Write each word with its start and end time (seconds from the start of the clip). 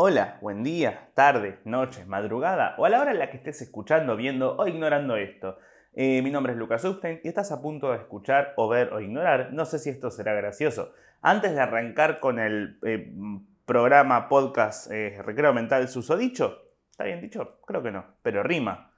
Hola, 0.00 0.38
buen 0.40 0.62
día, 0.62 1.10
tarde, 1.14 1.58
noche, 1.64 2.04
madrugada 2.04 2.76
o 2.78 2.84
a 2.84 2.88
la 2.88 3.00
hora 3.00 3.10
en 3.10 3.18
la 3.18 3.30
que 3.30 3.36
estés 3.36 3.60
escuchando, 3.62 4.14
viendo 4.14 4.56
o 4.56 4.68
ignorando 4.68 5.16
esto. 5.16 5.58
Eh, 5.92 6.22
mi 6.22 6.30
nombre 6.30 6.52
es 6.52 6.58
Lucas 6.60 6.84
Upstein 6.84 7.20
y 7.24 7.26
estás 7.26 7.50
a 7.50 7.60
punto 7.60 7.90
de 7.90 7.96
escuchar 7.96 8.54
o 8.56 8.68
ver 8.68 8.92
o 8.92 9.00
ignorar. 9.00 9.52
No 9.52 9.64
sé 9.64 9.80
si 9.80 9.90
esto 9.90 10.12
será 10.12 10.34
gracioso. 10.34 10.92
Antes 11.20 11.52
de 11.52 11.60
arrancar 11.60 12.20
con 12.20 12.38
el 12.38 12.78
eh, 12.84 13.12
programa 13.66 14.28
podcast 14.28 14.88
eh, 14.92 15.20
Recreo 15.20 15.52
Mental 15.52 15.88
Susodicho, 15.88 16.62
¿está 16.92 17.02
bien 17.02 17.20
dicho? 17.20 17.58
Creo 17.66 17.82
que 17.82 17.90
no, 17.90 18.04
pero 18.22 18.44
rima. 18.44 18.92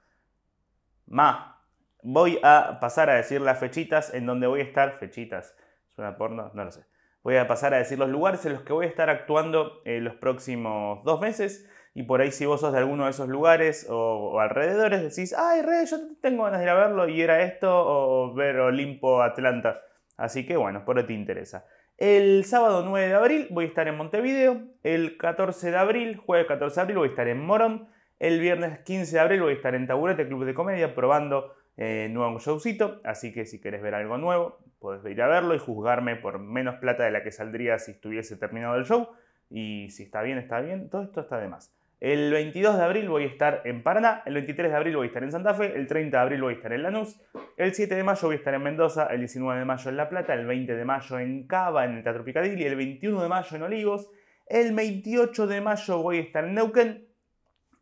Ma, 1.07 1.63
voy 2.03 2.39
a 2.43 2.77
pasar 2.79 3.09
a 3.09 3.15
decir 3.15 3.41
las 3.41 3.57
fechitas 3.57 4.13
en 4.13 4.27
donde 4.27 4.45
voy 4.45 4.59
a 4.59 4.65
estar. 4.65 4.99
Fechitas, 4.99 5.55
¿suena 5.95 6.15
porno? 6.15 6.51
No 6.53 6.63
lo 6.63 6.71
sé. 6.71 6.85
Voy 7.23 7.37
a 7.37 7.47
pasar 7.47 7.73
a 7.73 7.77
decir 7.77 7.99
los 7.99 8.09
lugares 8.09 8.45
en 8.45 8.53
los 8.53 8.63
que 8.63 8.73
voy 8.73 8.85
a 8.85 8.89
estar 8.89 9.09
actuando 9.09 9.81
en 9.85 10.03
los 10.03 10.15
próximos 10.15 11.03
dos 11.03 11.21
meses. 11.21 11.69
Y 11.93 12.03
por 12.03 12.21
ahí 12.21 12.31
si 12.31 12.45
vos 12.45 12.61
sos 12.61 12.73
de 12.73 12.79
alguno 12.79 13.03
de 13.03 13.11
esos 13.11 13.27
lugares 13.27 13.85
o, 13.89 14.39
alrededores, 14.39 15.01
decís, 15.01 15.35
ay, 15.37 15.61
re, 15.61 15.85
yo 15.85 15.97
tengo 16.21 16.45
ganas 16.45 16.59
de 16.59 16.65
ir 16.65 16.69
a 16.69 16.73
verlo 16.73 17.07
y 17.07 17.21
era 17.21 17.43
esto, 17.43 17.69
o 17.69 18.33
ver 18.33 18.57
Olimpo 18.59 19.21
Atlanta. 19.21 19.81
Así 20.17 20.45
que 20.45 20.57
bueno, 20.57 20.83
por 20.83 20.97
ahí 20.97 21.05
te 21.05 21.13
interesa. 21.13 21.65
El 21.97 22.45
sábado 22.45 22.83
9 22.83 23.07
de 23.09 23.13
abril 23.13 23.47
voy 23.51 23.65
a 23.65 23.67
estar 23.67 23.87
en 23.87 23.97
Montevideo. 23.97 24.61
El 24.83 25.17
14 25.17 25.69
de 25.69 25.77
abril, 25.77 26.17
jueves 26.17 26.47
14 26.47 26.75
de 26.75 26.81
abril, 26.81 26.97
voy 26.97 27.07
a 27.09 27.11
estar 27.11 27.27
en 27.27 27.45
Morón. 27.45 27.87
El 28.17 28.39
viernes 28.39 28.79
15 28.79 29.13
de 29.13 29.19
abril 29.19 29.41
voy 29.41 29.53
a 29.53 29.55
estar 29.55 29.75
en 29.75 29.85
Taburete, 29.85 30.27
Club 30.27 30.45
de 30.45 30.55
Comedia, 30.55 30.95
probando 30.95 31.53
eh, 31.81 32.09
nuevo 32.09 32.39
showcito. 32.39 33.01
Así 33.03 33.33
que 33.33 33.45
si 33.45 33.59
querés 33.59 33.81
ver 33.81 33.95
algo 33.95 34.17
nuevo, 34.17 34.59
Puedes 34.81 35.05
ir 35.05 35.21
a 35.21 35.27
verlo 35.27 35.53
y 35.53 35.59
juzgarme 35.59 36.15
por 36.15 36.39
menos 36.39 36.79
plata 36.79 37.03
de 37.03 37.11
la 37.11 37.21
que 37.21 37.31
saldría 37.31 37.77
si 37.77 37.91
estuviese 37.91 38.35
terminado 38.35 38.75
el 38.77 38.85
show. 38.85 39.09
Y 39.47 39.91
si 39.91 40.01
está 40.01 40.23
bien, 40.23 40.39
está 40.39 40.59
bien. 40.59 40.89
Todo 40.89 41.03
esto 41.03 41.21
está 41.21 41.37
de 41.37 41.47
más. 41.47 41.71
El 41.99 42.31
22 42.31 42.77
de 42.77 42.83
abril 42.83 43.07
voy 43.07 43.25
a 43.25 43.27
estar 43.27 43.61
en 43.65 43.83
Paraná, 43.83 44.23
el 44.25 44.33
23 44.33 44.71
de 44.71 44.75
abril 44.75 44.95
voy 44.95 45.05
a 45.05 45.07
estar 45.09 45.21
en 45.21 45.31
Santa 45.31 45.53
Fe, 45.53 45.75
el 45.75 45.85
30 45.85 46.17
de 46.17 46.23
abril 46.23 46.41
voy 46.41 46.53
a 46.53 46.55
estar 46.55 46.73
en 46.73 46.81
Lanús, 46.81 47.21
el 47.57 47.75
7 47.75 47.93
de 47.93 48.03
mayo 48.03 48.21
voy 48.23 48.33
a 48.33 48.37
estar 48.39 48.55
en 48.55 48.63
Mendoza, 48.63 49.05
el 49.05 49.19
19 49.19 49.59
de 49.59 49.65
mayo 49.65 49.87
en 49.91 49.97
La 49.97 50.09
Plata, 50.09 50.33
el 50.33 50.47
20 50.47 50.75
de 50.75 50.83
mayo 50.83 51.19
en 51.19 51.45
Cava, 51.45 51.85
en 51.85 51.97
el 51.97 52.03
Teatro 52.03 52.25
Picadilly, 52.25 52.63
el 52.63 52.75
21 52.75 53.21
de 53.21 53.29
mayo 53.29 53.55
en 53.55 53.61
Olivos, 53.61 54.09
el 54.47 54.73
28 54.73 55.45
de 55.45 55.61
mayo 55.61 56.01
voy 56.01 56.17
a 56.17 56.21
estar 56.21 56.43
en 56.43 56.55
Neuquén 56.55 57.05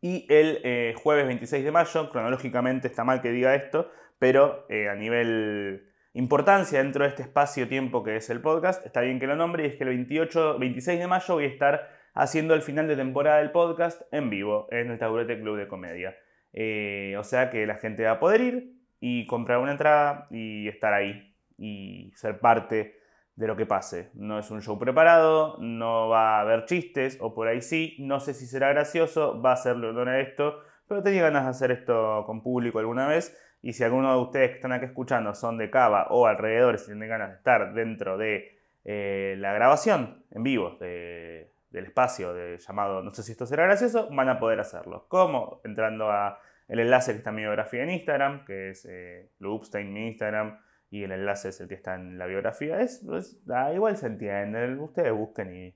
y 0.00 0.26
el 0.28 0.60
eh, 0.64 0.94
jueves 0.96 1.26
26 1.26 1.64
de 1.64 1.70
mayo, 1.70 2.10
cronológicamente 2.10 2.88
está 2.88 3.04
mal 3.04 3.20
que 3.20 3.30
diga 3.30 3.54
esto, 3.54 3.90
pero 4.18 4.66
eh, 4.68 4.88
a 4.88 4.94
nivel 4.94 5.88
importancia 6.14 6.82
dentro 6.82 7.04
de 7.04 7.10
este 7.10 7.22
espacio-tiempo 7.22 8.02
que 8.02 8.16
es 8.16 8.30
el 8.30 8.40
podcast, 8.40 8.84
está 8.84 9.00
bien 9.02 9.20
que 9.20 9.26
lo 9.26 9.36
nombre, 9.36 9.64
y 9.64 9.66
es 9.66 9.76
que 9.76 9.84
el 9.84 9.90
28, 9.90 10.58
26 10.58 10.98
de 10.98 11.06
mayo 11.06 11.34
voy 11.34 11.44
a 11.44 11.48
estar 11.48 11.88
haciendo 12.14 12.54
el 12.54 12.62
final 12.62 12.88
de 12.88 12.96
temporada 12.96 13.38
del 13.38 13.50
podcast 13.50 14.02
en 14.12 14.30
vivo 14.30 14.66
en 14.70 14.90
el 14.90 14.98
Taburete 14.98 15.40
Club 15.40 15.56
de 15.56 15.68
Comedia. 15.68 16.16
Eh, 16.52 17.14
o 17.18 17.24
sea 17.24 17.50
que 17.50 17.66
la 17.66 17.76
gente 17.76 18.04
va 18.04 18.12
a 18.12 18.20
poder 18.20 18.40
ir 18.40 18.72
y 19.00 19.26
comprar 19.26 19.58
una 19.58 19.72
entrada 19.72 20.26
y 20.30 20.66
estar 20.68 20.92
ahí 20.92 21.34
y 21.56 22.12
ser 22.16 22.38
parte 22.38 22.99
de 23.40 23.46
lo 23.46 23.56
que 23.56 23.64
pase. 23.64 24.10
No 24.12 24.38
es 24.38 24.50
un 24.50 24.60
show 24.60 24.78
preparado, 24.78 25.56
no 25.60 26.10
va 26.10 26.36
a 26.36 26.40
haber 26.42 26.66
chistes, 26.66 27.16
o 27.22 27.34
por 27.34 27.48
ahí 27.48 27.62
sí, 27.62 27.96
no 27.98 28.20
sé 28.20 28.34
si 28.34 28.46
será 28.46 28.68
gracioso, 28.68 29.40
va 29.40 29.52
a 29.52 29.56
ser 29.56 29.76
lo 29.76 29.90
esto, 30.12 30.60
pero 30.86 31.02
tenía 31.02 31.22
ganas 31.22 31.44
de 31.44 31.50
hacer 31.50 31.70
esto 31.70 32.24
con 32.26 32.42
público 32.42 32.80
alguna 32.80 33.08
vez 33.08 33.34
y 33.62 33.72
si 33.72 33.82
alguno 33.82 34.12
de 34.12 34.20
ustedes 34.20 34.50
que 34.50 34.56
están 34.56 34.72
aquí 34.72 34.84
escuchando 34.84 35.34
son 35.34 35.56
de 35.56 35.70
Cava 35.70 36.08
o 36.10 36.26
alrededor, 36.26 36.78
si 36.78 36.86
tienen 36.86 37.08
ganas 37.08 37.30
de 37.30 37.36
estar 37.36 37.72
dentro 37.72 38.18
de 38.18 38.58
eh, 38.84 39.36
la 39.38 39.54
grabación 39.54 40.22
en 40.30 40.42
vivo 40.42 40.76
del 40.78 41.48
espacio 41.72 42.34
de 42.34 42.58
llamado 42.58 43.02
No 43.02 43.14
sé 43.14 43.22
si 43.22 43.32
esto 43.32 43.46
será 43.46 43.64
gracioso, 43.64 44.10
van 44.10 44.28
a 44.28 44.38
poder 44.38 44.60
hacerlo. 44.60 45.06
¿Cómo? 45.08 45.62
Entrando 45.64 46.10
a 46.10 46.40
el 46.68 46.80
enlace 46.80 47.12
que 47.12 47.18
está 47.18 47.30
en 47.30 47.36
mi 47.36 47.42
biografía 47.42 47.84
en 47.84 47.90
Instagram, 47.90 48.44
que 48.44 48.70
es 48.70 48.84
eh, 48.84 49.30
en 49.40 49.92
mi 49.94 50.08
Instagram, 50.08 50.60
y 50.90 51.04
el 51.04 51.12
enlace 51.12 51.50
es 51.50 51.60
el 51.60 51.68
que 51.68 51.74
está 51.74 51.94
en 51.94 52.18
la 52.18 52.26
biografía. 52.26 52.80
Es, 52.80 53.06
ah, 53.48 53.72
igual 53.72 53.96
se 53.96 54.06
entiende, 54.06 54.74
ustedes 54.74 55.12
busquen 55.12 55.54
y... 55.54 55.74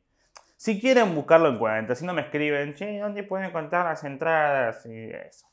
Si 0.56 0.80
quieren 0.80 1.14
buscarlo 1.14 1.48
en 1.48 1.58
cuenta, 1.58 1.94
si 1.94 2.06
no 2.06 2.14
me 2.14 2.22
escriben, 2.22 2.74
che, 2.74 2.98
¿dónde 2.98 3.22
pueden 3.22 3.50
contar 3.50 3.84
las 3.84 4.02
entradas? 4.04 4.84
Y 4.86 5.10
eso. 5.10 5.46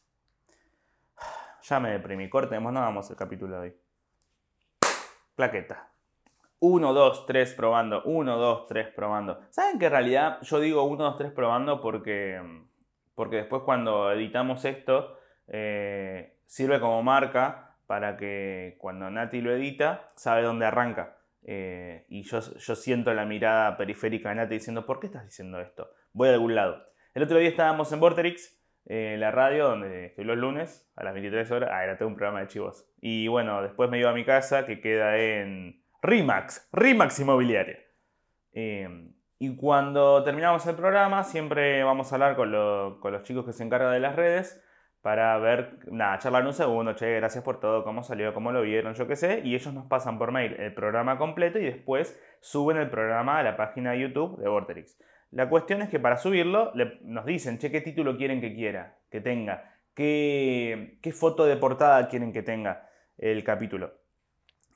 Ya 1.63 1.79
me 1.79 1.91
deprimí. 1.91 2.27
Cortemos, 2.27 2.73
no 2.73 2.79
vamos 2.79 3.09
el 3.11 3.15
capítulo 3.15 3.55
de 3.55 3.61
hoy. 3.61 3.75
Plaqueta. 5.35 5.91
1, 6.59 6.93
2, 6.93 7.25
3 7.25 7.53
probando. 7.53 8.03
1, 8.03 8.37
2, 8.37 8.67
3 8.67 8.87
probando. 8.95 9.41
¿Saben 9.49 9.77
que 9.77 9.85
en 9.85 9.91
realidad 9.91 10.39
yo 10.41 10.59
digo 10.59 10.83
1, 10.83 11.03
2, 11.03 11.17
3 11.17 11.31
probando 11.33 11.81
porque, 11.81 12.41
porque 13.13 13.37
después 13.37 13.63
cuando 13.63 14.11
editamos 14.11 14.63
esto 14.65 15.17
eh, 15.47 16.37
sirve 16.45 16.79
como 16.79 17.03
marca 17.03 17.70
para 17.91 18.15
que 18.15 18.77
cuando 18.77 19.09
Nati 19.09 19.41
lo 19.41 19.53
edita 19.53 20.07
sabe 20.15 20.43
dónde 20.43 20.65
arranca. 20.65 21.17
Eh, 21.43 22.05
y 22.07 22.23
yo, 22.23 22.39
yo 22.39 22.75
siento 22.77 23.13
la 23.13 23.25
mirada 23.25 23.75
periférica 23.75 24.29
de 24.29 24.35
Nati 24.35 24.53
diciendo, 24.53 24.85
¿por 24.85 25.01
qué 25.01 25.07
estás 25.07 25.25
diciendo 25.25 25.59
esto? 25.59 25.91
Voy 26.13 26.29
a 26.29 26.31
algún 26.31 26.55
lado. 26.55 26.85
El 27.13 27.23
otro 27.23 27.37
día 27.37 27.49
estábamos 27.49 27.91
en 27.91 27.99
Vorterix 27.99 28.57
en 28.85 29.19
la 29.19 29.31
radio, 29.31 29.67
donde 29.67 30.05
estoy 30.05 30.23
los 30.23 30.37
lunes 30.37 30.89
a 30.95 31.03
las 31.03 31.11
23 31.11 31.51
horas. 31.51 31.69
Ah, 31.73 31.83
era 31.83 31.97
todo 31.97 32.07
un 32.07 32.15
programa 32.15 32.39
de 32.39 32.47
chivos. 32.47 32.89
Y 33.01 33.27
bueno, 33.27 33.61
después 33.61 33.89
me 33.89 33.99
iba 33.99 34.09
a 34.09 34.13
mi 34.13 34.23
casa, 34.23 34.65
que 34.65 34.79
queda 34.79 35.17
en 35.17 35.83
RIMAX, 36.01 36.69
RIMAX 36.71 37.19
Inmobiliaria. 37.19 37.79
Em, 38.53 39.13
y 39.37 39.53
cuando 39.57 40.23
terminamos 40.23 40.65
el 40.65 40.75
programa, 40.75 41.25
siempre 41.25 41.83
vamos 41.83 42.09
a 42.09 42.15
hablar 42.15 42.37
con, 42.37 42.53
los 42.53 43.23
chicos 43.23 43.45
que 43.45 43.51
se 43.51 43.65
encargan 43.65 43.91
de 43.91 43.99
las 43.99 44.15
redes 44.15 44.63
para 45.01 45.37
ver, 45.39 45.79
nada, 45.91 46.19
charlar 46.19 46.45
un 46.45 46.53
segundo, 46.53 46.93
che, 46.93 47.15
gracias 47.15 47.43
por 47.43 47.59
todo, 47.59 47.83
cómo 47.83 48.03
salió, 48.03 48.33
cómo 48.33 48.51
lo 48.51 48.61
vieron, 48.61 48.93
yo 48.93 49.07
qué 49.07 49.15
sé, 49.15 49.41
y 49.43 49.55
ellos 49.55 49.73
nos 49.73 49.87
pasan 49.87 50.19
por 50.19 50.31
mail 50.31 50.55
el 50.59 50.73
programa 50.73 51.17
completo 51.17 51.57
y 51.57 51.65
después 51.65 52.21
suben 52.39 52.77
el 52.77 52.89
programa 52.89 53.39
a 53.39 53.43
la 53.43 53.57
página 53.57 53.91
de 53.91 54.01
YouTube 54.01 54.39
de 54.39 54.47
Vorterix. 54.47 54.99
La 55.31 55.49
cuestión 55.49 55.81
es 55.81 55.89
que 55.89 55.99
para 55.99 56.17
subirlo 56.17 56.71
nos 57.03 57.25
dicen, 57.25 57.57
che, 57.57 57.71
qué 57.71 57.81
título 57.81 58.17
quieren 58.17 58.41
que 58.41 58.53
quiera, 58.53 58.97
que 59.09 59.21
tenga, 59.21 59.75
qué, 59.95 61.13
foto 61.13 61.45
de 61.45 61.55
portada 61.55 62.07
quieren 62.07 62.31
que 62.31 62.43
tenga 62.43 62.87
el 63.17 63.43
capítulo. 63.43 63.93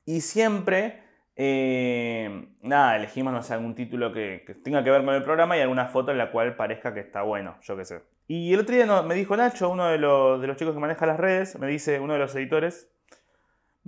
Y 0.06 0.22
siempre, 0.22 1.04
eh, 1.36 2.48
nada, 2.62 2.96
elegimos, 2.96 3.34
no 3.34 3.44
sé, 3.44 3.54
algún 3.54 3.76
título 3.76 4.12
que, 4.12 4.44
tenga 4.64 4.84
que 4.84 4.90
ver 4.90 5.06
con 5.06 5.14
el 5.14 5.24
programa 5.24 5.58
y 5.58 5.62
alguna 5.62 5.88
foto 5.88 6.12
en 6.12 6.18
la 6.18 6.32
cual 6.32 6.56
parezca 6.56 6.94
que 6.94 7.02
está 7.02 7.22
bueno, 7.22 7.58
yo 7.62 7.78
qué 7.78 7.86
sé. 7.86 8.15
Y 8.28 8.54
el 8.54 8.60
otro 8.62 8.76
día 8.76 9.02
me 9.04 9.16
dijo 9.16 9.38
Nacho, 9.38 9.70
uno 9.70 9.88
de 9.88 9.98
los, 9.98 10.58
chicos 10.58 10.74
que 10.74 10.80
maneja 10.80 11.06
las 11.06 11.20
redes, 11.20 11.60
me 11.60 11.68
dice, 11.68 12.00
uno 12.00 12.14
de 12.14 12.20
los 12.20 12.36
editores, 12.36 12.90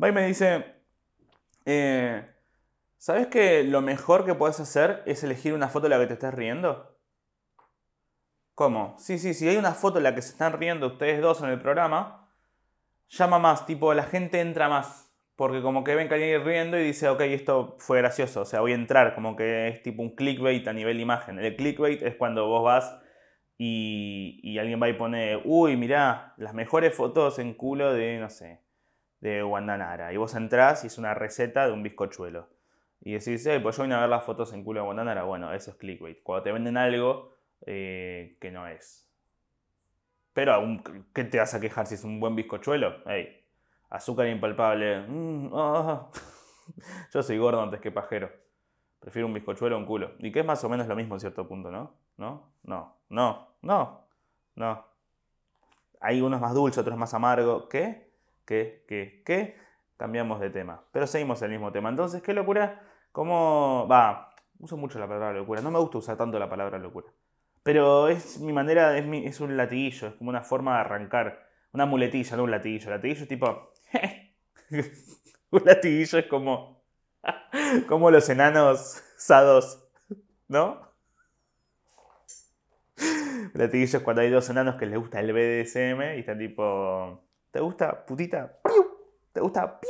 va 0.02 0.10
y 0.10 0.12
me 0.12 0.28
dice, 0.28 0.66
eh, 1.66 2.24
¿Sabes 2.98 3.28
que 3.28 3.64
lo 3.64 3.82
mejor 3.82 4.26
que 4.26 4.34
puedes 4.34 4.60
hacer 4.60 5.04
es 5.06 5.24
elegir 5.24 5.54
una 5.54 5.70
foto 5.70 5.86
en 5.86 5.92
la 5.92 6.00
que 6.00 6.08
te 6.08 6.14
estés 6.14 6.34
riendo? 6.34 6.98
¿Cómo? 8.56 8.96
Sí, 8.98 9.20
sí, 9.20 9.36
si 9.36 9.48
hay 9.48 9.58
una 9.58 9.74
foto 9.74 10.00
en 10.00 10.04
la 10.04 10.16
que 10.16 10.24
se 10.24 10.32
están 10.32 10.54
riendo 10.54 10.88
ustedes 10.88 11.22
dos 11.22 11.42
en 11.44 11.50
el 11.50 11.62
programa, 11.62 12.28
llama 13.08 13.38
más, 13.38 13.68
tipo, 13.68 13.94
la 13.94 14.04
gente 14.04 14.42
entra 14.42 14.68
más. 14.68 15.14
Porque 15.36 15.62
como 15.62 15.84
que 15.84 15.94
ven 15.94 16.08
que 16.08 16.16
alguien 16.16 16.44
riendo 16.44 16.80
y 16.80 16.84
dice, 16.84 17.08
ok, 17.10 17.22
esto 17.22 17.76
fue 17.78 18.00
gracioso, 18.00 18.42
o 18.42 18.46
sea, 18.46 18.62
voy 18.62 18.72
a 18.72 18.76
entrar, 18.76 19.14
como 19.14 19.36
que 19.36 19.68
es 19.68 19.84
tipo 19.84 20.02
un 20.02 20.16
clickbait 20.16 20.68
a 20.68 20.74
nivel 20.74 21.00
imagen. 21.00 21.38
El 21.38 21.56
clickbait 21.56 22.02
es 22.02 22.16
cuando 22.16 22.48
vos 22.48 22.64
vas 22.64 22.98
y, 23.58 24.40
y 24.44 24.60
alguien 24.60 24.82
va 24.82 24.90
y 24.90 24.94
pone, 24.94 25.42
uy, 25.44 25.78
mirá, 25.78 26.34
las 26.38 26.54
mejores 26.54 26.94
fotos 26.96 27.40
en 27.40 27.54
culo 27.54 27.94
de, 27.94 28.20
no 28.20 28.30
sé, 28.30 28.62
de 29.20 29.42
Guandanara. 29.42 30.14
Y 30.14 30.18
vos 30.18 30.36
entrás 30.36 30.84
y 30.84 30.88
es 30.88 30.98
una 30.98 31.14
receta 31.14 31.66
de 31.66 31.74
un 31.74 31.84
bizcochuelo 31.84 32.48
y 33.02 33.14
decís, 33.14 33.46
eh, 33.46 33.60
pues 33.60 33.78
yo 33.78 33.84
vine 33.84 33.96
a 33.96 34.02
ver 34.02 34.10
las 34.10 34.24
fotos 34.24 34.54
en 34.54 34.64
culo 34.64 34.82
de 34.82 34.86
Guantanara. 34.86 35.24
Bueno, 35.24 35.54
eso 35.54 35.72
es 35.72 35.78
clickbait. 35.78 36.22
Cuando 36.24 36.44
te 36.44 36.52
venden 36.52 36.78
algo 36.78 37.34
eh, 37.66 38.38
que 38.42 38.52
no 38.52 38.68
es. 38.68 39.10
Pero, 40.34 40.54
aún, 40.54 40.84
¿qué 41.14 41.24
te 41.24 41.40
vas 41.40 41.54
a 41.54 41.60
quejar 41.60 41.88
si 41.88 41.96
es 41.96 42.04
un 42.04 42.20
buen 42.20 42.36
bizcochuelo? 42.36 42.98
Hey, 43.06 43.46
azúcar 43.90 44.28
impalpable. 44.28 45.02
Mm, 45.08 45.50
ah. 45.54 46.10
yo 47.14 47.24
soy 47.24 47.38
gordo 47.38 47.62
antes 47.62 47.80
que 47.80 47.92
pajero. 47.92 48.30
Prefiero 49.00 49.28
un 49.28 49.34
bizcochuelo 49.34 49.76
a 49.76 49.80
un 49.80 49.86
culo. 49.86 50.12
Y 50.20 50.32
que 50.32 50.42
es 50.42 50.46
más 50.46 50.64
o 50.64 50.70
menos 50.70 50.88
lo 50.88 50.96
mismo 50.96 51.16
en 51.16 51.20
cierto 51.20 51.48
punto, 51.48 51.72
¿no? 51.72 51.94
¿No? 52.18 52.52
No, 52.64 52.98
no, 53.10 53.47
no, 53.62 54.08
no. 54.56 54.86
Hay 56.00 56.22
unos 56.22 56.40
más 56.42 56.54
dulces, 56.54 56.80
otros 56.80 56.98
más 56.98 57.14
amargos. 57.14 57.68
¿Qué? 57.70 58.12
¿Qué? 58.46 58.86
¿Qué? 58.88 59.24
¿Qué? 59.26 59.68
cambiamos 59.98 60.40
de 60.40 60.50
tema. 60.50 60.84
Pero 60.92 61.08
seguimos 61.08 61.42
el 61.42 61.50
mismo 61.50 61.72
tema. 61.72 61.90
Entonces, 61.90 62.22
¿qué 62.22 62.34
locura? 62.34 62.82
¿Cómo 63.12 63.88
va? 63.92 64.30
Uso 64.60 64.78
mucho 64.78 65.00
la 65.00 65.08
palabra 65.08 65.34
locura. 65.34 65.62
No 65.62 65.72
me 65.72 65.80
gusta 65.80 65.98
usar 65.98 66.18
tanto 66.18 66.40
la 66.40 66.50
palabra 66.50 66.78
locura. 66.78 67.08
Pero 67.64 68.08
es 68.08 68.40
mi 68.40 68.54
manera, 68.54 68.98
es, 68.98 69.06
es 69.26 69.42
un 69.42 69.58
latiguillo, 69.58 70.08
es 70.08 70.14
como 70.16 70.30
una 70.30 70.42
forma 70.42 70.76
de 70.76 70.82
arrancar. 70.82 71.48
Una 71.74 71.86
muletilla, 71.86 72.38
no 72.38 72.44
un 72.44 72.52
latiguillo. 72.52 72.90
Latiguillo 72.90 73.24
es 73.24 73.28
tipo. 73.28 73.74
un 75.52 75.62
latiguillo 75.66 76.20
es 76.20 76.26
como. 76.28 76.82
como 77.88 78.12
los 78.12 78.30
enanos 78.30 79.04
sados, 79.18 79.84
¿no? 80.48 80.87
Latiguillos 83.58 84.04
cuando 84.04 84.22
hay 84.22 84.30
dos 84.30 84.48
enanos 84.52 84.76
que 84.76 84.86
les 84.86 85.00
gusta 85.00 85.20
el 85.20 85.34
BDSM 85.34 86.16
y 86.16 86.20
están 86.20 86.38
tipo. 86.38 87.24
¿Te 87.50 87.60
gusta 87.60 88.06
putita? 88.06 88.60
¡Piu! 88.62 88.86
¿Te 89.34 89.42
gusta? 89.42 89.80
¡Piu! 89.80 89.90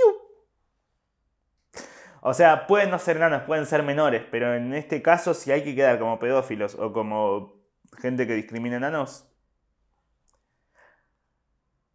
O 2.21 2.33
sea, 2.33 2.65
pueden 2.65 2.89
no 2.91 2.97
ser 2.97 3.17
enanos, 3.17 3.43
pueden 3.43 3.65
ser 3.65 3.83
menores, 3.83 4.23
pero 4.31 4.55
en 4.55 4.73
este 4.73 5.01
caso, 5.01 5.33
si 5.33 5.51
hay 5.51 5.63
que 5.63 5.75
quedar 5.75 5.99
como 5.99 6.17
pedófilos 6.17 6.75
o 6.75 6.93
como 6.93 7.55
gente 7.97 8.25
que 8.25 8.35
discrimina 8.35 8.77
enanos, 8.77 9.29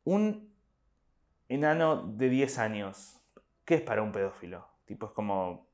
un 0.05 0.55
enano 1.49 2.03
de 2.07 2.29
10 2.29 2.59
años, 2.59 3.19
¿qué 3.65 3.77
es 3.77 3.81
para 3.81 4.03
un 4.03 4.13
pedófilo? 4.13 4.69
Tipo, 4.85 5.07
es 5.07 5.13
como. 5.13 5.69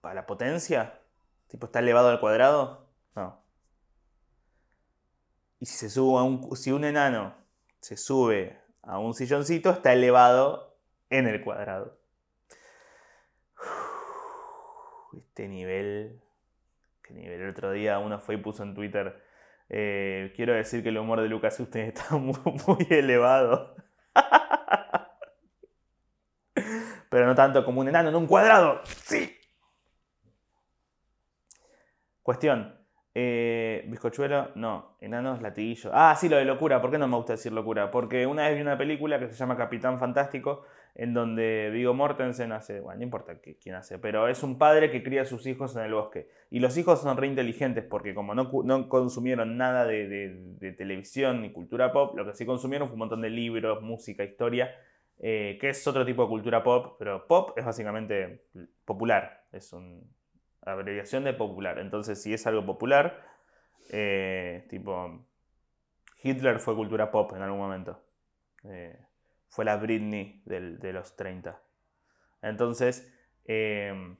¿Para 0.00 0.14
la 0.14 0.26
potencia? 0.26 1.00
¿Tipo, 1.48 1.66
está 1.66 1.80
elevado 1.80 2.08
al 2.08 2.20
cuadrado? 2.20 2.88
No. 3.14 3.45
Y 5.60 5.66
si 5.66 5.76
se 5.76 5.90
sube 5.90 6.18
a 6.18 6.22
un. 6.22 6.54
Si 6.56 6.72
un 6.72 6.84
enano 6.84 7.34
se 7.80 7.96
sube 7.96 8.60
a 8.82 8.98
un 8.98 9.14
silloncito, 9.14 9.70
está 9.70 9.92
elevado 9.92 10.76
en 11.10 11.26
el 11.26 11.42
cuadrado. 11.42 11.98
Este 15.16 15.48
nivel. 15.48 16.20
¿Qué 17.02 17.14
nivel? 17.14 17.40
El 17.40 17.50
otro 17.50 17.72
día 17.72 17.98
uno 17.98 18.18
fue 18.18 18.34
y 18.34 18.38
puso 18.38 18.62
en 18.62 18.74
Twitter. 18.74 19.22
Eh, 19.68 20.32
quiero 20.36 20.54
decir 20.54 20.82
que 20.82 20.90
el 20.90 20.98
humor 20.98 21.20
de 21.20 21.28
Lucas 21.28 21.58
usted 21.58 21.80
está 21.80 22.16
muy, 22.16 22.38
muy 22.66 22.86
elevado. 22.90 23.76
Pero 27.10 27.26
no 27.26 27.34
tanto 27.34 27.64
como 27.64 27.80
un 27.80 27.88
enano 27.88 28.10
en 28.10 28.14
un 28.14 28.26
cuadrado. 28.26 28.82
¡Sí! 28.84 29.36
Cuestión. 32.22 32.75
Eh, 33.18 33.82
bizcochuelo, 33.88 34.50
no. 34.56 34.98
Enanos, 35.00 35.40
latiguillo. 35.40 35.88
Ah, 35.94 36.14
sí, 36.20 36.28
lo 36.28 36.36
de 36.36 36.44
locura. 36.44 36.82
¿Por 36.82 36.90
qué 36.90 36.98
no 36.98 37.08
me 37.08 37.16
gusta 37.16 37.32
decir 37.32 37.50
locura? 37.50 37.90
Porque 37.90 38.26
una 38.26 38.46
vez 38.46 38.56
vi 38.56 38.60
una 38.60 38.76
película 38.76 39.18
que 39.18 39.26
se 39.26 39.32
llama 39.32 39.56
Capitán 39.56 39.98
Fantástico, 39.98 40.64
en 40.94 41.14
donde 41.14 41.70
Vigo 41.72 41.94
Mortensen 41.94 42.52
hace, 42.52 42.80
bueno, 42.80 42.98
no 42.98 43.04
importa 43.04 43.40
quién 43.40 43.74
hace, 43.74 43.98
pero 43.98 44.28
es 44.28 44.42
un 44.42 44.58
padre 44.58 44.90
que 44.90 45.02
cría 45.02 45.22
a 45.22 45.24
sus 45.24 45.46
hijos 45.46 45.74
en 45.76 45.84
el 45.84 45.94
bosque. 45.94 46.28
Y 46.50 46.58
los 46.58 46.76
hijos 46.76 47.00
son 47.00 47.16
re 47.16 47.26
inteligentes 47.26 47.84
porque 47.84 48.14
como 48.14 48.34
no, 48.34 48.50
no 48.64 48.88
consumieron 48.90 49.56
nada 49.56 49.86
de, 49.86 50.08
de, 50.58 50.72
televisión 50.72 51.40
ni 51.40 51.52
cultura 51.52 51.92
pop, 51.92 52.14
lo 52.18 52.26
que 52.26 52.34
sí 52.34 52.44
consumieron 52.44 52.86
fue 52.86 52.96
un 52.96 52.98
montón 52.98 53.22
de 53.22 53.30
libros, 53.30 53.80
música, 53.80 54.24
historia, 54.24 54.74
eh, 55.20 55.56
que 55.58 55.70
es 55.70 55.86
otro 55.86 56.04
tipo 56.04 56.24
de 56.24 56.28
cultura 56.28 56.62
pop, 56.62 56.96
pero 56.98 57.26
pop 57.26 57.56
es 57.56 57.64
básicamente 57.64 58.42
popular, 58.84 59.46
es 59.52 59.72
una 59.72 60.00
abreviación 60.72 61.24
de 61.24 61.32
popular. 61.32 61.78
Entonces, 61.78 62.22
si 62.22 62.34
es 62.34 62.46
algo 62.46 62.64
popular, 62.66 63.24
eh, 63.90 64.66
tipo, 64.68 65.26
Hitler 66.22 66.58
fue 66.60 66.74
cultura 66.74 67.10
pop 67.10 67.32
en 67.34 67.42
algún 67.42 67.60
momento. 67.60 68.02
Eh, 68.64 68.98
fue 69.48 69.64
la 69.64 69.76
Britney 69.76 70.42
de 70.44 70.92
los 70.92 71.16
30. 71.16 71.60
Entonces, 72.42 73.12
em, 73.44 74.16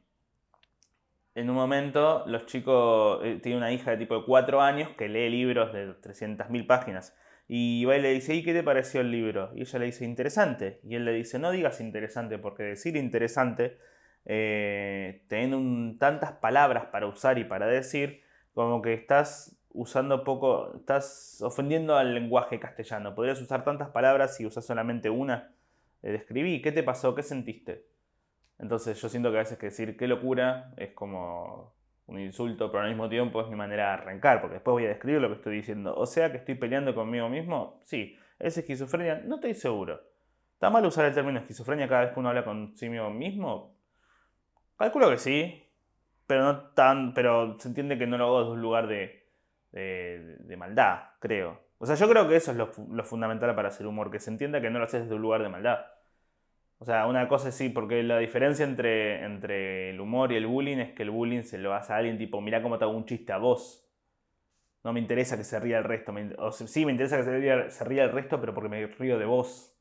en 1.34 1.50
un 1.50 1.56
momento, 1.56 2.25
los 2.26 2.46
chicos, 2.46 3.20
tiene 3.42 3.58
una 3.58 3.72
hija 3.72 3.90
de 3.90 3.99
tipo 3.99 4.16
de 4.19 4.25
4 4.25 4.62
años 4.62 4.90
que 4.96 5.08
lee 5.08 5.28
libros 5.28 5.72
de 5.72 5.92
300.000 5.94 6.66
páginas. 6.66 7.14
Y 7.49 7.84
va 7.84 7.96
y 7.96 8.02
le 8.02 8.12
dice, 8.12 8.34
¿y 8.34 8.42
qué 8.42 8.52
te 8.52 8.62
pareció 8.62 9.00
el 9.00 9.10
libro? 9.10 9.52
Y 9.54 9.60
ella 9.60 9.78
le 9.78 9.87
dice, 9.87 10.04
interesante. 10.04 10.81
Y 10.82 10.96
él 10.96 11.04
le 11.04 11.12
dice, 11.12 11.38
no 11.38 11.50
digas 11.50 11.81
interesante, 11.81 12.38
porque 12.38 12.64
decir 12.64 12.96
interesante, 12.96 13.78
eh, 14.26 15.25
teniendo 15.28 15.99
tantas 15.99 16.32
palabras 16.32 16.87
para 16.87 17.06
usar 17.06 17.38
y 17.38 17.44
para 17.44 17.67
decir, 17.67 18.23
como 18.55 18.82
que 18.82 18.93
estás 18.93 19.56
usando 19.70 20.25
poco, 20.25 20.75
estás 20.76 21.40
ofendiendo 21.43 21.96
al 21.96 22.14
lenguaje 22.14 22.58
castellano. 22.58 23.14
Podrías 23.14 23.40
usar 23.40 23.62
tantas 23.64 23.90
palabras 23.90 24.37
si 24.37 24.44
usas 24.44 24.67
solamente 24.67 25.11
una. 25.11 25.52
Eh, 26.02 26.11
describí, 26.11 26.61
¿qué 26.61 26.73
te 26.73 26.82
pasó? 26.82 27.14
¿Qué 27.14 27.23
sentiste? 27.23 27.87
Entonces 28.58 29.00
yo 29.00 29.08
siento 29.08 29.31
que 29.31 29.37
a 29.37 29.40
veces 29.40 29.58
que 29.58 29.67
decir 29.67 29.96
qué 29.96 30.08
locura 30.08 30.73
es 30.76 30.93
como 30.93 31.75
un 32.06 32.19
insulto, 32.19 32.70
pero 32.70 32.84
al 32.84 32.88
mismo 32.88 33.08
tiempo 33.08 33.43
es 33.43 33.49
mi 33.49 33.56
manera 33.56 33.88
de 33.88 33.93
arrancar, 33.94 34.40
porque 34.40 34.55
después 34.55 34.73
voy 34.73 34.87
a 34.87 34.88
describir 34.88 35.20
lo 35.20 35.28
que 35.28 35.34
estoy 35.34 35.56
diciendo. 35.56 35.94
O 35.94 36.06
sea 36.06 36.32
que 36.32 36.38
estoy 36.38 36.55
peleando 36.55 36.94
conmigo 36.94 37.28
mismo, 37.28 37.81
sí. 37.84 38.17
¿Es 38.38 38.56
esquizofrenia? 38.58 39.23
No 39.25 39.37
estoy 39.37 39.55
seguro. 39.55 40.00
¿Está 40.55 40.70
mal 40.70 40.84
usar 40.87 41.05
el 41.05 41.14
término 41.14 41.38
esquizofrenia 41.38 41.88
cada 41.88 42.02
vez 42.02 42.12
que 42.12 42.20
uno 42.20 42.31
habla 42.31 42.44
consigo 42.44 43.11
mismo? 43.11 43.75
Calculo 44.76 45.11
que 45.11 45.19
sí, 45.19 45.62
pero 46.26 46.43
no 46.44 46.61
tan, 46.70 47.14
pero 47.14 47.58
se 47.58 47.69
entiende 47.69 47.99
que 47.99 48.06
no 48.06 48.19
lo 48.19 48.26
hago 48.26 48.38
desde 48.40 48.52
un 48.52 48.62
lugar 48.62 48.87
de, 48.88 49.26
de, 49.73 50.56
maldad, 50.56 51.11
creo. 51.20 51.61
O 51.78 51.87
sea, 51.87 51.96
yo 51.96 52.08
creo 52.08 52.28
que 52.28 52.37
eso 52.37 52.52
es 52.52 52.56
lo, 52.56 52.69
fundamental 53.05 53.55
para 53.55 53.69
hacer 53.69 53.87
humor, 53.87 54.11
que 54.11 54.20
se 54.20 54.31
entienda 54.31 54.61
que 54.61 54.70
no 54.70 54.78
lo 54.78 54.84
haces 54.84 55.02
desde 55.02 55.14
un 55.14 55.23
lugar 55.23 55.43
de 55.43 55.49
maldad. 55.49 55.87
O 56.78 56.84
sea, 56.84 57.06
una 57.06 57.28
cosa 57.28 57.50
sí, 57.52 57.70
porque 57.70 58.02
la 58.02 58.19
diferencia 58.19 58.64
entre, 58.64 59.25
entre 59.25 59.90
el 59.90 60.00
humor 60.00 60.32
y 60.32 60.37
el 60.37 60.46
bullying 60.46 60.78
es 60.78 60.93
que 60.94 61.05
el 61.05 61.11
bullying 61.11 61.43
se 61.43 61.58
lo 61.58 61.75
hace 61.75 61.93
a 61.93 61.96
alguien 61.96 62.19
tipo, 62.19 62.40
mira 62.40 62.62
cómo 62.62 62.78
te 62.78 62.84
hago 62.84 62.96
un 62.96 63.06
chiste 63.06 63.32
a 63.32 63.38
vos. 63.38 63.82
No 64.84 64.93
me 64.93 65.00
interesa 65.00 65.37
que 65.37 65.44
se 65.44 65.58
ría 65.58 65.78
el 65.78 65.84
resto. 65.84 66.14
o 66.38 66.52
sí, 66.52 66.84
me 66.87 66.93
interesa 66.93 67.17
que 67.17 67.25
se 67.25 67.38
ría, 67.38 67.70
se 67.70 67.84
ría 67.84 68.05
el 68.05 68.12
resto, 68.12 68.40
pero 68.40 68.55
porque 68.55 68.69
me 68.69 68.87
río 68.87 69.19
de 69.19 69.25
vos. 69.25 69.75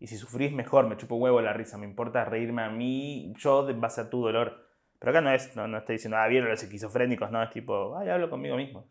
Y 0.00 0.06
si 0.06 0.16
sufrís, 0.16 0.52
mejor, 0.52 0.88
me 0.88 0.96
chupo 0.96 1.16
huevo 1.16 1.40
la 1.42 1.52
risa. 1.52 1.78
Me 1.78 1.86
importa 1.86 2.24
reírme 2.24 2.62
a 2.62 2.70
mí, 2.70 3.32
yo, 3.36 3.68
en 3.68 3.80
base 3.80 4.00
a 4.00 4.10
tu 4.10 4.22
dolor. 4.22 4.66
Pero 4.98 5.10
acá 5.10 5.20
no 5.20 5.30
es, 5.30 5.54
no, 5.54 5.68
no 5.68 5.78
estoy 5.78 5.96
diciendo, 5.96 6.16
ah, 6.16 6.26
vieron 6.26 6.50
los 6.50 6.62
esquizofrénicos, 6.62 7.30
no, 7.30 7.42
es 7.42 7.50
tipo, 7.50 7.96
ay, 7.96 8.08
hablo 8.08 8.28
conmigo 8.30 8.56
mismo. 8.56 8.88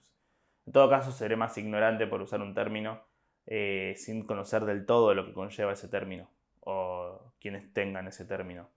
En 0.66 0.74
todo 0.74 0.90
caso, 0.90 1.12
seré 1.12 1.36
más 1.36 1.58
ignorante 1.58 2.08
por 2.08 2.22
usar 2.22 2.42
un 2.42 2.54
término 2.54 3.02
eh, 3.48 3.96
sin 3.98 4.26
conocer 4.26 4.66
del 4.66 4.86
todo 4.86 5.16
lo 5.16 5.26
que 5.26 5.34
conlleva 5.34 5.74
ese 5.74 5.88
término 5.88 6.30
o 6.62 7.34
quienes 7.40 7.74
tengan 7.74 8.08
ese 8.08 8.26
término. 8.26 8.70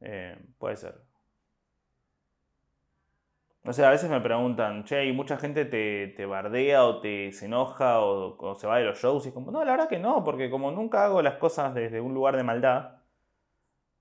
Eh, 0.00 0.38
puede 0.58 0.76
ser. 0.76 0.94
O 3.66 3.72
sea, 3.72 3.88
a 3.88 3.90
veces 3.90 4.08
me 4.08 4.20
preguntan, 4.20 4.84
che, 4.84 5.06
y 5.06 5.12
mucha 5.12 5.38
gente 5.38 5.64
te, 5.64 6.26
bardea 6.26 6.84
o 6.84 7.00
te 7.00 7.32
se 7.32 7.46
enoja 7.46 8.00
o, 8.00 8.54
se 8.54 8.66
va 8.66 8.78
de 8.78 8.84
los 8.84 8.98
shows 8.98 9.26
y 9.26 9.32
como, 9.32 9.50
no, 9.50 9.64
la 9.64 9.72
verdad 9.72 9.88
que 9.88 9.98
no, 9.98 10.22
porque 10.22 10.50
como 10.50 10.70
nunca 10.70 11.04
hago 11.04 11.20
las 11.20 11.34
cosas 11.34 11.74
desde 11.74 12.00
un 12.00 12.14
lugar 12.14 12.36
de 12.36 12.44
maldad, 12.44 12.98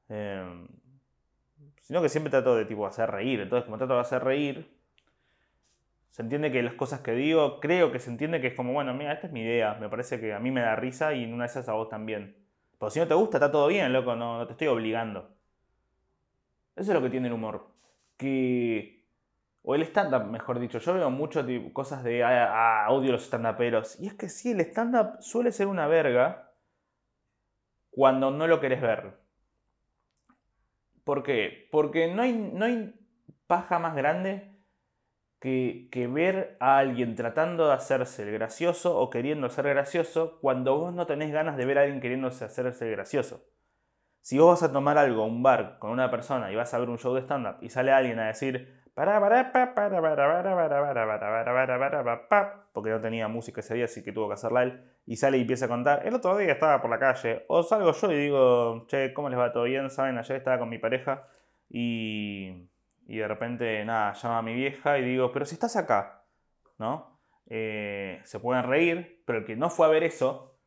eh, 0.10 0.68
sino 1.82 2.02
que 2.02 2.10
siempre 2.10 2.30
trato 2.30 2.56
de 2.56 2.66
tipo 2.66 2.86
hacer 2.86 3.10
reír. 3.10 3.42
Entonces, 3.42 3.66
como 3.66 3.78
trato 3.78 3.96
de 3.96 4.02
hacer 4.02 4.24
reír, 4.24 4.76
se 6.10 6.22
entiende 6.22 6.52
que 6.52 6.62
las 6.64 6.76
cosas 6.76 7.02
que 7.02 7.14
digo, 7.14 7.60
creo 7.60 7.92
que 7.92 8.00
se 8.00 8.10
entiende 8.10 8.40
que 8.42 8.48
es 8.48 8.54
como, 8.54 8.72
bueno, 8.74 8.94
mira, 8.94 9.14
esta 9.14 9.28
es 9.28 9.34
mi 9.34 9.42
idea, 9.42 9.76
me 9.82 9.90
parece 9.90 10.20
que 10.20 10.34
a 10.34 10.40
mí 10.40 10.52
me 10.52 10.62
da 10.62 10.76
risa 10.76 11.14
y 11.14 11.24
en 11.24 11.34
una 11.34 11.46
de 11.46 11.50
esas 11.50 11.68
a 11.70 11.74
vos 11.74 11.90
también. 11.90 12.38
Pero 12.80 12.90
si 12.92 13.00
no 13.00 13.08
te 13.08 13.16
gusta, 13.16 13.38
está 13.38 13.52
todo 13.52 13.68
bien, 13.68 13.92
loco, 13.94 14.16
no, 14.16 14.38
no 14.38 14.46
te 14.46 14.54
estoy 14.54 14.68
obligando. 14.68 15.30
Eso 16.76 16.92
es 16.92 16.96
lo 16.96 17.02
que 17.02 17.10
tiene 17.10 17.28
el 17.28 17.34
humor. 17.34 17.68
Que. 18.18 18.95
O 19.68 19.74
el 19.74 19.82
stand-up, 19.82 20.26
mejor 20.26 20.60
dicho. 20.60 20.78
Yo 20.78 20.94
veo 20.94 21.10
muchas 21.10 21.46
cosas 21.74 22.04
de. 22.04 22.24
Ah, 22.24 22.86
odio 22.90 23.12
los 23.12 23.24
stand-uperos. 23.24 24.00
Y 24.00 24.08
es 24.08 24.14
que 24.14 24.30
sí, 24.30 24.52
el 24.52 24.62
stand-up 24.62 25.22
suele 25.22 25.52
ser 25.52 25.66
una 25.68 25.88
verga 25.88 26.52
cuando 27.90 28.30
no 28.30 28.46
lo 28.46 28.60
querés 28.60 28.82
ver. 28.82 29.18
¿Por 31.04 31.24
qué? 31.24 31.68
Porque 31.72 32.14
no 32.14 32.22
hay, 32.22 32.34
no 32.34 32.66
hay 32.66 32.94
paja 33.48 33.80
más 33.80 33.96
grande 33.96 34.56
que, 35.40 36.10
ver 36.12 36.58
a 36.60 36.78
alguien 36.78 37.16
tratando 37.16 37.68
de 37.68 37.74
hacerse 37.74 38.24
el 38.24 38.32
gracioso 38.32 38.98
o 38.98 39.10
queriendo 39.10 39.50
ser 39.50 39.68
gracioso 39.68 40.40
cuando 40.42 40.78
vos 40.78 40.94
no 40.94 41.06
tenés 41.06 41.32
ganas 41.32 41.58
de 41.58 41.66
ver 41.66 41.78
a 41.78 41.82
alguien 41.82 42.02
queriendo 42.02 42.28
hacerse 42.28 42.90
gracioso. 42.90 43.46
Si 44.22 44.40
vos 44.40 44.60
vas 44.60 44.70
a 44.70 44.74
tomar 44.74 44.98
algo 44.98 45.24
a 45.24 45.28
un 45.28 45.44
bar 45.44 45.78
con 45.78 45.92
una 45.92 46.10
persona 46.10 46.52
y 46.52 46.56
vas 46.56 46.74
a 46.74 46.80
ver 46.80 46.90
un 46.90 46.98
show 46.98 47.14
de 47.14 47.22
stand-up 47.22 47.58
y 47.62 47.70
sale 47.70 47.92
alguien 47.92 48.20
a 48.20 48.28
decir 48.28 48.85
porque 52.74 52.90
no 52.90 53.02
tenía 53.02 53.28
música 53.28 53.60
ese 53.60 53.76
día, 53.76 53.86
así 53.86 54.04
que 54.04 54.12
tuvo 54.12 54.28
que 54.28 54.36
hacerla 54.36 54.64
él, 54.64 54.84
y 55.06 55.18
sale 55.18 55.38
y 55.38 55.42
empieza 55.42 55.66
a 55.66 55.68
contar, 55.68 56.08
el 56.08 56.14
otro 56.14 56.38
día 56.38 56.54
estaba 56.54 56.82
por 56.82 56.90
la 56.90 57.00
calle, 57.00 57.44
o 57.48 57.62
salgo 57.62 57.92
yo 57.92 58.12
y 58.12 58.18
digo, 58.18 58.88
che, 58.88 59.14
¿cómo 59.14 59.30
les 59.30 59.38
va? 59.38 59.52
¿Todo 59.52 59.64
bien? 59.64 59.90
¿Saben? 59.90 60.18
Ayer 60.18 60.38
estaba 60.38 60.60
con 60.60 60.70
mi 60.70 60.80
pareja 60.80 61.28
y 61.70 62.70
y 63.08 63.18
de 63.18 63.28
repente, 63.28 63.86
nada, 63.86 64.14
llama 64.14 64.40
a 64.40 64.42
mi 64.42 64.54
vieja 64.54 64.98
y 64.98 65.04
digo, 65.04 65.32
pero 65.32 65.46
si 65.46 65.56
estás 65.56 65.76
acá, 65.76 66.24
¿no? 66.80 67.20
Eh, 67.48 68.20
se 68.24 68.40
pueden 68.40 68.64
reír, 68.64 69.22
pero 69.26 69.40
el 69.40 69.46
que 69.46 69.56
no 69.56 69.70
fue 69.70 69.86
a 69.86 69.90
ver 69.90 70.04
eso, 70.04 70.58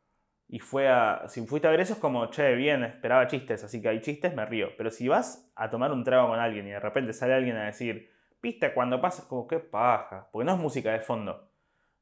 y 0.46 0.60
fue 0.60 0.88
a, 0.88 1.24
si 1.28 1.44
fuiste 1.46 1.68
a 1.68 1.70
ver 1.70 1.80
eso 1.80 1.94
es 1.94 1.98
como, 1.98 2.26
che, 2.30 2.54
bien, 2.54 2.84
esperaba 2.84 3.26
chistes, 3.26 3.64
así 3.64 3.82
que 3.82 3.88
hay 3.88 4.00
chistes, 4.00 4.34
me 4.34 4.46
río. 4.46 4.68
Pero 4.78 4.90
si 4.90 5.08
vas 5.08 5.50
a 5.56 5.68
tomar 5.68 5.92
un 5.92 6.04
trago 6.04 6.28
con 6.28 6.38
alguien 6.38 6.66
y 6.66 6.70
de 6.70 6.80
repente 6.80 7.12
sale 7.12 7.34
alguien 7.34 7.56
a 7.56 7.66
decir, 7.66 8.10
viste, 8.42 8.72
cuando 8.74 9.00
pasas 9.00 9.26
como, 9.26 9.46
qué 9.46 9.58
paja, 9.58 10.28
porque 10.32 10.44
no 10.46 10.54
es 10.54 10.58
música 10.60 10.92
de 10.92 11.00
fondo. 11.00 11.48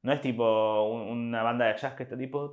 No 0.02 0.12
es 0.12 0.20
tipo 0.20 0.84
una 1.10 1.42
banda 1.42 1.66
de 1.66 1.76
jazz 1.76 1.94
que 1.94 2.04
está 2.04 2.16
tipo... 2.16 2.52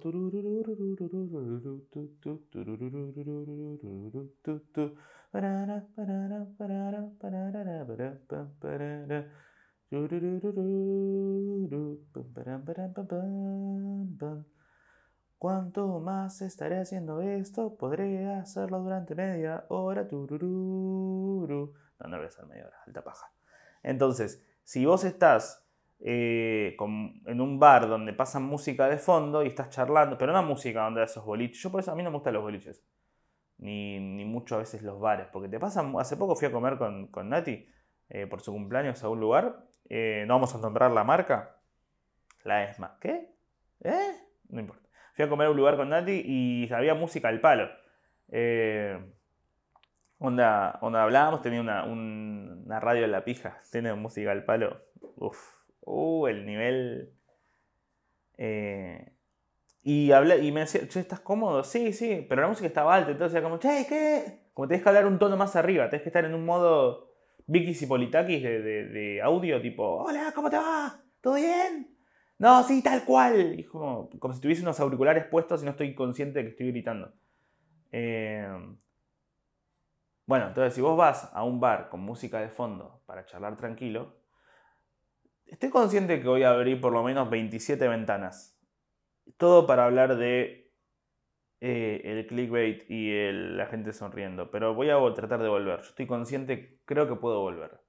Cuanto 15.37 15.99
más 15.99 16.41
estaré 16.41 16.79
haciendo 16.79 17.21
esto, 17.21 17.75
podré 17.75 18.33
hacerlo 18.33 18.79
durante 18.79 19.13
media 19.13 19.65
hora. 19.69 20.07
No, 20.11 21.47
no 22.07 22.17
voy 22.17 22.23
a 22.23 22.27
hacer 22.27 22.45
media 22.45 22.65
hora, 22.65 22.77
alta 22.87 23.03
paja. 23.03 23.32
Entonces, 23.83 24.43
si 24.63 24.85
vos 24.85 25.03
estás 25.03 25.63
eh, 25.99 26.75
en 26.79 27.39
un 27.39 27.59
bar 27.59 27.87
donde 27.87 28.11
pasan 28.11 28.43
música 28.43 28.89
de 28.89 28.97
fondo 28.97 29.43
y 29.43 29.47
estás 29.47 29.69
charlando, 29.69 30.17
pero 30.17 30.33
no 30.33 30.43
música 30.43 30.83
donde 30.83 31.03
esos 31.03 31.23
boliches. 31.23 31.61
Yo 31.61 31.71
por 31.71 31.79
eso 31.79 31.91
a 31.91 31.95
mí 31.95 32.03
no 32.03 32.09
me 32.09 32.17
gustan 32.17 32.33
los 32.33 32.43
boliches. 32.43 32.83
Ni, 33.57 33.99
ni 33.99 34.25
mucho 34.25 34.55
a 34.55 34.59
veces 34.59 34.81
los 34.81 34.99
bares. 34.99 35.27
Porque 35.31 35.47
te 35.47 35.59
pasan. 35.59 35.93
Hace 35.97 36.17
poco 36.17 36.35
fui 36.35 36.47
a 36.47 36.51
comer 36.51 36.77
con, 36.77 37.07
con 37.07 37.29
Nati 37.29 37.65
eh, 38.09 38.27
por 38.27 38.41
su 38.41 38.51
cumpleaños 38.51 39.01
a 39.03 39.09
un 39.09 39.19
lugar. 39.19 39.65
Eh, 39.89 40.25
no 40.27 40.35
vamos 40.35 40.53
a 40.53 40.57
nombrar 40.57 40.91
la 40.91 41.05
marca. 41.05 41.57
La 42.43 42.65
ESMA. 42.65 42.97
¿Qué? 42.99 43.29
¿Eh? 43.81 44.11
No 44.49 44.59
importa. 44.59 44.89
Fui 45.13 45.23
a 45.23 45.29
comer 45.29 45.47
a 45.47 45.51
un 45.51 45.57
lugar 45.57 45.77
con 45.77 45.89
Nati 45.89 46.21
y 46.25 46.73
había 46.73 46.95
música 46.95 47.29
al 47.29 47.39
palo. 47.39 47.69
Eh, 48.27 48.99
onda, 50.23 50.79
onda 50.81 51.03
hablábamos, 51.03 51.41
tenía 51.41 51.61
una, 51.61 51.83
una 51.85 52.79
radio 52.79 53.05
en 53.05 53.11
la 53.11 53.25
pija. 53.25 53.61
Tiene 53.71 53.93
música 53.93 54.31
al 54.31 54.45
palo. 54.45 54.81
Uf. 55.17 55.37
Uh, 55.81 56.27
el 56.27 56.45
nivel. 56.45 57.13
y, 59.83 60.11
hablé, 60.11 60.43
y 60.43 60.51
me 60.51 60.61
decía, 60.61 60.87
che, 60.87 61.01
¿estás 61.01 61.19
cómodo? 61.19 61.63
Sí, 61.63 61.91
sí, 61.91 62.25
pero 62.27 62.41
la 62.41 62.47
música 62.47 62.67
estaba 62.67 62.95
alta, 62.95 63.11
entonces 63.11 63.35
era 63.35 63.43
como, 63.43 63.59
che, 63.59 63.85
¿qué? 63.87 64.49
Como 64.53 64.67
tenés 64.67 64.81
que 64.81 64.89
hablar 64.89 65.05
un 65.05 65.19
tono 65.19 65.35
más 65.35 65.55
arriba, 65.55 65.89
tenés 65.89 66.03
que 66.03 66.09
estar 66.09 66.23
en 66.23 66.33
un 66.33 66.45
modo 66.45 67.11
Vicky 67.47 67.83
y 67.83 67.87
Politakis 67.87 68.43
de, 68.43 69.19
audio, 69.21 69.61
tipo, 69.61 69.83
hola, 70.03 70.31
¿cómo 70.33 70.49
te 70.49 70.57
va? 70.57 71.03
¿Todo 71.19 71.35
bien? 71.35 71.97
No, 72.37 72.63
sí, 72.63 72.81
tal 72.81 73.03
cual. 73.03 73.65
Como, 73.71 74.09
como 74.19 74.33
si 74.33 74.41
tuviese 74.41 74.61
unos 74.61 74.79
auriculares 74.79 75.25
puestos 75.25 75.61
y 75.61 75.65
no 75.65 75.71
estoy 75.71 75.93
consciente 75.95 76.39
de 76.39 76.45
que 76.45 76.51
estoy 76.51 76.71
gritando. 76.71 77.13
Eh, 77.91 78.47
bueno, 80.25 80.47
entonces 80.47 80.73
si 80.73 80.81
vos 80.81 80.97
vas 80.97 81.29
a 81.33 81.43
un 81.43 81.59
bar 81.59 81.89
con 81.89 82.01
música 82.01 82.39
de 82.39 82.49
fondo 82.49 83.01
para 83.05 83.25
charlar 83.25 83.57
tranquilo, 83.57 84.15
estoy 85.45 85.69
consciente 85.69 86.21
que 86.21 86.27
voy 86.27 86.43
a 86.43 86.51
abrir 86.51 86.79
por 86.79 86.93
lo 86.93 87.03
menos 87.03 87.29
27 87.29 87.87
ventanas. 87.87 88.59
Todo 89.37 89.67
para 89.67 89.85
hablar 89.85 90.17
de 90.17 90.63
eh, 91.65 92.01
el 92.03 92.27
clickbait 92.27 92.89
y 92.89 93.31
la 93.31 93.65
gente 93.67 93.93
sonriendo. 93.93 94.51
Pero 94.51 94.73
voy 94.73 94.89
a 94.89 94.97
tratar 95.13 95.41
de 95.41 95.47
volver. 95.47 95.79
Yo 95.79 95.89
estoy 95.89 96.07
consciente, 96.07 96.81
creo 96.83 97.07
que 97.07 97.15
puedo 97.15 97.39
volver. 97.39 97.79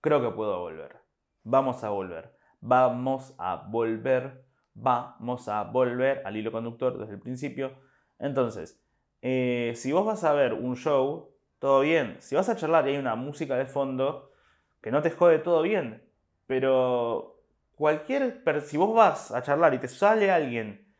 Creo 0.00 0.22
que 0.22 0.34
puedo 0.34 0.60
volver. 0.60 0.96
Vamos 1.42 1.84
a 1.84 1.90
volver. 1.90 2.34
Vamos 2.60 3.34
a 3.36 3.66
volver. 3.68 4.46
Vamos 4.72 5.48
a 5.48 5.64
volver 5.64 6.22
al 6.24 6.36
hilo 6.36 6.52
conductor 6.52 6.98
desde 6.98 7.14
el 7.14 7.20
principio. 7.20 7.72
Entonces, 8.18 8.82
eh, 9.20 9.72
si 9.76 9.92
vos 9.92 10.06
vas 10.06 10.24
a 10.24 10.32
ver 10.32 10.54
un 10.54 10.76
show, 10.76 11.31
todo 11.62 11.82
bien. 11.82 12.16
Si 12.18 12.34
vas 12.34 12.48
a 12.48 12.56
charlar 12.56 12.88
y 12.88 12.90
hay 12.90 12.96
una 12.96 13.14
música 13.14 13.56
de 13.56 13.66
fondo, 13.66 14.32
que 14.80 14.90
no 14.90 15.00
te 15.00 15.12
jode, 15.12 15.38
todo 15.38 15.62
bien. 15.62 16.02
Pero 16.48 17.40
cualquier. 17.76 18.42
Si 18.66 18.76
vos 18.76 18.92
vas 18.92 19.30
a 19.30 19.44
charlar 19.44 19.72
y 19.72 19.78
te 19.78 19.86
sale 19.86 20.32
alguien 20.32 20.92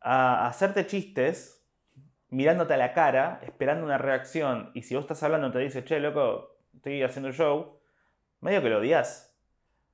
a 0.00 0.46
hacerte 0.46 0.86
chistes, 0.86 1.62
mirándote 2.30 2.72
a 2.72 2.78
la 2.78 2.94
cara, 2.94 3.40
esperando 3.42 3.84
una 3.84 3.98
reacción, 3.98 4.70
y 4.72 4.84
si 4.84 4.94
vos 4.94 5.04
estás 5.04 5.22
hablando 5.22 5.52
te 5.52 5.58
dice, 5.58 5.84
che, 5.84 6.00
loco, 6.00 6.56
estoy 6.74 7.02
haciendo 7.02 7.30
show, 7.32 7.78
medio 8.40 8.62
que 8.62 8.70
lo 8.70 8.78
odias. 8.78 9.38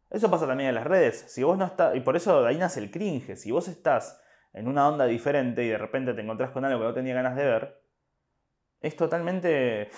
Eso 0.08 0.30
pasa 0.30 0.46
también 0.46 0.68
en 0.68 0.76
las 0.76 0.86
redes. 0.86 1.24
Si 1.26 1.42
vos 1.42 1.58
no 1.58 1.64
estás, 1.64 1.96
y 1.96 2.00
por 2.00 2.14
eso 2.14 2.46
ahí 2.46 2.58
nace 2.58 2.78
el 2.78 2.92
cringe. 2.92 3.34
Si 3.36 3.50
vos 3.50 3.66
estás 3.66 4.22
en 4.52 4.68
una 4.68 4.88
onda 4.88 5.04
diferente 5.06 5.64
y 5.64 5.68
de 5.70 5.78
repente 5.78 6.14
te 6.14 6.20
encontrás 6.20 6.52
con 6.52 6.64
algo 6.64 6.78
que 6.78 6.86
no 6.86 6.94
tenía 6.94 7.14
ganas 7.14 7.34
de 7.34 7.44
ver, 7.44 7.81
es 8.82 8.96
totalmente. 8.96 9.90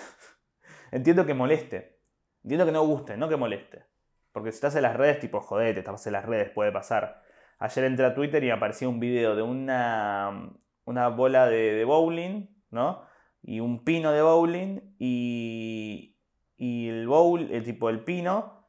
Entiendo 0.91 1.25
que 1.25 1.33
moleste. 1.33 1.99
Entiendo 2.43 2.65
que 2.65 2.71
no 2.71 2.85
guste, 2.85 3.17
no 3.17 3.27
que 3.27 3.35
moleste. 3.35 3.85
Porque 4.31 4.51
si 4.51 4.55
estás 4.55 4.75
en 4.75 4.83
las 4.83 4.95
redes, 4.95 5.19
tipo, 5.19 5.41
jodete, 5.41 5.79
estás 5.79 6.05
en 6.07 6.13
las 6.13 6.25
redes, 6.25 6.51
puede 6.51 6.71
pasar. 6.71 7.23
Ayer 7.59 7.85
entré 7.85 8.05
a 8.05 8.13
Twitter 8.13 8.43
y 8.43 8.47
me 8.47 8.53
apareció 8.53 8.89
un 8.89 8.99
video 8.99 9.35
de 9.35 9.41
una 9.41 10.51
una 10.85 11.09
bola 11.09 11.47
de, 11.47 11.83
bowling, 11.83 12.47
¿no? 12.71 13.03
Y 13.41 13.59
un 13.59 13.83
pino 13.83 14.11
de 14.11 14.21
bowling 14.21 14.95
y, 14.97 16.17
y 16.57 16.89
el 16.89 17.07
bowl, 17.07 17.51
el 17.51 17.63
tipo 17.63 17.87
del 17.87 18.03
pino, 18.03 18.67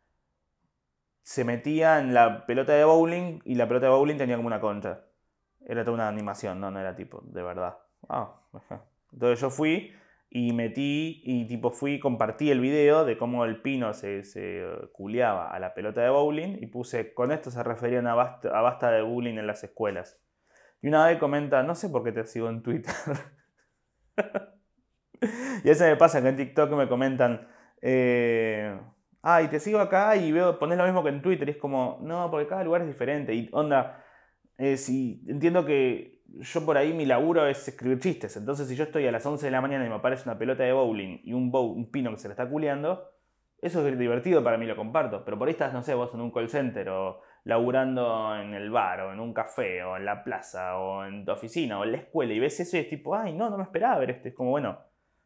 se 1.23 1.45
metía 1.45 1.99
en 1.99 2.15
la 2.15 2.47
pelota 2.47 2.73
de 2.73 2.85
bowling 2.85 3.41
y 3.45 3.55
la 3.55 3.69
pelota 3.69 3.87
de 3.87 3.93
bowling 3.93 4.17
tenía 4.17 4.37
como 4.37 4.49
una 4.49 4.61
concha. 4.61 5.05
Era 5.67 5.85
toda 5.85 5.95
una 5.95 6.09
animación, 6.09 6.61
no, 6.61 6.71
no 6.71 6.81
era 6.81 6.95
tipo, 6.95 7.23
de 7.25 7.43
verdad. 7.43 7.79
Ah, 8.09 8.41
Entonces 9.13 9.41
yo 9.41 9.51
fui 9.51 9.93
y 10.37 10.53
metí 10.53 11.23
y 11.25 11.47
tipo 11.47 11.71
fui 11.71 11.99
compartí 11.99 12.51
el 12.51 12.61
video 12.61 13.07
de 13.07 13.17
cómo 13.17 13.47
el 13.47 13.63
pino 13.63 13.95
se, 13.95 14.23
se 14.23 14.63
culeaba 14.93 15.51
a 15.51 15.59
la 15.59 15.73
pelota 15.73 16.03
de 16.03 16.11
bowling 16.11 16.59
y 16.61 16.67
puse, 16.67 17.15
con 17.15 17.33
esto 17.33 17.51
se 17.51 17.63
referían 17.63 18.07
a 18.07 18.15
basta, 18.15 18.51
a 18.51 18.61
basta 18.61 18.91
de 18.91 19.01
bowling 19.01 19.39
en 19.39 19.47
las 19.47 19.65
escuelas. 19.65 20.21
Y 20.83 20.89
una 20.89 21.07
vez 21.07 21.19
comenta, 21.19 21.63
no 21.63 21.75
sé 21.75 21.89
por 21.89 22.05
qué 22.05 22.13
te 22.13 22.27
sigo 22.27 22.51
en 22.51 22.63
Twitter. 22.63 22.93
y 25.65 25.71
eso 25.71 25.85
me 25.85 25.97
pasa 25.97 26.21
que 26.21 26.29
en 26.29 26.37
TikTok 26.37 26.71
me 26.73 26.87
comentan, 26.87 27.49
eh, 27.81 28.79
ah, 29.23 29.41
y 29.41 29.49
te 29.49 29.59
sigo 29.59 29.79
acá 29.79 30.17
y 30.17 30.33
veo, 30.33 30.59
pones 30.59 30.77
lo 30.77 30.85
mismo 30.85 31.03
que 31.03 31.09
en 31.09 31.23
Twitter. 31.23 31.49
Y 31.49 31.53
es 31.53 31.57
como, 31.57 31.99
no, 32.03 32.31
porque 32.31 32.47
cada 32.47 32.63
lugar 32.63 32.83
es 32.83 32.89
diferente. 32.89 33.33
Y 33.33 33.49
onda, 33.53 34.05
eh, 34.59 34.77
si 34.77 35.25
entiendo 35.29 35.65
que 35.65 36.16
yo 36.29 36.65
por 36.65 36.77
ahí 36.77 36.93
mi 36.93 37.07
laburo 37.07 37.47
es 37.47 37.67
escribir 37.69 37.99
chistes. 38.01 38.37
Entonces, 38.37 38.69
si 38.69 38.77
yo 38.77 38.85
estoy 38.85 39.07
a 39.07 39.13
las 39.13 39.25
11 39.25 39.47
de 39.47 39.51
la 39.51 39.61
mañana 39.61 39.87
y 39.87 39.89
me 39.89 39.95
aparece 39.95 40.29
una 40.29 40.39
pelota 40.39 40.63
de 40.65 40.73
bowling 40.73 41.21
y 41.25 41.33
un, 41.33 41.51
un 41.55 41.91
pino 41.91 42.11
que 42.11 42.19
se 42.19 42.29
le 42.29 42.33
está 42.33 42.49
culeando, 42.49 43.11
eso 43.61 43.87
es 43.87 43.99
divertido 43.99 44.45
para 44.45 44.59
mí, 44.59 44.67
lo 44.67 44.77
comparto. 44.77 45.25
Pero 45.25 45.39
por 45.39 45.49
ahí 45.49 45.53
estás, 45.53 45.73
no 45.73 45.83
sé, 45.83 45.95
vos 45.95 46.13
en 46.15 46.21
un 46.21 46.31
call 46.31 46.49
center 46.49 46.89
o 46.91 47.21
laburando 47.45 48.37
en 48.37 48.55
el 48.55 48.71
bar 48.71 49.01
o 49.03 49.13
en 49.13 49.21
un 49.21 49.33
café 49.33 49.83
o 49.85 49.97
en 49.97 50.05
la 50.05 50.25
plaza 50.25 50.79
o 50.79 51.05
en 51.05 51.25
tu 51.25 51.33
oficina 51.33 51.79
o 51.79 51.85
en 51.85 51.93
la 51.93 51.99
escuela 51.99 52.33
y 52.33 52.41
ves 52.41 52.59
eso 52.59 52.77
y 52.77 52.81
es 52.81 52.89
tipo, 52.89 53.15
ay, 53.15 53.33
no, 53.33 53.49
no 53.49 53.57
me 53.57 53.63
esperaba 53.63 53.99
ver 53.99 54.11
esto. 54.11 54.29
Es 54.29 54.35
como, 54.35 54.51
bueno, 54.51 54.79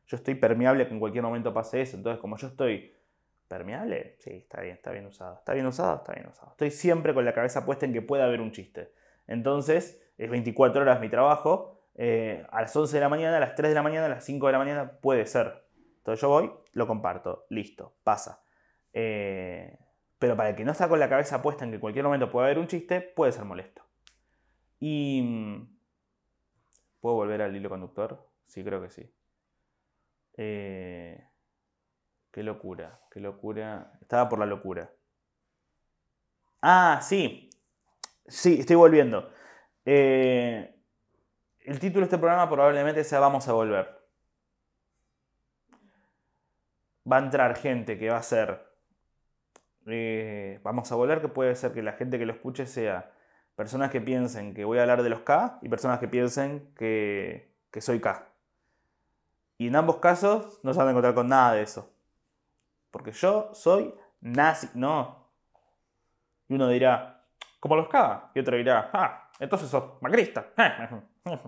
yo 0.07 0.17
estoy 0.17 0.35
permeable 0.35 0.87
que 0.87 0.93
en 0.93 1.01
cualquier 1.01 1.25
momento 1.25 1.53
pase 1.53 1.81
eso. 1.81 1.97
Entonces, 1.97 2.21
como 2.21 2.37
yo 2.37 2.49
estoy 2.49 2.95
permeable, 3.49 4.17
sí, 4.19 4.31
está 4.31 4.61
bien, 4.61 4.77
está 4.77 4.93
bien 4.93 5.07
usado. 5.07 5.39
Está 5.39 5.55
bien 5.55 5.67
usado, 5.67 5.97
está 5.97 6.13
bien 6.13 6.27
usado. 6.27 6.53
Estoy 6.53 6.71
siempre 6.71 7.13
con 7.15 7.25
la 7.25 7.33
cabeza 7.33 7.65
puesta 7.67 7.87
en 7.87 7.93
que 7.93 8.03
pueda 8.03 8.25
haber 8.25 8.41
un 8.41 8.53
chiste. 8.53 8.93
Entonces, 9.27 10.01
es 10.21 10.31
24 10.31 10.83
horas 10.83 11.01
mi 11.01 11.09
trabajo. 11.09 11.81
Eh, 11.95 12.47
a 12.51 12.61
las 12.61 12.77
11 12.77 12.95
de 12.95 13.01
la 13.01 13.09
mañana, 13.09 13.39
a 13.39 13.41
las 13.41 13.55
3 13.55 13.71
de 13.71 13.75
la 13.75 13.83
mañana, 13.83 14.07
a 14.07 14.11
las 14.11 14.25
5 14.25 14.47
de 14.47 14.53
la 14.53 14.59
mañana, 14.59 14.93
puede 15.01 15.25
ser. 15.25 15.65
Entonces 15.97 16.21
yo 16.21 16.29
voy, 16.29 16.51
lo 16.73 16.87
comparto, 16.87 17.47
listo, 17.49 17.95
pasa. 18.05 18.43
Eh, 18.93 19.79
pero 20.19 20.37
para 20.37 20.51
el 20.51 20.57
que 20.57 20.65
no 20.65 20.73
está 20.73 20.91
con 20.91 21.01
la 21.01 21.09
cabeza 21.09 21.41
puesta 21.41 21.65
en 21.65 21.71
que 21.71 21.77
en 21.77 21.81
cualquier 21.81 22.05
momento 22.05 22.31
puede 22.31 22.47
haber 22.47 22.59
un 22.59 22.67
chiste, 22.67 23.01
puede 23.01 23.33
ser 23.33 23.45
molesto. 23.45 23.83
Y... 24.79 25.67
¿Puedo 27.01 27.17
volver 27.17 27.41
al 27.41 27.57
hilo 27.57 27.71
conductor? 27.71 28.29
Sí, 28.47 28.63
creo 28.63 28.83
que 28.83 28.91
sí. 28.91 29.11
Eh, 30.37 31.25
qué 32.31 32.43
locura, 32.43 33.01
qué 33.11 33.21
locura. 33.21 33.93
Estaba 34.03 34.29
por 34.29 34.39
la 34.39 34.45
locura. 34.45 34.91
Ah, 36.61 37.01
sí. 37.03 37.49
Sí, 38.27 38.61
estoy 38.61 38.77
volviendo. 38.77 39.31
Eh, 39.85 40.75
el 41.61 41.79
título 41.79 42.01
de 42.01 42.05
este 42.05 42.19
programa 42.19 42.49
probablemente 42.49 43.05
sea 43.05 43.21
Vamos 43.21 43.49
a 43.49 43.53
volver. 43.53 44.01
Va 47.11 47.17
a 47.17 47.21
entrar 47.21 47.57
gente 47.57 47.99
que 47.99 48.11
va 48.11 48.19
a 48.19 48.23
ser 48.23 48.71
eh, 49.87 50.61
vamos 50.63 50.91
a 50.93 50.95
volver, 50.95 51.21
que 51.21 51.29
puede 51.29 51.55
ser 51.55 51.73
que 51.73 51.83
la 51.83 51.93
gente 51.93 52.19
que 52.19 52.27
lo 52.27 52.33
escuche 52.33 52.67
sea 52.67 53.13
personas 53.57 53.91
que 53.91 54.01
piensen 54.01 54.55
que 54.55 54.65
voy 54.65 54.79
a 54.79 54.83
hablar 54.83 55.03
de 55.03 55.11
los 55.11 55.21
K 55.21 55.59
y 55.63 55.69
personas 55.69 55.99
que 55.99 56.09
piensen 56.09 56.73
que, 56.77 57.53
soy 57.81 58.01
K. 58.01 58.27
Y 59.59 59.69
en 59.69 59.77
ambos 59.77 59.97
casos 59.97 60.61
no 60.63 60.73
se 60.73 60.79
van 60.79 60.89
a 60.89 60.91
encontrar 60.93 61.15
con 61.15 61.29
nada 61.29 61.55
de 61.55 61.63
eso. 61.63 61.93
Porque 62.91 63.13
yo 63.13 63.51
soy 63.53 63.95
nazi. 64.21 64.69
No. 64.75 65.29
Y 66.49 66.55
uno 66.55 66.69
dirá, 66.69 67.27
como 67.61 67.77
los 67.77 67.89
K. 67.89 68.31
Y 68.35 68.41
otro 68.41 68.57
dirá, 68.57 68.91
ah, 68.93 69.30
entonces 69.41 69.69
sos 69.69 70.01
macrista. 70.03 70.53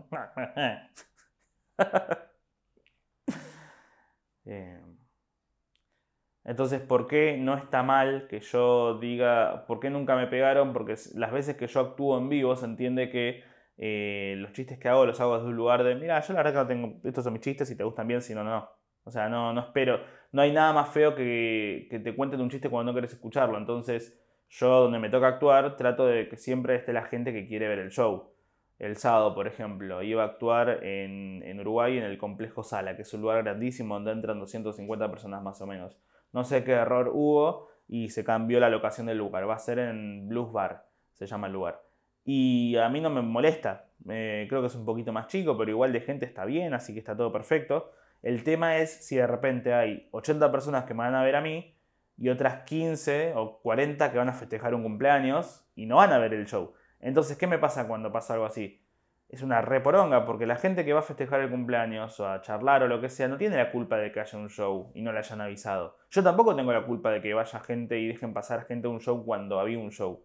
entonces, 6.44 6.80
¿por 6.80 7.06
qué 7.06 7.36
no 7.38 7.56
está 7.56 7.82
mal 7.82 8.26
que 8.28 8.40
yo 8.40 8.98
diga, 8.98 9.66
por 9.66 9.78
qué 9.80 9.90
nunca 9.90 10.16
me 10.16 10.26
pegaron? 10.26 10.72
Porque 10.72 10.96
las 11.14 11.32
veces 11.32 11.56
que 11.56 11.66
yo 11.66 11.80
actúo 11.80 12.18
en 12.18 12.28
vivo 12.28 12.56
se 12.56 12.66
entiende 12.66 13.10
que 13.10 13.44
eh, 13.76 14.34
los 14.38 14.52
chistes 14.52 14.78
que 14.78 14.88
hago 14.88 15.06
los 15.06 15.20
hago 15.20 15.36
desde 15.36 15.48
un 15.48 15.56
lugar 15.56 15.84
de, 15.84 15.94
mira, 15.94 16.20
yo 16.20 16.34
la 16.34 16.42
verdad 16.42 16.52
que 16.52 16.58
no 16.58 16.66
tengo, 16.66 17.00
estos 17.08 17.24
son 17.24 17.32
mis 17.32 17.42
chistes, 17.42 17.68
si 17.68 17.76
te 17.76 17.84
gustan 17.84 18.08
bien, 18.08 18.22
si 18.22 18.34
no, 18.34 18.42
no. 18.44 18.68
O 19.04 19.10
sea, 19.10 19.28
no, 19.28 19.52
no 19.52 19.60
espero, 19.60 20.00
no 20.32 20.42
hay 20.42 20.52
nada 20.52 20.72
más 20.72 20.88
feo 20.90 21.14
que, 21.14 21.88
que 21.90 21.98
te 21.98 22.14
cuenten 22.14 22.40
un 22.40 22.50
chiste 22.50 22.70
cuando 22.70 22.92
no 22.92 22.94
quieres 22.94 23.12
escucharlo. 23.12 23.58
Entonces, 23.58 24.21
yo 24.52 24.68
donde 24.82 24.98
me 24.98 25.08
toca 25.08 25.28
actuar 25.28 25.76
trato 25.76 26.06
de 26.06 26.28
que 26.28 26.36
siempre 26.36 26.76
esté 26.76 26.92
la 26.92 27.04
gente 27.04 27.32
que 27.32 27.46
quiere 27.46 27.68
ver 27.68 27.78
el 27.78 27.90
show. 27.90 28.32
El 28.78 28.96
sábado, 28.96 29.34
por 29.34 29.46
ejemplo, 29.46 30.02
iba 30.02 30.22
a 30.22 30.26
actuar 30.26 30.84
en, 30.84 31.42
en 31.42 31.60
Uruguay 31.60 31.96
en 31.96 32.04
el 32.04 32.18
Complejo 32.18 32.62
Sala, 32.62 32.94
que 32.94 33.02
es 33.02 33.14
un 33.14 33.22
lugar 33.22 33.42
grandísimo 33.42 33.94
donde 33.94 34.12
entran 34.12 34.38
250 34.38 35.10
personas 35.10 35.42
más 35.42 35.60
o 35.62 35.66
menos. 35.66 35.96
No 36.32 36.44
sé 36.44 36.64
qué 36.64 36.72
error 36.72 37.10
hubo 37.14 37.68
y 37.88 38.10
se 38.10 38.24
cambió 38.24 38.60
la 38.60 38.68
locación 38.68 39.06
del 39.06 39.18
lugar. 39.18 39.48
Va 39.48 39.54
a 39.54 39.58
ser 39.58 39.78
en 39.78 40.28
Blues 40.28 40.52
Bar, 40.52 40.84
se 41.12 41.26
llama 41.26 41.46
el 41.46 41.54
lugar. 41.54 41.82
Y 42.24 42.76
a 42.76 42.90
mí 42.90 43.00
no 43.00 43.08
me 43.08 43.22
molesta. 43.22 43.86
creo 44.04 44.60
que 44.60 44.66
es 44.66 44.74
un 44.74 44.84
poquito 44.84 45.14
más 45.14 45.28
chico, 45.28 45.56
pero 45.56 45.70
igual 45.70 45.94
de 45.94 46.02
gente 46.02 46.26
está 46.26 46.44
bien, 46.44 46.74
así 46.74 46.92
que 46.92 46.98
está 46.98 47.16
todo 47.16 47.32
perfecto. 47.32 47.92
El 48.22 48.44
tema 48.44 48.76
es 48.76 48.90
si 49.06 49.16
de 49.16 49.26
repente 49.26 49.72
hay 49.72 50.08
80 50.10 50.52
personas 50.52 50.84
que 50.84 50.92
me 50.92 51.04
van 51.04 51.14
a 51.14 51.22
ver 51.22 51.36
a 51.36 51.40
mí 51.40 51.74
y 52.22 52.28
otras 52.28 52.62
15 52.62 53.32
o 53.34 53.58
40 53.62 54.12
que 54.12 54.16
van 54.16 54.28
a 54.28 54.32
festejar 54.32 54.76
un 54.76 54.84
cumpleaños 54.84 55.66
y 55.74 55.86
no 55.86 55.96
van 55.96 56.12
a 56.12 56.18
ver 56.18 56.32
el 56.34 56.46
show. 56.46 56.72
Entonces, 57.00 57.36
¿qué 57.36 57.48
me 57.48 57.58
pasa 57.58 57.88
cuando 57.88 58.12
pasa 58.12 58.34
algo 58.34 58.46
así? 58.46 58.80
Es 59.28 59.42
una 59.42 59.60
reporonga, 59.60 60.24
porque 60.24 60.46
la 60.46 60.54
gente 60.54 60.84
que 60.84 60.92
va 60.92 61.00
a 61.00 61.02
festejar 61.02 61.40
el 61.40 61.50
cumpleaños 61.50 62.20
o 62.20 62.28
a 62.28 62.40
charlar 62.40 62.84
o 62.84 62.86
lo 62.86 63.00
que 63.00 63.08
sea, 63.08 63.26
no 63.26 63.38
tiene 63.38 63.56
la 63.56 63.72
culpa 63.72 63.96
de 63.96 64.12
que 64.12 64.20
haya 64.20 64.38
un 64.38 64.50
show 64.50 64.92
y 64.94 65.02
no 65.02 65.12
le 65.12 65.18
hayan 65.18 65.40
avisado. 65.40 65.98
Yo 66.12 66.22
tampoco 66.22 66.54
tengo 66.54 66.72
la 66.72 66.86
culpa 66.86 67.10
de 67.10 67.20
que 67.20 67.34
vaya 67.34 67.58
gente 67.58 67.98
y 67.98 68.06
dejen 68.06 68.32
pasar 68.32 68.66
gente 68.66 68.86
a 68.86 68.90
un 68.92 69.00
show 69.00 69.24
cuando 69.24 69.58
había 69.58 69.80
un 69.80 69.90
show. 69.90 70.24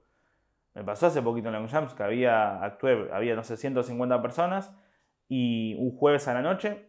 Me 0.76 0.84
pasó 0.84 1.08
hace 1.08 1.24
poquito 1.24 1.48
en 1.48 1.56
Long 1.56 1.68
Jams 1.68 1.96
que 1.96 2.04
había, 2.04 2.64
actué, 2.64 3.10
había, 3.12 3.36
no 3.36 3.44
sé, 3.44 3.58
150 3.58 4.22
personas 4.22 4.72
y 5.28 5.74
un 5.80 5.98
jueves 5.98 6.28
a 6.28 6.36
la 6.36 6.44
noche, 6.44 6.87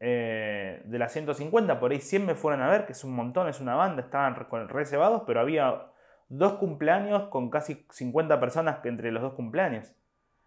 eh, 0.00 0.82
de 0.84 0.98
las 0.98 1.12
150, 1.12 1.80
por 1.80 1.90
ahí 1.90 2.00
100 2.00 2.26
me 2.26 2.34
fueron 2.34 2.62
a 2.62 2.68
ver, 2.68 2.86
que 2.86 2.92
es 2.92 3.04
un 3.04 3.14
montón, 3.14 3.48
es 3.48 3.60
una 3.60 3.74
banda, 3.74 4.02
estaban 4.02 4.36
reservados, 4.68 5.22
pero 5.26 5.40
había 5.40 5.86
dos 6.28 6.54
cumpleaños 6.54 7.28
con 7.28 7.50
casi 7.50 7.86
50 7.90 8.38
personas 8.38 8.78
entre 8.84 9.10
los 9.12 9.22
dos 9.22 9.34
cumpleaños. 9.34 9.92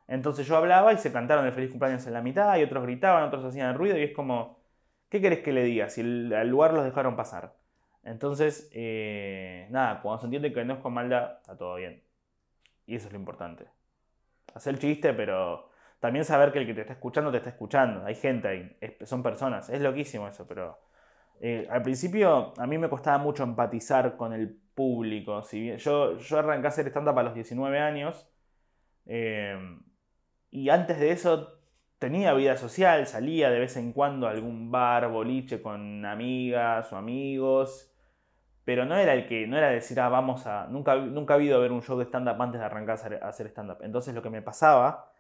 Entonces 0.08 0.46
yo 0.48 0.58
hablaba 0.58 0.94
y 0.94 0.98
se 0.98 1.12
cantaron 1.12 1.46
el 1.46 1.54
feliz 1.54 1.70
cumpleaños 1.72 2.06
en 2.08 2.14
la 2.14 2.22
mitad 2.22 2.58
y 2.58 2.64
otros 2.64 2.84
gritaban, 2.84 3.24
otros 3.24 3.46
hacían 3.46 3.76
ruido 3.76 3.98
y 3.98 4.04
es 4.04 4.14
como, 4.14 4.60
¿qué 5.10 5.22
querés 5.22 5.40
que 5.40 5.54
le 5.54 5.64
diga 5.64 5.90
si 5.90 6.02
al 6.02 6.48
lugar 6.48 6.74
los 6.74 6.84
dejaron 6.84 7.16
pasar? 7.16 7.56
Entonces, 8.04 8.70
eh, 8.74 9.68
nada, 9.70 10.02
cuando 10.02 10.20
se 10.20 10.26
entiende 10.28 10.52
que 10.54 10.66
no 10.66 10.74
es 10.76 10.80
con 10.80 10.94
maldad, 10.94 11.38
está 11.38 11.58
todo 11.58 11.76
bien. 11.76 12.04
Y 12.86 12.96
eso 12.96 13.08
es 13.08 13.14
lo 13.14 13.20
importante. 13.20 13.68
Hacer 14.54 14.74
el 14.74 14.80
chiste, 14.80 15.14
pero 15.14 15.71
también 16.02 16.26
saber 16.26 16.52
que 16.52 16.60
el 16.60 16.66
que 16.66 16.74
te 16.74 16.82
está 16.82 16.94
escuchando 16.94 17.32
te 17.32 17.38
está 17.38 17.52
escuchando. 17.52 18.06
Hay 18.06 18.16
gente 18.16 18.48
ahí, 18.48 18.78
son 19.06 19.24
personas. 19.24 19.70
Es 19.70 19.82
loquísimo 19.82 20.28
eso, 20.28 20.48
pero 20.48 20.80
eh, 21.40 21.68
al 21.70 21.84
principio 21.84 22.54
a 22.58 22.68
mí 22.68 22.78
me 22.78 22.90
costaba 22.90 23.20
mucho 23.20 23.44
empatizar 23.44 24.18
con 24.18 24.34
el 24.34 24.50
público. 24.50 25.44
Si 25.44 25.62
bien, 25.62 25.78
yo, 25.78 26.18
yo 26.18 26.40
arranqué 26.40 26.68
a 26.68 26.70
hacer 26.70 26.88
stand-up 26.88 27.20
a 27.20 27.24
los 27.24 27.36
19 27.36 27.80
años. 27.80 28.28
Eh, 29.06 29.58
y 30.50 30.70
antes 30.70 31.00
de 31.00 31.12
eso 31.12 31.60
tenía 32.00 32.34
vida 32.34 32.58
social, 32.58 33.06
salía 33.08 33.52
de 33.52 33.60
vez 33.60 33.78
en 33.78 33.94
cuando 33.94 34.28
a 34.28 34.32
algún 34.32 34.72
bar, 34.72 35.08
boliche 35.10 35.62
con 35.62 36.06
amigas 36.06 36.92
o 36.94 36.98
amigos 36.98 37.92
pero 38.64 38.86
no 38.86 38.96
era 38.96 39.14
el 39.14 39.26
que, 39.28 39.48
no 39.48 39.58
era 39.58 39.70
decir, 39.70 40.00
ah, 40.00 40.10
vamos 40.10 40.46
a, 40.46 40.68
nunca, 40.68 40.96
nunca 40.96 41.34
ha 41.34 41.38
habido 41.38 41.60
ver 41.60 41.72
un 41.72 41.82
show 41.82 41.98
de 41.98 42.06
stand-up 42.06 42.42
antes 42.42 42.60
de 42.60 42.66
arrancar 42.66 43.00
a 43.22 43.28
hacer 43.28 43.48
stand-up. 43.48 43.80
Entonces 43.82 44.14
lo 44.14 44.22
que 44.22 44.30
me 44.30 44.42
pasaba 44.42 45.11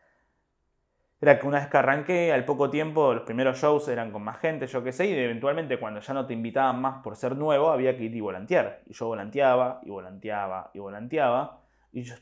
era 1.22 1.40
que 1.40 1.46
una 1.46 1.60
vez 1.60 1.68
que 1.68 1.78
arranqué, 1.78 2.34
al 2.34 2.46
poco 2.46 2.72
tiempo, 2.72 3.14
los 3.14 3.24
primeros 3.24 3.60
shows 3.60 3.88
eran 3.90 4.12
con 4.12 4.24
más 4.24 4.40
gente, 4.40 4.66
yo 4.66 4.84
qué 4.84 4.92
sé, 4.92 5.06
y 5.06 5.14
eventualmente 5.14 5.80
cuando 5.80 6.00
ya 6.00 6.16
no 6.16 6.26
te 6.26 6.34
invitaban 6.34 6.82
más 6.82 7.04
por 7.04 7.16
ser 7.16 7.36
nuevo, 7.36 7.70
había 7.70 7.96
que 7.96 8.06
ir 8.06 8.16
y 8.16 8.22
volantear. 8.22 8.82
Y 8.88 8.94
yo 8.94 9.06
volanteaba, 9.06 9.82
y 9.84 9.92
volanteaba, 9.92 10.72
y 10.74 10.80
volanteaba. 10.80 11.62
Y 11.92 12.02
yo, 12.02 12.16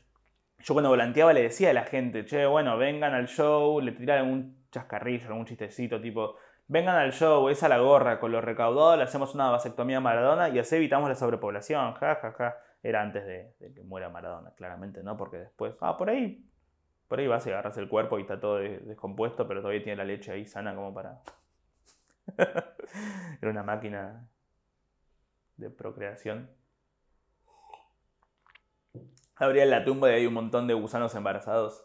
cuando 0.68 0.90
volanteaba 0.90 1.32
le 1.32 1.42
decía 1.42 1.70
a 1.70 1.72
la 1.72 1.84
gente, 1.84 2.26
che, 2.26 2.44
bueno, 2.44 2.76
vengan 2.76 3.14
al 3.14 3.26
show, 3.26 3.80
le 3.80 3.92
tiraron 3.92 4.28
un 4.28 4.66
chascarrillo, 4.70 5.28
algún 5.28 5.46
chistecito, 5.46 5.98
tipo, 5.98 6.36
vengan 6.66 6.96
al 6.96 7.12
show, 7.12 7.48
es 7.48 7.62
a 7.62 7.70
la 7.70 7.78
gorra, 7.78 8.20
con 8.20 8.32
lo 8.32 8.42
recaudado 8.42 8.98
le 8.98 9.04
hacemos 9.04 9.34
una 9.34 9.48
vasectomía 9.48 9.96
a 9.96 10.00
Maradona 10.00 10.50
y 10.50 10.58
así 10.58 10.76
evitamos 10.76 11.08
la 11.08 11.14
sobrepoblación, 11.14 11.94
ja, 11.94 12.16
ja, 12.16 12.32
ja. 12.32 12.56
Era 12.82 13.00
antes 13.02 13.26
de, 13.26 13.54
que 13.74 13.82
muera 13.82 14.10
Maradona, 14.10 14.52
claramente, 14.54 15.02
¿no? 15.02 15.16
Porque 15.16 15.38
después, 15.38 15.74
ah, 15.80 15.96
por 15.96 16.10
ahí, 16.10 16.49
por 17.10 17.18
ahí 17.18 17.26
vas 17.26 17.44
y 17.44 17.50
agarras 17.50 17.76
el 17.76 17.88
cuerpo 17.88 18.18
y 18.18 18.22
está 18.22 18.38
todo 18.38 18.58
descompuesto, 18.58 19.48
pero 19.48 19.62
todavía 19.62 19.82
tiene 19.82 19.96
la 19.96 20.04
leche 20.04 20.30
ahí 20.30 20.46
sana 20.46 20.76
como 20.76 20.94
para... 20.94 21.20
Era 23.42 23.50
una 23.50 23.64
máquina 23.64 24.28
de 25.56 25.70
procreación. 25.70 26.48
Habría 29.34 29.64
en 29.64 29.70
la 29.70 29.84
tumba 29.84 30.08
y 30.12 30.14
hay 30.14 30.26
un 30.26 30.34
montón 30.34 30.68
de 30.68 30.74
gusanos 30.74 31.12
embarazados. 31.16 31.84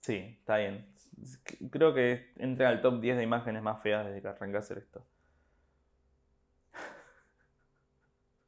Sí, 0.00 0.36
está 0.40 0.56
bien. 0.56 0.92
Creo 1.70 1.94
que 1.94 2.32
entra 2.36 2.68
al 2.68 2.82
top 2.82 3.00
10 3.00 3.16
de 3.16 3.22
imágenes 3.22 3.62
más 3.62 3.80
feas 3.80 4.06
desde 4.06 4.22
que 4.22 4.26
arranqué 4.26 4.56
a 4.56 4.58
hacer 4.58 4.78
esto. 4.78 5.06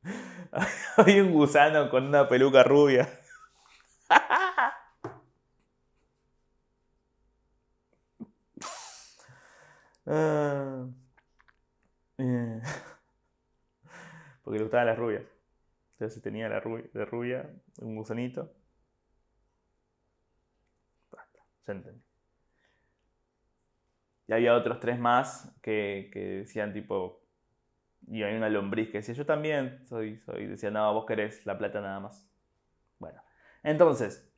Hay 0.97 1.21
un 1.21 1.31
gusano 1.31 1.89
con 1.89 2.09
una 2.09 2.29
peluca 2.29 2.65
rubia. 2.65 3.09
Ah, 10.15 10.87
eh. 12.19 12.61
Porque 14.45 14.59
le 14.59 14.65
gustaban 14.65 14.87
las 14.87 14.99
rubias. 14.99 15.25
Entonces 15.93 16.23
tenía 16.23 16.49
la 16.49 16.61
rubia, 16.61 16.85
de 16.93 17.05
rubia 17.07 17.51
un 17.81 17.97
gusanito. 17.97 18.53
Basta, 21.11 21.41
se 21.65 21.73
entendió. 21.73 22.03
Y 24.29 24.33
había 24.33 24.55
otros 24.55 24.81
tres 24.81 24.99
más 24.99 25.55
que, 25.63 26.11
decían 26.15 26.73
tipo, 26.73 27.23
y 28.09 28.23
hay 28.23 28.37
una 28.37 28.49
lombriz 28.51 28.91
que 28.91 28.99
decía, 28.99 29.15
yo 29.15 29.27
también 29.27 29.87
soy, 29.87 30.19
soy, 30.21 30.47
decía, 30.47 30.71
no, 30.71 30.93
vos 30.95 31.07
querés 31.07 31.47
la 31.47 31.57
plata 31.59 31.81
nada 31.81 32.01
más. 32.01 32.29
Bueno, 32.99 33.23
entonces, 33.63 34.31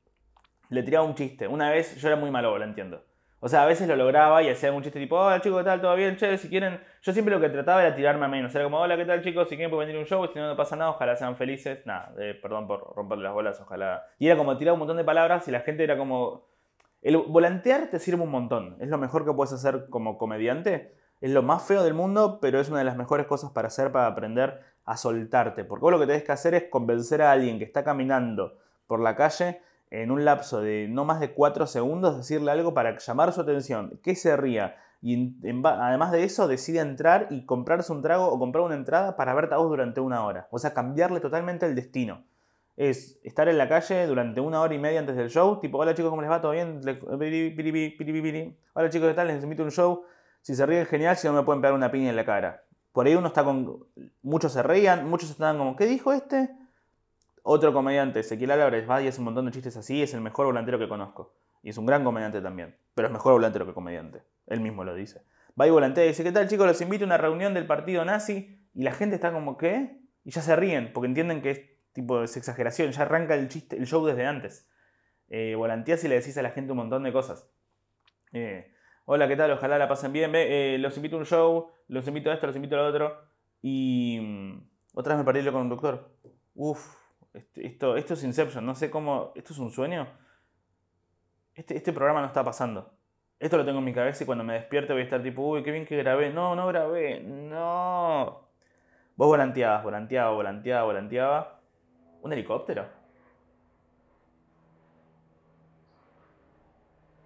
le 0.70 0.82
tiraba 0.84 1.06
un 1.06 1.14
chiste. 1.14 1.48
Una 1.48 1.70
vez, 1.70 1.96
yo 1.96 2.08
era 2.08 2.16
muy 2.16 2.30
malo, 2.30 2.56
lo 2.58 2.64
entiendo. 2.64 3.04
O 3.44 3.48
sea, 3.50 3.64
a 3.64 3.66
veces 3.66 3.86
lo 3.86 3.94
lograba 3.94 4.42
y 4.42 4.48
hacía 4.48 4.72
un 4.72 4.82
chiste 4.82 4.98
tipo, 4.98 5.18
hola 5.18 5.38
chicos, 5.38 5.58
¿qué 5.58 5.64
tal? 5.66 5.78
¿Todo 5.78 5.94
bien? 5.96 6.16
Che, 6.16 6.38
si 6.38 6.48
quieren, 6.48 6.80
yo 7.02 7.12
siempre 7.12 7.34
lo 7.34 7.42
que 7.42 7.50
trataba 7.50 7.82
era 7.82 7.94
tirarme 7.94 8.24
a 8.24 8.28
menos. 8.28 8.54
Era 8.54 8.64
como, 8.64 8.80
hola, 8.80 8.96
¿qué 8.96 9.04
tal 9.04 9.22
chicos? 9.22 9.50
Si 9.50 9.56
quieren 9.56 9.70
pueden 9.70 9.88
venir 9.88 9.98
a 9.98 10.00
un 10.00 10.06
show, 10.06 10.26
si 10.32 10.38
no, 10.38 10.48
no 10.48 10.56
pasa 10.56 10.76
nada, 10.76 10.92
ojalá 10.92 11.14
sean 11.14 11.36
felices. 11.36 11.84
Nada, 11.84 12.14
eh, 12.18 12.38
perdón 12.40 12.66
por 12.66 12.96
romperle 12.96 13.24
las 13.24 13.34
bolas, 13.34 13.60
ojalá. 13.60 14.06
Y 14.18 14.28
era 14.28 14.38
como 14.38 14.56
tirar 14.56 14.72
un 14.72 14.78
montón 14.78 14.96
de 14.96 15.04
palabras 15.04 15.46
y 15.46 15.50
la 15.50 15.60
gente 15.60 15.84
era 15.84 15.98
como, 15.98 16.46
el 17.02 17.18
volantear 17.18 17.90
te 17.90 17.98
sirve 17.98 18.22
un 18.22 18.30
montón. 18.30 18.78
Es 18.80 18.88
lo 18.88 18.96
mejor 18.96 19.26
que 19.26 19.32
puedes 19.34 19.52
hacer 19.52 19.90
como 19.90 20.16
comediante. 20.16 20.94
Es 21.20 21.30
lo 21.30 21.42
más 21.42 21.64
feo 21.64 21.82
del 21.82 21.92
mundo, 21.92 22.38
pero 22.40 22.60
es 22.60 22.70
una 22.70 22.78
de 22.78 22.84
las 22.86 22.96
mejores 22.96 23.26
cosas 23.26 23.50
para 23.50 23.68
hacer 23.68 23.92
para 23.92 24.06
aprender 24.06 24.62
a 24.86 24.96
soltarte. 24.96 25.64
Porque 25.64 25.82
vos 25.82 25.92
lo 25.92 26.00
que 26.00 26.06
tenés 26.06 26.24
que 26.24 26.32
hacer 26.32 26.54
es 26.54 26.64
convencer 26.70 27.20
a 27.20 27.30
alguien 27.30 27.58
que 27.58 27.64
está 27.64 27.84
caminando 27.84 28.56
por 28.86 29.00
la 29.00 29.14
calle 29.14 29.60
en 30.02 30.10
un 30.10 30.24
lapso 30.24 30.60
de 30.60 30.88
no 30.88 31.04
más 31.04 31.20
de 31.20 31.32
4 31.32 31.66
segundos, 31.66 32.16
decirle 32.16 32.50
algo 32.50 32.74
para 32.74 32.98
llamar 32.98 33.32
su 33.32 33.40
atención, 33.40 34.00
que 34.02 34.14
se 34.16 34.36
ría. 34.36 34.76
Y 35.00 35.36
además 35.64 36.12
de 36.12 36.24
eso, 36.24 36.48
decide 36.48 36.80
entrar 36.80 37.28
y 37.30 37.44
comprarse 37.44 37.92
un 37.92 38.02
trago 38.02 38.26
o 38.26 38.38
comprar 38.38 38.64
una 38.64 38.74
entrada 38.74 39.16
para 39.16 39.34
verte 39.34 39.54
a 39.54 39.58
vos 39.58 39.68
durante 39.68 40.00
una 40.00 40.24
hora. 40.24 40.48
O 40.50 40.58
sea, 40.58 40.72
cambiarle 40.74 41.20
totalmente 41.20 41.66
el 41.66 41.74
destino 41.74 42.24
es 42.76 43.20
estar 43.22 43.48
en 43.48 43.56
la 43.56 43.68
calle 43.68 44.06
durante 44.06 44.40
una 44.40 44.60
hora 44.60 44.74
y 44.74 44.78
media 44.78 44.98
antes 44.98 45.14
del 45.16 45.30
show, 45.30 45.60
tipo, 45.60 45.78
hola 45.78 45.94
chicos, 45.94 46.10
¿cómo 46.10 46.22
les 46.22 46.30
va? 46.30 46.40
¿Todo 46.40 46.52
bien? 46.52 46.80
Hola 48.72 48.90
chicos, 48.90 49.08
¿qué 49.08 49.14
tal? 49.14 49.28
Les 49.28 49.42
invito 49.42 49.62
a 49.62 49.66
un 49.66 49.70
show. 49.70 50.04
Si 50.40 50.54
se 50.54 50.66
ríen, 50.66 50.84
genial, 50.86 51.16
si 51.16 51.26
no 51.28 51.34
me 51.34 51.42
pueden 51.42 51.62
pegar 51.62 51.74
una 51.74 51.90
piña 51.90 52.10
en 52.10 52.16
la 52.16 52.24
cara. 52.24 52.64
Por 52.92 53.06
ahí 53.06 53.14
uno 53.14 53.28
está 53.28 53.44
con... 53.44 53.86
Muchos 54.22 54.52
se 54.52 54.62
reían, 54.62 55.08
muchos 55.08 55.30
estaban 55.30 55.56
como, 55.56 55.76
¿qué 55.76 55.86
dijo 55.86 56.12
este? 56.12 56.50
Otro 57.46 57.74
comediante, 57.74 58.20
Ezequiel 58.20 58.52
Álvarez, 58.52 58.88
va 58.88 59.02
y 59.02 59.08
hace 59.08 59.20
un 59.20 59.26
montón 59.26 59.44
de 59.44 59.52
chistes 59.52 59.76
así, 59.76 60.02
es 60.02 60.14
el 60.14 60.22
mejor 60.22 60.46
volantero 60.46 60.78
que 60.78 60.88
conozco. 60.88 61.36
Y 61.62 61.68
es 61.68 61.78
un 61.78 61.84
gran 61.84 62.02
comediante 62.02 62.40
también, 62.40 62.76
pero 62.94 63.08
es 63.08 63.12
mejor 63.12 63.34
volantero 63.34 63.66
que 63.66 63.74
comediante. 63.74 64.22
Él 64.46 64.60
mismo 64.60 64.82
lo 64.82 64.94
dice. 64.94 65.22
Va 65.60 65.66
y 65.66 65.70
volantea 65.70 66.04
y 66.04 66.08
dice, 66.08 66.24
¿qué 66.24 66.32
tal 66.32 66.48
chicos? 66.48 66.66
Los 66.66 66.80
invito 66.80 67.04
a 67.04 67.06
una 67.06 67.18
reunión 67.18 67.52
del 67.52 67.66
partido 67.66 68.04
nazi. 68.04 68.66
Y 68.74 68.82
la 68.82 68.92
gente 68.92 69.14
está 69.14 69.30
como, 69.30 69.56
¿qué? 69.56 70.00
Y 70.24 70.30
ya 70.30 70.40
se 70.40 70.56
ríen, 70.56 70.92
porque 70.92 71.06
entienden 71.06 71.42
que 71.42 71.50
es 71.50 71.60
tipo, 71.92 72.22
exageración, 72.22 72.90
ya 72.90 73.02
arranca 73.02 73.34
el, 73.34 73.48
chiste, 73.48 73.76
el 73.76 73.86
show 73.86 74.04
desde 74.04 74.26
antes. 74.26 74.68
Eh, 75.28 75.54
volanteás 75.54 76.02
y 76.02 76.08
le 76.08 76.16
decís 76.16 76.36
a 76.38 76.42
la 76.42 76.50
gente 76.50 76.72
un 76.72 76.78
montón 76.78 77.02
de 77.02 77.12
cosas. 77.12 77.48
Eh, 78.32 78.74
Hola, 79.06 79.28
¿qué 79.28 79.36
tal? 79.36 79.50
Ojalá 79.50 79.76
la 79.76 79.86
pasen 79.86 80.14
bien. 80.14 80.32
Eh, 80.34 80.78
los 80.80 80.96
invito 80.96 81.16
a 81.16 81.18
un 81.18 81.26
show, 81.26 81.70
los 81.88 82.08
invito 82.08 82.30
a 82.30 82.34
esto, 82.34 82.46
los 82.46 82.56
invito 82.56 82.76
a 82.76 82.78
lo 82.78 82.86
otro. 82.86 83.20
Y 83.60 84.18
mm, 84.18 84.68
otra 84.94 85.14
vez 85.14 85.18
me 85.18 85.30
perdí 85.30 85.46
el 85.46 85.52
conductor. 85.52 86.10
Uf, 86.54 86.96
esto, 87.34 87.96
esto 87.96 88.14
es 88.14 88.24
Inception, 88.24 88.64
no 88.64 88.74
sé 88.74 88.90
cómo. 88.90 89.32
¿Esto 89.34 89.52
es 89.52 89.58
un 89.58 89.70
sueño? 89.70 90.06
Este, 91.54 91.76
este 91.76 91.92
programa 91.92 92.20
no 92.20 92.26
está 92.28 92.44
pasando. 92.44 92.94
Esto 93.38 93.56
lo 93.56 93.64
tengo 93.64 93.80
en 93.80 93.84
mi 93.84 93.92
cabeza 93.92 94.22
y 94.22 94.26
cuando 94.26 94.44
me 94.44 94.54
despierte 94.54 94.92
voy 94.92 95.02
a 95.02 95.04
estar 95.04 95.22
tipo, 95.22 95.42
uy, 95.42 95.62
qué 95.62 95.70
bien 95.70 95.86
que 95.86 95.96
grabé. 95.96 96.32
No, 96.32 96.54
no 96.54 96.66
grabé, 96.68 97.20
no. 97.20 98.48
Vos 99.16 99.28
volanteabas, 99.28 99.82
volanteaba, 99.84 100.30
volanteaba, 100.32 100.84
volanteaba 100.84 101.60
¿Un 102.22 102.32
helicóptero? 102.32 102.86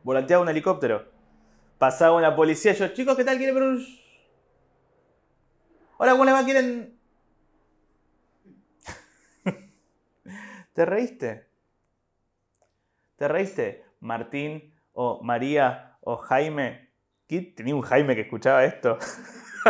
Volanteaba 0.03 0.42
un 0.42 0.49
helicóptero. 0.49 1.07
Pasaba 1.79 2.16
una 2.16 2.35
policía. 2.35 2.73
Yo, 2.73 2.88
chicos, 2.88 3.16
¿qué 3.16 3.25
tal? 3.25 3.37
¿Quieren 3.37 3.55
ver 3.55 3.64
un.? 3.64 3.87
Hola, 5.99 6.12
¿cómo 6.12 6.25
le 6.25 6.33
va? 6.33 6.44
¿Quieren.? 6.44 6.97
¿Te 10.78 10.86
reíste? 10.86 11.44
¿Te 13.16 13.26
reíste? 13.26 13.82
Martín 13.98 14.72
o 14.92 15.20
María 15.24 15.96
o 16.02 16.16
Jaime. 16.18 16.90
¿Quién 17.26 17.52
tenía 17.56 17.74
un 17.74 17.82
Jaime 17.82 18.14
que 18.14 18.20
escuchaba 18.20 18.64
esto? 18.64 18.96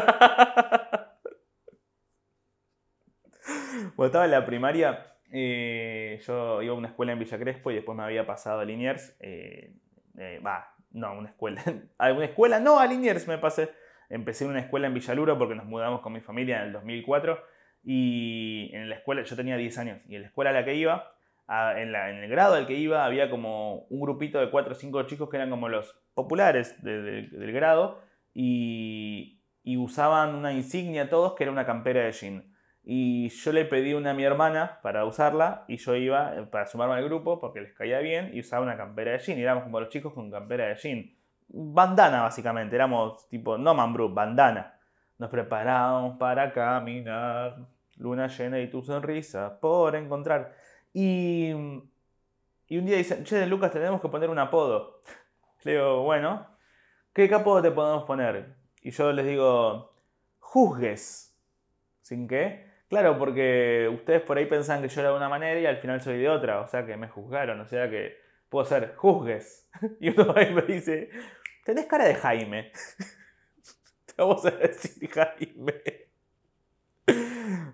Cuando 3.96 4.04
estaba 4.04 4.26
en 4.26 4.32
la 4.32 4.44
primaria, 4.44 5.16
eh, 5.32 6.20
yo 6.26 6.60
iba 6.60 6.74
a 6.74 6.76
una 6.76 6.88
escuela 6.88 7.12
en 7.12 7.20
Villa 7.20 7.38
Crespo 7.38 7.70
y 7.70 7.76
después 7.76 7.96
me 7.96 8.04
había 8.04 8.26
pasado 8.26 8.60
a 8.60 8.66
Liniers. 8.66 9.16
Eh, 9.20 9.72
eh, 10.18 10.42
va, 10.46 10.74
no, 10.90 11.14
una 11.14 11.30
escuela. 11.30 11.64
¿A 11.96 12.12
una 12.12 12.26
escuela? 12.26 12.60
No, 12.60 12.78
a 12.78 12.86
Liniers 12.86 13.26
me 13.26 13.38
pasé. 13.38 13.70
Empecé 14.10 14.44
en 14.44 14.50
una 14.50 14.60
escuela 14.60 14.88
en 14.88 14.92
Villaluro 14.92 15.38
porque 15.38 15.54
nos 15.54 15.64
mudamos 15.64 16.02
con 16.02 16.12
mi 16.12 16.20
familia 16.20 16.58
en 16.58 16.66
el 16.66 16.72
2004. 16.74 17.42
Y 17.84 18.70
en 18.72 18.88
la 18.88 18.96
escuela, 18.96 19.22
yo 19.22 19.36
tenía 19.36 19.56
10 19.56 19.78
años, 19.78 20.00
y 20.08 20.16
en 20.16 20.22
la 20.22 20.28
escuela 20.28 20.50
a 20.50 20.52
la 20.52 20.64
que 20.64 20.74
iba, 20.74 21.12
en, 21.48 21.94
el 21.94 22.28
grado 22.28 22.54
al 22.54 22.66
que 22.66 22.74
iba, 22.74 23.04
había 23.04 23.30
como 23.30 23.86
un 23.88 24.00
grupito 24.00 24.38
de 24.38 24.50
4 24.50 24.72
o 24.72 24.74
5 24.74 25.02
chicos 25.04 25.30
que 25.30 25.36
eran 25.36 25.50
como 25.50 25.68
los 25.68 25.96
populares 26.14 26.82
del 26.82 27.52
grado, 27.52 28.00
y, 28.34 29.34
usaban 29.76 30.34
una 30.34 30.52
insignia 30.52 31.10
todos 31.10 31.34
que 31.34 31.44
era 31.44 31.52
una 31.52 31.66
campera 31.66 32.02
de 32.02 32.12
jean. 32.12 32.54
Y 32.84 33.28
yo 33.28 33.52
le 33.52 33.66
pedí 33.66 33.92
una 33.92 34.12
a 34.12 34.14
mi 34.14 34.24
hermana 34.24 34.78
para 34.82 35.04
usarla 35.04 35.64
y 35.68 35.76
yo 35.76 35.94
iba 35.94 36.34
eh, 36.34 36.42
para 36.44 36.66
sumarme 36.66 36.94
al 36.94 37.04
grupo 37.04 37.38
porque 37.38 37.60
les 37.60 37.74
caía 37.74 37.98
bien 37.98 38.30
y 38.32 38.40
usaba 38.40 38.62
una 38.62 38.78
campera 38.78 39.12
de 39.12 39.18
jean. 39.18 39.38
Y 39.38 39.42
éramos 39.42 39.64
como 39.64 39.78
los 39.78 39.90
chicos 39.90 40.14
con 40.14 40.30
campera 40.30 40.68
de 40.68 40.76
jean. 40.76 41.10
Bandana 41.48 42.22
básicamente, 42.22 42.76
éramos 42.76 43.28
tipo 43.28 43.58
No 43.58 43.74
Man 43.74 43.94
bandana. 44.14 44.77
Nos 45.18 45.30
preparamos 45.30 46.16
para 46.16 46.52
caminar, 46.52 47.58
luna 47.96 48.28
llena 48.28 48.60
y 48.60 48.70
tu 48.70 48.82
sonrisa 48.82 49.58
por 49.60 49.96
encontrar. 49.96 50.54
Y, 50.92 51.52
un 51.52 51.90
día 52.68 52.96
dicen, 52.96 53.24
che, 53.24 53.46
Lucas, 53.46 53.72
tenemos 53.72 54.00
que 54.00 54.08
poner 54.08 54.30
un 54.30 54.38
apodo. 54.38 55.02
Le 55.64 55.72
digo, 55.72 56.02
bueno, 56.04 56.46
¿qué 57.12 57.32
apodo 57.34 57.62
te 57.62 57.70
podemos 57.72 58.04
poner? 58.04 58.54
Y 58.82 58.90
yo 58.92 59.12
les 59.12 59.26
digo, 59.26 59.92
juzgues. 60.38 61.36
¿Sin 62.00 62.28
qué? 62.28 62.68
Claro, 62.88 63.18
porque 63.18 63.90
ustedes 63.92 64.22
por 64.22 64.38
ahí 64.38 64.46
pensaban 64.46 64.82
que 64.82 64.88
yo 64.88 65.00
era 65.00 65.10
de 65.10 65.16
una 65.16 65.28
manera 65.28 65.60
y 65.60 65.66
al 65.66 65.76
final 65.78 66.00
soy 66.00 66.18
de 66.18 66.28
otra, 66.28 66.60
o 66.60 66.68
sea 66.68 66.86
que 66.86 66.96
me 66.96 67.08
juzgaron, 67.08 67.60
o 67.60 67.66
sea 67.66 67.90
que 67.90 68.16
puedo 68.48 68.64
ser 68.64 68.94
juzgues. 68.96 69.68
Y 70.00 70.08
uno 70.10 70.32
ahí 70.36 70.52
me 70.54 70.62
dice, 70.62 71.10
tenés 71.64 71.86
cara 71.86 72.06
de 72.06 72.14
Jaime. 72.14 72.72
Vamos 74.18 74.44
a 74.44 74.50
decir 74.50 75.08
Jaime. 75.10 76.08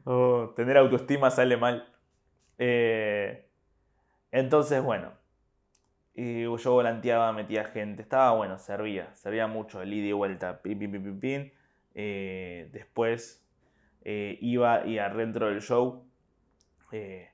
Oh, 0.04 0.52
tener 0.54 0.76
autoestima 0.76 1.30
sale 1.30 1.56
mal. 1.56 1.88
Eh, 2.58 3.48
entonces, 4.30 4.82
bueno. 4.82 5.12
Y 6.14 6.42
yo 6.42 6.72
volanteaba, 6.72 7.32
metía 7.32 7.64
gente. 7.64 8.02
Estaba 8.02 8.32
bueno, 8.32 8.58
servía. 8.58 9.14
Servía 9.16 9.46
mucho 9.46 9.82
el 9.82 9.92
ida 9.92 10.08
y 10.08 10.12
vuelta. 10.12 10.60
Pin, 10.60 10.78
pin, 10.78 10.92
pin, 10.92 11.20
pin, 11.20 11.52
eh, 11.94 12.68
después 12.72 13.44
eh, 14.02 14.38
iba 14.40 14.86
y 14.86 14.98
adentro 14.98 15.48
del 15.48 15.62
show 15.62 16.06
eh, 16.92 17.30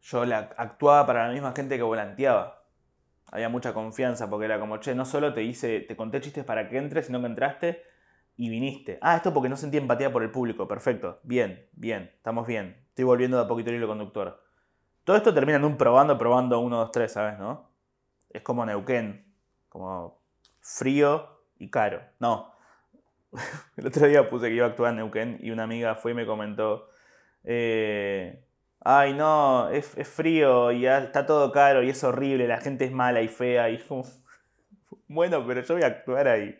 yo 0.00 0.22
actuaba 0.22 1.06
para 1.06 1.26
la 1.28 1.32
misma 1.32 1.52
gente 1.54 1.76
que 1.76 1.82
volanteaba. 1.82 2.64
Había 3.30 3.48
mucha 3.48 3.72
confianza 3.72 4.28
porque 4.28 4.46
era 4.46 4.58
como, 4.58 4.78
che, 4.78 4.94
no 4.94 5.04
solo 5.04 5.32
te 5.32 5.42
hice, 5.42 5.80
te 5.80 5.94
conté 5.96 6.20
chistes 6.20 6.44
para 6.44 6.68
que 6.68 6.78
entres, 6.78 7.06
sino 7.06 7.20
que 7.20 7.26
entraste 7.26 7.91
y 8.36 8.48
viniste. 8.48 8.98
Ah, 9.00 9.16
esto 9.16 9.32
porque 9.32 9.48
no 9.48 9.56
sentí 9.56 9.76
empatía 9.76 10.12
por 10.12 10.22
el 10.22 10.30
público. 10.30 10.66
Perfecto. 10.66 11.20
Bien, 11.22 11.68
bien, 11.72 12.10
estamos 12.16 12.46
bien. 12.46 12.84
Estoy 12.88 13.04
volviendo 13.04 13.36
de 13.36 13.44
a 13.44 13.48
poquito 13.48 13.70
el 13.70 13.76
hilo 13.76 13.88
conductor. 13.88 14.42
Todo 15.04 15.16
esto 15.16 15.34
termina 15.34 15.58
en 15.58 15.64
un 15.64 15.76
probando, 15.76 16.16
probando, 16.16 16.60
uno, 16.60 16.78
dos, 16.78 16.92
tres, 16.92 17.12
¿sabes? 17.12 17.38
¿No? 17.38 17.70
Es 18.30 18.42
como 18.42 18.64
Neuquén. 18.64 19.26
Como 19.68 20.20
frío 20.60 21.28
y 21.58 21.70
caro. 21.70 22.02
No, 22.18 22.52
el 23.76 23.86
otro 23.86 24.06
día 24.06 24.28
puse 24.28 24.48
que 24.48 24.54
iba 24.54 24.66
a 24.66 24.70
actuar 24.70 24.90
en 24.90 24.96
Neuquén 24.96 25.38
y 25.40 25.50
una 25.50 25.64
amiga 25.64 25.94
fue 25.94 26.12
y 26.12 26.14
me 26.14 26.26
comentó, 26.26 26.88
eh, 27.44 28.44
ay 28.80 29.14
no, 29.14 29.68
es, 29.70 29.94
frío 30.08 30.72
y 30.72 30.86
está 30.86 31.26
todo 31.26 31.52
caro 31.52 31.82
y 31.82 31.90
es 31.90 32.02
horrible, 32.04 32.46
la 32.46 32.58
gente 32.58 32.84
es 32.84 32.92
mala 32.92 33.22
y 33.22 33.28
fea 33.28 33.70
y 33.70 33.78
como, 33.78 34.04
bueno, 35.08 35.44
pero 35.46 35.62
yo 35.62 35.74
voy 35.74 35.82
a 35.82 35.88
actuar 35.88 36.28
ahí. 36.28 36.58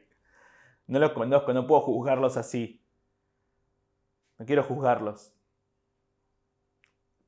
No 0.93 0.99
los 0.99 1.13
conozco, 1.13 1.55
no 1.55 1.67
puedo 1.67 1.81
juzgarlos 1.81 2.37
así. 2.37 2.85
No 4.39 4.45
quiero 4.45 4.63
juzgarlos. 4.63 5.33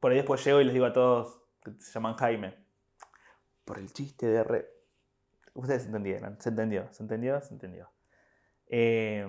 Por 0.01 0.11
ahí 0.11 0.19
después 0.19 0.45
llego 0.45 0.61
y 0.61 0.65
les 0.65 0.75
digo 0.75 0.85
a 0.85 0.93
todos 0.93 1.41
que 1.63 1.73
se 1.81 1.91
llaman 1.91 2.15
Jaime. 2.17 2.57
Por 3.65 3.79
el 3.79 3.91
chiste 3.91 4.27
de 4.27 4.45
re... 4.45 4.69
Ustedes 5.55 5.87
entendieron, 5.87 6.39
se 6.43 6.51
entendió, 6.51 6.93
se 6.93 7.05
entendió, 7.05 7.41
se 7.41 7.55
entendió. 7.55 7.91
Eh, 8.67 9.27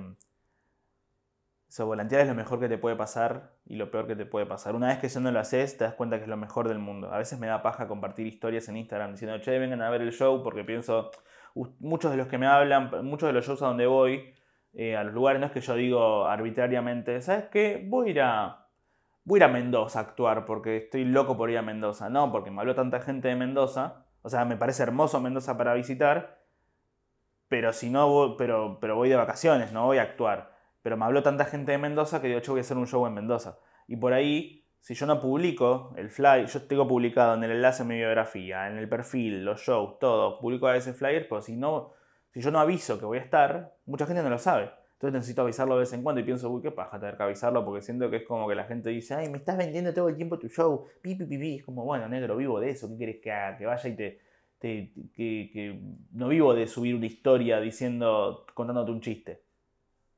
eso, 1.70 1.86
volantear 1.86 2.20
es 2.20 2.28
lo 2.28 2.36
mejor 2.36 2.60
que 2.60 2.68
te 2.68 2.78
puede 2.78 2.98
pasar 2.98 3.54
y 3.66 3.78
lo 3.78 3.90
peor 3.90 4.06
que 4.06 4.18
te 4.18 4.26
puede 4.26 4.46
pasar. 4.46 4.76
Una 4.76 4.88
vez 4.88 4.98
que 5.00 5.08
ya 5.08 5.22
no 5.22 5.32
lo 5.32 5.40
haces, 5.40 5.78
te 5.78 5.86
das 5.86 5.94
cuenta 5.94 6.18
que 6.18 6.24
es 6.24 6.30
lo 6.30 6.36
mejor 6.36 6.68
del 6.68 6.80
mundo. 6.80 7.10
A 7.14 7.20
veces 7.20 7.40
me 7.40 7.48
da 7.48 7.62
paja 7.62 7.88
compartir 7.88 8.28
historias 8.28 8.68
en 8.68 8.76
Instagram 8.76 9.14
diciendo, 9.14 9.40
che, 9.40 9.58
vengan 9.60 9.82
a 9.82 9.90
ver 9.90 10.02
el 10.02 10.12
show, 10.12 10.44
porque 10.44 10.66
pienso, 10.66 11.10
muchos 11.80 12.12
de 12.12 12.18
los 12.18 12.28
que 12.28 12.38
me 12.38 12.48
hablan, 12.48 12.92
muchos 13.04 13.28
de 13.28 13.34
los 13.34 13.46
shows 13.46 13.62
a 13.62 13.68
donde 13.68 13.88
voy, 13.88 14.34
eh, 14.74 14.96
a 14.96 15.04
los 15.04 15.14
lugares, 15.14 15.40
no 15.40 15.48
es 15.48 15.54
que 15.54 15.62
yo 15.62 15.76
digo 15.76 16.26
arbitrariamente, 16.26 17.22
¿sabes 17.22 17.46
qué? 17.46 17.84
Voy 17.88 18.10
a 18.10 18.12
ir 18.12 18.22
a, 18.22 18.68
voy 19.24 19.42
a, 19.42 19.48
Mendoza 19.48 20.00
a 20.00 20.02
actuar 20.04 20.46
porque 20.46 20.78
estoy 20.78 21.06
loco 21.06 21.38
por 21.38 21.50
ir 21.50 21.58
a 21.58 21.62
Mendoza. 21.62 22.10
No, 22.10 22.32
porque 22.32 22.52
me 22.52 22.60
habló 22.62 22.76
tanta 22.76 23.00
gente 23.00 23.30
de 23.30 23.36
Mendoza. 23.36 24.06
O 24.22 24.30
sea, 24.30 24.46
me 24.46 24.58
parece 24.58 24.84
hermoso 24.84 25.22
Mendoza 25.22 25.58
para 25.58 25.74
visitar 25.74 26.46
pero 27.48 27.74
si 27.74 27.90
no, 27.90 28.10
voy, 28.10 28.36
pero, 28.38 28.80
pero 28.80 28.96
voy 28.96 29.10
de 29.10 29.16
vacaciones, 29.16 29.72
no 29.72 29.86
voy 29.86 29.98
a 29.98 30.04
actuar. 30.04 30.52
Pero 30.82 30.98
me 30.98 31.06
habló 31.06 31.24
tanta 31.24 31.46
gente 31.46 31.72
de 31.72 31.78
Mendoza 31.78 32.22
que 32.22 32.28
digo, 32.28 32.40
yo 32.42 32.54
voy 32.54 32.60
a 32.60 32.62
hacer 32.62 32.78
un 32.78 32.88
show 32.88 33.06
en 33.06 33.14
Mendoza. 33.14 33.60
Y 33.88 33.96
por 33.96 34.14
ahí, 34.14 34.65
si 34.86 34.94
yo 34.94 35.08
no 35.08 35.20
publico 35.20 35.96
el 35.98 36.12
flyer, 36.12 36.46
yo 36.46 36.62
tengo 36.68 36.88
publicado 36.88 37.34
en 37.34 37.44
el 37.44 37.54
enlace 37.54 37.82
en 37.82 37.88
mi 37.88 37.96
biografía, 37.96 38.68
en 38.68 38.78
el 38.78 38.88
perfil, 38.88 39.44
los 39.44 39.60
shows, 39.62 39.98
todo, 39.98 40.40
publico 40.40 40.68
a 40.68 40.78
ese 40.78 40.94
flyer, 40.94 41.28
pero 41.28 41.42
si 41.42 41.56
no, 41.56 41.94
si 42.30 42.40
yo 42.40 42.52
no 42.52 42.60
aviso 42.60 43.00
que 43.00 43.06
voy 43.06 43.18
a 43.18 43.22
estar, 43.22 43.74
mucha 43.88 44.06
gente 44.06 44.22
no 44.22 44.30
lo 44.30 44.38
sabe. 44.38 44.70
Entonces 44.94 45.14
necesito 45.14 45.42
avisarlo 45.42 45.74
de 45.74 45.80
vez 45.80 45.94
en 45.94 46.04
cuando 46.04 46.22
y 46.22 46.24
pienso, 46.24 46.52
uy, 46.52 46.62
qué 46.62 46.70
paja 46.70 47.00
tener 47.00 47.18
que 47.18 47.24
avisarlo 47.24 47.66
porque 47.66 47.82
siento 47.82 48.12
que 48.12 48.18
es 48.18 48.28
como 48.28 48.48
que 48.48 48.54
la 48.54 48.66
gente 48.66 48.92
dice, 48.92 49.16
ay, 49.16 49.28
me 49.28 49.40
estás 49.40 49.58
vendiendo 49.58 49.92
todo 49.92 50.08
el 50.08 50.18
tiempo 50.18 50.38
tu 50.38 50.50
show, 50.50 50.86
pi, 51.02 51.16
pi, 51.16 51.26
pi, 51.26 51.38
pi. 51.40 51.56
Es 51.56 51.66
como, 51.66 51.84
bueno, 51.84 52.08
negro, 52.08 52.38
vivo 52.38 52.60
de 52.60 52.70
eso, 52.70 52.88
¿qué 52.88 52.96
quieres 52.96 53.22
que 53.24 53.32
haga? 53.32 53.58
Que 53.58 53.66
vaya 53.66 53.90
y 53.90 53.96
te, 53.96 54.20
que, 54.60 55.80
no 56.12 56.28
vivo 56.28 56.54
de 56.54 56.68
subir 56.68 56.94
una 56.94 57.08
historia 57.08 57.60
diciendo, 57.60 58.46
contándote 58.54 58.92
un 58.92 59.02
chiste. 59.02 59.42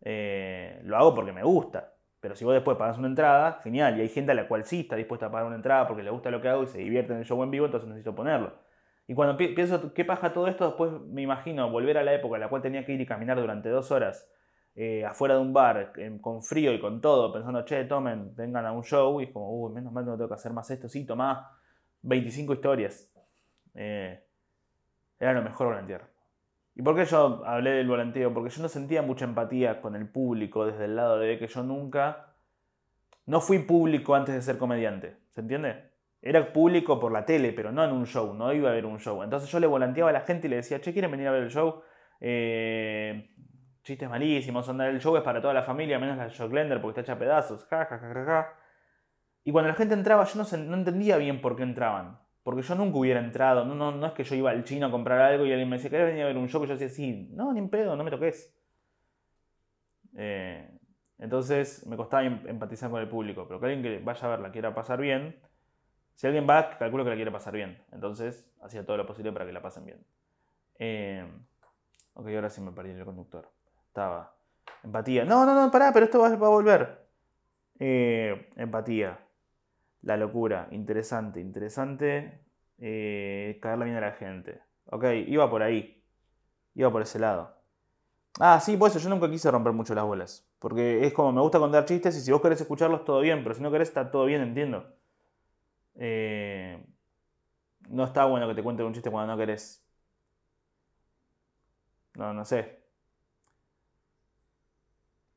Eh, 0.01 0.81
lo 0.83 0.97
hago 0.97 1.15
porque 1.15 1.31
me 1.31 1.43
gusta. 1.43 1.93
Pero 2.19 2.35
si 2.35 2.45
vos 2.45 2.53
después 2.53 2.77
pagas 2.77 2.97
una 2.97 3.07
entrada, 3.07 3.59
genial. 3.63 3.97
Y 3.97 4.01
hay 4.01 4.09
gente 4.09 4.31
a 4.31 4.35
la 4.35 4.47
cual 4.47 4.65
sí 4.65 4.81
está 4.81 4.95
dispuesta 4.95 5.27
a 5.27 5.31
pagar 5.31 5.47
una 5.47 5.55
entrada 5.55 5.87
porque 5.87 6.03
le 6.03 6.09
gusta 6.09 6.31
lo 6.31 6.41
que 6.41 6.49
hago 6.49 6.63
y 6.63 6.67
se 6.67 6.79
divierte 6.79 7.13
en 7.13 7.19
el 7.19 7.25
show 7.25 7.41
en 7.43 7.51
vivo, 7.51 7.65
entonces 7.65 7.87
necesito 7.87 8.15
ponerlo. 8.15 8.53
Y 9.07 9.13
cuando 9.13 9.37
pienso 9.37 9.93
qué 9.93 10.03
pasa 10.03 10.33
todo 10.33 10.47
esto, 10.47 10.65
después 10.65 10.91
me 11.09 11.21
imagino 11.21 11.69
volver 11.69 11.97
a 11.97 12.03
la 12.03 12.13
época 12.13 12.35
en 12.35 12.41
la 12.41 12.49
cual 12.49 12.61
tenía 12.61 12.85
que 12.85 12.91
ir 12.93 12.99
y 13.01 13.05
caminar 13.05 13.39
durante 13.39 13.69
dos 13.69 13.89
horas 13.91 14.29
eh, 14.75 15.05
afuera 15.05 15.35
de 15.35 15.41
un 15.41 15.53
bar, 15.53 15.93
con 16.21 16.43
frío 16.43 16.73
y 16.73 16.79
con 16.79 16.99
todo, 17.01 17.31
pensando, 17.31 17.63
che, 17.63 17.85
tomen, 17.85 18.35
vengan 18.35 18.65
a 18.65 18.71
un 18.73 18.83
show. 18.83 19.21
Y 19.21 19.25
es 19.25 19.31
como, 19.31 19.49
uy, 19.49 19.73
menos 19.73 19.93
mal 19.93 20.05
no 20.05 20.15
tengo 20.17 20.27
que 20.27 20.35
hacer 20.35 20.51
más 20.53 20.69
esto. 20.69 20.89
Sí, 20.89 21.05
tomá 21.05 21.57
25 22.01 22.53
historias. 22.53 23.11
Eh, 23.73 24.23
era 25.19 25.33
lo 25.33 25.41
mejor 25.41 25.67
volantear. 25.67 26.16
¿Y 26.77 26.83
por 26.83 26.95
qué 26.95 27.05
yo 27.05 27.41
hablé 27.43 27.71
del 27.71 27.87
volanteo? 27.87 28.31
Porque 28.31 28.51
yo 28.51 28.61
no 28.61 28.69
sentía 28.69 29.01
mucha 29.01 29.25
empatía 29.25 29.81
con 29.81 29.95
el 29.95 30.07
público 30.07 30.67
desde 30.67 30.85
el 30.85 30.95
lado 30.95 31.17
de 31.17 31.39
que 31.39 31.47
yo 31.47 31.63
nunca... 31.63 32.35
No 33.25 33.41
fui 33.41 33.57
público 33.57 34.13
antes 34.13 34.35
de 34.35 34.43
ser 34.43 34.59
comediante, 34.59 35.17
¿se 35.33 35.41
entiende? 35.41 35.89
Era 36.21 36.53
público 36.53 36.99
por 36.99 37.11
la 37.11 37.25
tele, 37.25 37.51
pero 37.51 37.71
no 37.71 37.83
en 37.83 37.91
un 37.91 38.05
show, 38.05 38.31
no 38.35 38.53
iba 38.53 38.69
a 38.69 38.73
ver 38.73 38.85
un 38.85 38.99
show. 38.99 39.23
Entonces 39.23 39.49
yo 39.49 39.59
le 39.59 39.65
volanteaba 39.65 40.11
a 40.11 40.13
la 40.13 40.21
gente 40.21 40.45
y 40.45 40.51
le 40.51 40.57
decía, 40.57 40.79
che, 40.79 40.93
¿quieren 40.93 41.09
venir 41.09 41.27
a 41.27 41.31
ver 41.31 41.43
el 41.43 41.49
show? 41.49 41.81
Eh, 42.21 43.31
chistes 43.81 44.07
malísimos, 44.07 44.69
onda, 44.69 44.87
el 44.87 45.01
show 45.01 45.17
es 45.17 45.23
para 45.23 45.41
toda 45.41 45.55
la 45.55 45.63
familia, 45.63 45.97
menos 45.97 46.15
la 46.15 46.27
de 46.27 46.35
Jock 46.35 46.53
Lender 46.53 46.79
porque 46.79 46.99
está 46.99 47.11
hecha 47.11 47.19
pedazos, 47.19 47.67
Y 49.43 49.51
cuando 49.51 49.69
la 49.69 49.75
gente 49.75 49.95
entraba, 49.95 50.25
yo 50.25 50.43
no 50.43 50.75
entendía 50.75 51.17
bien 51.17 51.41
por 51.41 51.55
qué 51.55 51.63
entraban. 51.63 52.19
Porque 52.47 52.61
yo 52.61 52.75
nunca 52.75 52.97
hubiera 52.97 53.19
entrado, 53.19 53.65
no, 53.65 53.75
no, 53.75 53.91
no 53.91 54.07
es 54.07 54.13
que 54.13 54.23
yo 54.23 54.33
iba 54.33 54.51
al 54.51 54.63
chino 54.63 54.85
a 54.85 54.89
comprar 54.89 55.19
algo 55.19 55.45
y 55.45 55.51
alguien 55.51 55.67
me 55.67 55.75
decía, 55.75 55.89
¿querés 55.89 56.07
venir 56.07 56.23
a 56.23 56.27
ver 56.27 56.37
un 56.37 56.47
show? 56.47 56.63
Y 56.63 56.67
yo 56.67 56.77
decía, 56.77 56.87
sí, 56.87 57.27
no, 57.33 57.51
ni 57.51 57.59
en 57.59 57.67
pedo, 57.67 57.93
no 57.97 58.05
me 58.05 58.09
toques. 58.09 58.57
Eh, 60.15 60.65
entonces 61.19 61.85
me 61.87 61.97
costaba 61.97 62.23
em, 62.23 62.47
empatizar 62.47 62.89
con 62.89 63.01
el 63.01 63.09
público, 63.09 63.45
pero 63.49 63.59
que 63.59 63.65
alguien 63.65 63.83
que 63.83 63.99
vaya 64.01 64.25
a 64.25 64.29
verla 64.29 64.51
quiera 64.53 64.73
pasar 64.73 65.01
bien, 65.01 65.37
Si 66.15 66.25
alguien 66.25 66.47
va, 66.49 66.77
calculo 66.77 67.03
que 67.03 67.09
la 67.09 67.17
quiere 67.17 67.31
pasar 67.31 67.53
bien. 67.53 67.83
Entonces, 67.91 68.49
hacía 68.61 68.85
todo 68.85 68.95
lo 68.95 69.05
posible 69.05 69.33
para 69.33 69.45
que 69.45 69.51
la 69.51 69.61
pasen 69.61 69.83
bien. 69.83 70.05
Eh, 70.79 71.29
ok, 72.13 72.27
ahora 72.27 72.49
sí 72.49 72.61
me 72.61 72.71
perdí 72.71 72.91
el 72.91 73.03
conductor. 73.03 73.51
Estaba. 73.87 74.33
Empatía. 74.85 75.25
No, 75.25 75.45
no, 75.45 75.53
no, 75.53 75.69
pará, 75.69 75.91
pero 75.91 76.05
esto 76.05 76.21
va, 76.21 76.27
a 76.29 76.35
volver. 76.37 77.09
Eh, 77.77 78.51
empatía. 78.55 79.19
La 80.07 80.15
locura. 80.15 80.69
Interesante, 80.71 81.41
interesante. 81.41 82.39
Eh, 82.77 83.59
caerle 83.61 83.85
bien 83.85 83.97
a 83.97 84.01
la 84.01 84.13
gente. 84.13 84.61
Ok, 84.85 85.03
iba 85.27 85.49
por 85.49 85.61
ahí. 85.61 86.01
Iba 86.75 86.89
por 86.89 87.01
ese 87.01 87.19
lado. 87.19 87.57
Ah, 88.39 88.61
sí, 88.61 88.77
por 88.77 88.89
eso 88.89 88.99
yo 88.99 89.09
nunca 89.09 89.29
quise 89.29 89.51
romper 89.51 89.73
mucho 89.73 89.93
las 89.93 90.05
bolas. 90.05 90.47
Porque 90.59 91.05
es 91.05 91.13
como 91.13 91.33
me 91.33 91.41
gusta 91.41 91.59
contar 91.59 91.83
chistes 91.83 92.15
y 92.17 92.21
si 92.21 92.31
vos 92.31 92.41
querés 92.41 92.61
escucharlos 92.61 93.03
todo 93.03 93.19
bien, 93.19 93.43
pero 93.43 93.53
si 93.55 93.61
no 93.61 93.69
querés 93.69 93.89
está 93.89 94.09
todo 94.09 94.25
bien, 94.25 94.41
entiendo. 94.41 94.85
Eh, 95.95 96.81
no 97.89 98.05
está 98.05 98.25
bueno 98.25 98.47
que 98.47 98.55
te 98.55 98.63
cuenten 98.63 98.85
un 98.85 98.93
chiste 98.93 99.11
cuando 99.11 99.33
no 99.33 99.37
querés. 99.37 99.83
No, 102.15 102.33
no 102.33 102.45
sé. 102.45 102.81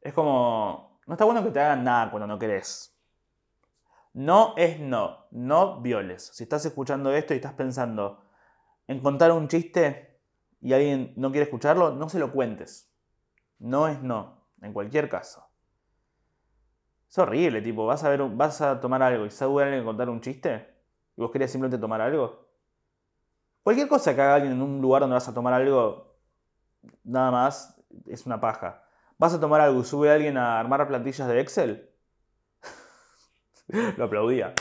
Es 0.01 0.13
como... 0.13 1.01
No 1.07 1.15
está 1.15 1.25
bueno 1.25 1.43
que 1.43 1.51
te 1.51 1.61
hagan 1.61 1.85
nada 1.85 2.11
cuando 2.11 2.27
no 2.27 2.39
querés. 2.39 2.90
No 4.13 4.55
es 4.57 4.81
no. 4.81 5.27
No 5.31 5.81
violes. 5.81 6.31
Si 6.35 6.43
estás 6.43 6.65
escuchando 6.67 7.13
esto 7.13 7.35
y 7.35 7.37
estás 7.37 7.55
pensando 7.55 8.25
en 8.87 9.01
contar 9.01 9.33
un 9.33 9.49
chiste 9.49 10.21
y 10.61 10.73
alguien 10.73 11.13
no 11.17 11.31
quiere 11.31 11.45
escucharlo, 11.45 11.93
no 11.93 12.09
se 12.09 12.19
lo 12.19 12.33
cuentes. 12.33 12.93
No 13.59 13.89
es 13.89 14.03
no. 14.03 14.47
En 14.63 14.73
cualquier 14.73 15.09
caso. 15.09 15.47
Es 17.09 17.19
horrible, 17.19 17.61
tipo, 17.61 17.87
vas 17.87 18.05
a 18.05 18.09
ver, 18.09 18.23
vas 18.23 18.61
a 18.61 18.81
tomar 18.81 19.03
algo 19.03 19.27
y 19.27 19.31
sabe 19.31 19.65
alguien 19.65 19.85
contar 19.85 20.09
un 20.09 20.21
chiste 20.21 20.69
y 21.17 21.21
vos 21.21 21.33
querías 21.33 21.51
simplemente 21.51 21.81
tomar 21.81 22.01
algo. 22.01 22.49
Cualquier 23.65 23.89
cosa 23.89 24.15
que 24.15 24.23
haga 24.23 24.37
alguien 24.37 24.53
en 24.53 24.63
un 24.63 24.81
lugar 24.81 25.01
donde 25.03 25.15
vas 25.15 25.29
a 25.29 25.35
tomar 25.35 25.53
algo, 25.53 26.17
nada 27.03 27.33
más, 27.33 27.83
es 28.07 28.27
una 28.27 28.41
paja. 28.41 28.85
¿Vas 29.19 29.35
a 29.35 29.41
tomar 29.41 29.61
algo 29.61 29.81
y 29.81 29.85
sube 29.85 30.09
a 30.09 30.15
alguien 30.15 30.37
a 30.37 30.61
armar 30.61 30.87
plantillas 30.87 31.27
de 31.27 31.41
Excel? 31.41 31.90
Lo 33.97 34.05
aplaudía. 34.05 34.55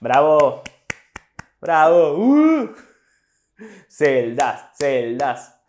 ¡Bravo! 0.00 0.62
¡Bravo! 1.60 2.14
¡Uh! 2.18 2.74
Celdas, 3.88 4.76
celdas. 4.76 5.60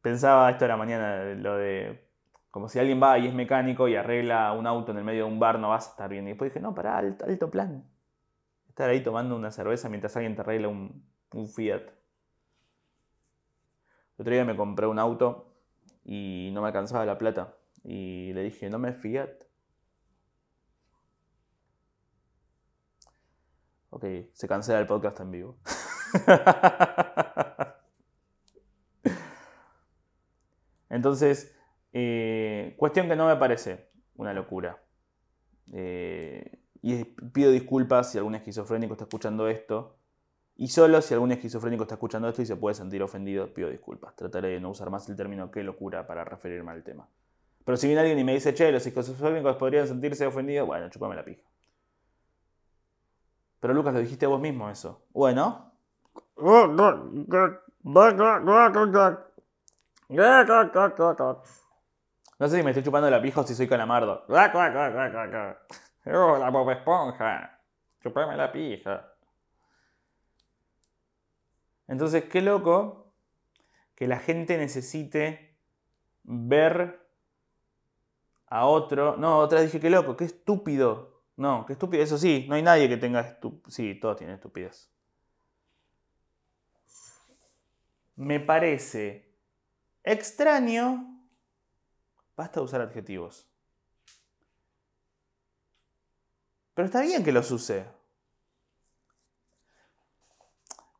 Pensaba 0.00 0.50
esto 0.50 0.64
de 0.64 0.68
la 0.68 0.76
mañana, 0.76 1.24
lo 1.34 1.56
de 1.56 2.08
como 2.50 2.68
si 2.68 2.78
alguien 2.78 3.00
va 3.00 3.18
y 3.18 3.26
es 3.26 3.34
mecánico 3.34 3.88
y 3.88 3.94
arregla 3.94 4.52
un 4.52 4.66
auto 4.66 4.92
en 4.92 4.98
el 4.98 5.04
medio 5.04 5.26
de 5.26 5.30
un 5.30 5.38
bar, 5.38 5.58
no 5.58 5.68
vas 5.68 5.86
a 5.86 5.90
estar 5.90 6.08
bien. 6.08 6.24
Y 6.24 6.30
después 6.30 6.50
dije, 6.50 6.60
no, 6.60 6.74
pará, 6.74 6.98
alto, 6.98 7.50
plan. 7.50 7.84
Estar 8.68 8.88
ahí 8.88 9.02
tomando 9.02 9.36
una 9.36 9.50
cerveza 9.50 9.88
mientras 9.88 10.16
alguien 10.16 10.34
te 10.34 10.40
arregla 10.40 10.68
un, 10.68 11.04
un 11.34 11.48
Fiat. 11.48 11.82
El 14.16 14.22
otro 14.22 14.32
día 14.32 14.44
me 14.44 14.56
compré 14.56 14.86
un 14.86 14.98
auto 14.98 15.54
y 16.04 16.50
no 16.52 16.62
me 16.62 16.68
alcanzaba 16.68 17.04
la 17.04 17.18
plata. 17.18 17.54
Y 17.90 18.34
le 18.34 18.42
dije, 18.42 18.68
no 18.68 18.78
me 18.78 18.92
Fiat. 18.92 19.30
Ok, 23.88 24.04
se 24.34 24.46
cancela 24.46 24.78
el 24.78 24.86
podcast 24.86 25.20
en 25.20 25.30
vivo. 25.30 25.56
Entonces, 30.90 31.56
eh, 31.94 32.74
cuestión 32.76 33.08
que 33.08 33.16
no 33.16 33.26
me 33.26 33.36
parece 33.36 33.88
una 34.16 34.34
locura. 34.34 34.82
Eh, 35.72 36.60
y 36.82 37.04
pido 37.04 37.50
disculpas 37.50 38.12
si 38.12 38.18
algún 38.18 38.34
esquizofrénico 38.34 38.92
está 38.92 39.04
escuchando 39.04 39.48
esto. 39.48 39.96
Y 40.56 40.68
solo 40.68 41.00
si 41.00 41.14
algún 41.14 41.32
esquizofrénico 41.32 41.84
está 41.84 41.94
escuchando 41.94 42.28
esto 42.28 42.42
y 42.42 42.46
se 42.46 42.56
puede 42.56 42.74
sentir 42.74 43.02
ofendido, 43.02 43.54
pido 43.54 43.70
disculpas. 43.70 44.14
Trataré 44.14 44.48
de 44.48 44.60
no 44.60 44.68
usar 44.68 44.90
más 44.90 45.08
el 45.08 45.16
término 45.16 45.50
qué 45.50 45.62
locura 45.62 46.06
para 46.06 46.22
referirme 46.26 46.72
al 46.72 46.84
tema. 46.84 47.08
Pero 47.68 47.76
si 47.76 47.86
viene 47.86 48.00
alguien 48.00 48.18
y 48.18 48.24
me 48.24 48.32
dice, 48.32 48.54
che, 48.54 48.72
los 48.72 48.86
esquizofrénicos 48.86 49.56
podrían 49.56 49.86
sentirse 49.86 50.26
ofendidos, 50.26 50.66
bueno, 50.66 50.88
chupame 50.88 51.14
la 51.14 51.22
pija. 51.22 51.42
Pero 53.60 53.74
Lucas, 53.74 53.92
lo 53.92 54.00
dijiste 54.00 54.26
vos 54.26 54.40
mismo 54.40 54.70
eso. 54.70 55.04
Bueno. 55.10 55.70
No 62.38 62.48
sé 62.48 62.56
si 62.56 62.62
me 62.62 62.70
estoy 62.70 62.84
chupando 62.84 63.10
la 63.10 63.20
pija 63.20 63.42
o 63.42 63.46
si 63.46 63.54
soy 63.54 63.68
calamardo. 63.68 64.24
Oh, 66.06 66.38
la 66.38 66.48
Bob 66.48 66.70
Esponja. 66.70 67.60
Chupame 68.02 68.34
la 68.34 68.50
pija. 68.50 69.12
Entonces, 71.86 72.24
qué 72.24 72.40
loco 72.40 73.12
que 73.94 74.06
la 74.06 74.20
gente 74.20 74.56
necesite 74.56 75.54
ver 76.22 77.07
a 78.50 78.66
otro. 78.66 79.16
No, 79.16 79.38
otra 79.38 79.60
dije, 79.60 79.80
qué 79.80 79.90
loco, 79.90 80.16
qué 80.16 80.24
estúpido. 80.24 81.22
No, 81.36 81.64
qué 81.66 81.74
estúpido. 81.74 82.02
Eso 82.02 82.18
sí, 82.18 82.46
no 82.48 82.54
hay 82.54 82.62
nadie 82.62 82.88
que 82.88 82.96
tenga 82.96 83.20
estupidez. 83.20 83.74
Sí, 83.74 83.94
todos 83.94 84.16
tienen 84.16 84.36
estupidez. 84.36 84.90
Me 88.16 88.40
parece 88.40 89.32
extraño 90.02 91.18
Basta 92.38 92.62
usar 92.62 92.80
adjetivos. 92.80 93.48
Pero 96.72 96.86
está 96.86 97.00
bien 97.02 97.24
que 97.24 97.32
los 97.32 97.50
use. 97.50 97.84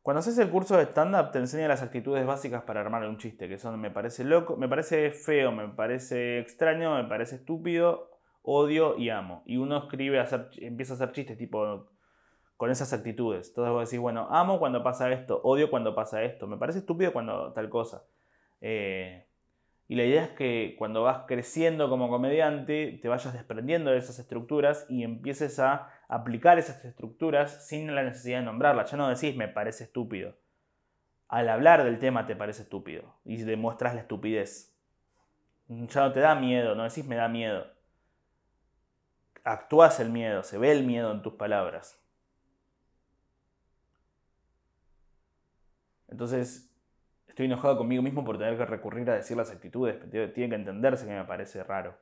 Cuando 0.09 0.21
haces 0.21 0.39
el 0.39 0.49
curso 0.49 0.75
de 0.75 0.85
stand-up 0.85 1.29
te 1.29 1.37
enseña 1.37 1.67
las 1.67 1.83
actitudes 1.83 2.25
básicas 2.25 2.63
para 2.63 2.81
armar 2.81 3.07
un 3.07 3.19
chiste, 3.19 3.47
que 3.47 3.59
son 3.59 3.79
me 3.79 3.91
parece 3.91 4.23
loco, 4.23 4.57
me 4.57 4.67
parece 4.67 5.11
feo, 5.11 5.51
me 5.51 5.67
parece 5.67 6.39
extraño, 6.39 6.95
me 6.95 7.03
parece 7.03 7.35
estúpido, 7.35 8.09
odio 8.41 8.97
y 8.97 9.11
amo. 9.11 9.43
Y 9.45 9.57
uno 9.57 9.77
escribe, 9.77 10.19
empieza 10.61 10.93
a 10.93 10.95
hacer 10.95 11.11
chistes 11.11 11.37
tipo 11.37 11.91
con 12.57 12.71
esas 12.71 12.91
actitudes. 12.91 13.49
Entonces 13.49 13.71
vos 13.71 13.87
decís, 13.87 13.99
bueno, 13.99 14.27
amo 14.31 14.57
cuando 14.57 14.81
pasa 14.81 15.11
esto, 15.11 15.41
odio 15.43 15.69
cuando 15.69 15.93
pasa 15.93 16.23
esto, 16.23 16.47
me 16.47 16.57
parece 16.57 16.79
estúpido 16.79 17.13
cuando 17.13 17.53
tal 17.53 17.69
cosa. 17.69 18.03
Eh, 18.61 19.27
y 19.87 19.93
la 19.93 20.05
idea 20.05 20.23
es 20.23 20.29
que 20.31 20.75
cuando 20.79 21.03
vas 21.03 21.25
creciendo 21.27 21.87
como 21.87 22.09
comediante, 22.09 22.97
te 22.99 23.09
vayas 23.09 23.31
desprendiendo 23.31 23.91
de 23.91 23.99
esas 23.99 24.17
estructuras 24.17 24.87
y 24.89 25.03
empieces 25.03 25.59
a 25.59 25.91
aplicar 26.09 26.59
esas 26.59 26.83
estructuras 26.83 27.65
sin 27.65 27.95
la 27.95 28.03
necesidad 28.03 28.39
de 28.39 28.45
nombrarlas. 28.45 28.91
Ya 28.91 28.97
no 28.97 29.07
decís 29.07 29.37
me 29.37 29.47
parece 29.47 29.85
estúpido. 29.85 30.35
Al 31.29 31.47
hablar 31.47 31.85
del 31.85 31.99
tema 31.99 32.25
te 32.25 32.35
parece 32.35 32.63
estúpido 32.63 33.15
y 33.23 33.37
demuestras 33.37 33.95
la 33.95 34.01
estupidez. 34.01 34.75
Ya 35.69 36.01
no 36.01 36.11
te 36.11 36.19
da 36.19 36.35
miedo, 36.35 36.75
no 36.75 36.83
decís 36.83 37.05
me 37.05 37.15
da 37.15 37.29
miedo. 37.29 37.65
Actúas 39.45 40.01
el 40.01 40.09
miedo, 40.09 40.43
se 40.43 40.57
ve 40.57 40.73
el 40.73 40.83
miedo 40.83 41.13
en 41.13 41.21
tus 41.21 41.35
palabras. 41.35 41.97
Entonces, 46.09 46.69
Estoy 47.39 47.45
enojado 47.45 47.77
conmigo 47.77 48.01
mismo 48.01 48.25
por 48.25 48.37
tener 48.37 48.57
que 48.57 48.65
recurrir 48.65 49.09
a 49.09 49.15
decir 49.15 49.37
las 49.37 49.49
actitudes. 49.49 49.97
Tiene 50.11 50.49
que 50.49 50.55
entenderse 50.55 51.05
que 51.05 51.13
me 51.13 51.23
parece 51.23 51.63
raro. 51.63 51.97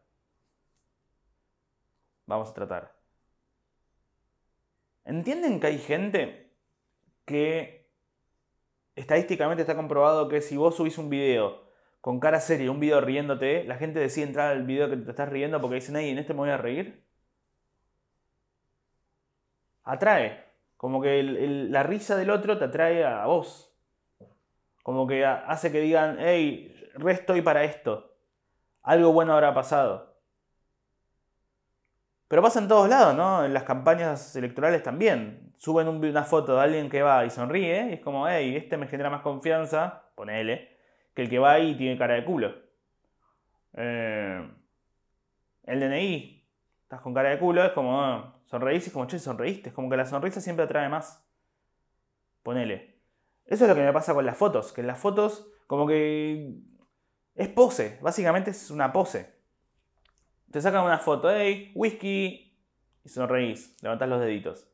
Vamos 2.26 2.50
a 2.50 2.54
tratar. 2.56 2.97
¿Entienden 5.08 5.62
que 5.62 5.68
hay 5.68 5.78
gente 5.78 6.52
que 7.26 7.90
estadísticamente 8.96 9.62
está 9.62 9.74
comprobado 9.74 10.28
que 10.28 10.42
si 10.42 10.58
vos 10.58 10.76
subís 10.76 10.98
un 10.98 11.10
video 11.10 11.64
con 12.02 12.20
cara 12.20 12.42
seria, 12.42 12.70
un 12.72 12.82
video 12.82 13.00
riéndote, 13.00 13.64
la 13.64 13.78
gente 13.78 14.00
decide 14.00 14.26
entrar 14.26 14.52
al 14.52 14.66
video 14.66 14.90
que 14.90 14.98
te 14.98 15.10
estás 15.10 15.30
riendo 15.30 15.62
porque 15.62 15.76
dicen, 15.76 15.96
hey, 15.96 16.10
en 16.10 16.18
este 16.18 16.34
me 16.34 16.40
voy 16.40 16.50
a 16.50 16.58
reír? 16.58 17.06
Atrae. 19.84 20.44
Como 20.76 21.02
que 21.02 21.24
la 21.24 21.84
risa 21.84 22.18
del 22.18 22.30
otro 22.30 22.58
te 22.58 22.66
atrae 22.66 23.06
a 23.06 23.26
vos. 23.28 23.74
Como 24.84 25.08
que 25.08 25.26
hace 25.26 25.72
que 25.72 25.80
digan, 25.80 26.18
hey, 26.20 26.76
re 26.96 27.14
estoy 27.14 27.42
para 27.42 27.64
esto. 27.64 28.14
Algo 28.84 29.14
bueno 29.14 29.34
habrá 29.34 29.54
pasado. 29.54 30.17
Pero 32.28 32.42
pasa 32.42 32.60
en 32.60 32.68
todos 32.68 32.90
lados, 32.90 33.16
¿no? 33.16 33.46
En 33.46 33.54
las 33.54 33.64
campañas 33.64 34.36
electorales 34.36 34.84
también. 34.84 35.54
Suben 35.58 35.88
una 35.88 36.24
foto 36.24 36.56
de 36.56 36.62
alguien 36.62 36.90
que 36.90 37.02
va 37.02 37.26
y 37.26 37.30
sonríe 37.30 37.90
y 37.90 37.94
es 37.94 38.00
como, 38.02 38.28
hey, 38.28 38.56
este 38.56 38.78
me 38.78 38.88
genera 38.88 39.10
más 39.10 39.22
confianza, 39.22 40.04
ponele, 40.16 40.78
que 41.14 41.24
el 41.24 41.30
que 41.30 41.40
va 41.40 41.60
y 41.60 41.76
tiene 41.76 41.98
cara 41.98 42.16
de 42.16 42.26
culo. 42.26 42.54
Eh, 43.74 44.52
el 45.64 45.80
DNI, 45.80 46.46
estás 46.84 47.02
con 47.02 47.14
cara 47.14 47.30
de 47.30 47.40
culo, 47.40 47.64
es 47.64 47.72
como, 47.72 48.00
oh, 48.00 48.42
sonreís 48.46 48.84
y 48.86 48.88
es 48.88 48.94
como, 48.94 49.08
che, 49.08 49.20
sonreíste. 49.20 49.70
Es 49.70 49.76
como 49.76 49.90
que 49.90 49.98
la 49.98 50.06
sonrisa 50.06 50.42
siempre 50.42 50.66
atrae 50.66 50.90
más. 50.90 51.26
Ponele. 52.44 52.98
Eso 53.46 53.64
es 53.64 53.70
lo 53.70 53.76
que 53.76 53.84
me 53.84 53.94
pasa 53.94 54.14
con 54.14 54.26
las 54.26 54.38
fotos, 54.38 54.74
que 54.74 54.82
en 54.82 54.88
las 54.88 55.00
fotos 55.00 55.50
como 55.68 55.88
que 55.88 56.54
es 57.36 57.48
pose, 57.50 58.00
básicamente 58.02 58.52
es 58.52 58.70
una 58.72 58.92
pose. 58.92 59.37
Te 60.52 60.62
sacan 60.62 60.86
una 60.86 60.98
foto, 60.98 61.30
hey, 61.30 61.72
whisky, 61.76 62.48
y 63.04 63.10
sonreís, 63.10 63.76
levantás 63.82 64.10
los 64.10 64.22
deditos. 64.22 64.68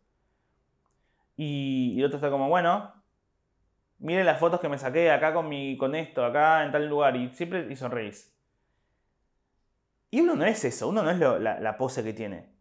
Y, 1.36 1.96
el 2.00 2.06
otro 2.06 2.18
está 2.18 2.30
como, 2.30 2.50
bueno, 2.50 2.94
miren 4.00 4.26
las 4.26 4.40
fotos 4.40 4.60
que 4.60 4.70
me 4.70 4.78
saqué 4.78 5.12
acá 5.12 5.34
con, 5.34 5.50
mi, 5.50 5.78
con 5.78 5.96
esto, 5.96 6.24
acá 6.26 6.64
en 6.64 6.72
tal 6.72 6.88
lugar, 6.88 7.16
y 7.16 7.34
siempre 7.34 7.68
y 7.70 7.76
sonreís. 7.76 8.32
Y 10.12 10.22
uno 10.22 10.36
no 10.36 10.46
es 10.46 10.64
eso, 10.64 10.88
uno 10.90 11.02
no 11.02 11.10
es 11.10 11.20
la, 11.20 11.78
pose 11.78 12.04
que 12.04 12.14
tiene. 12.14 12.54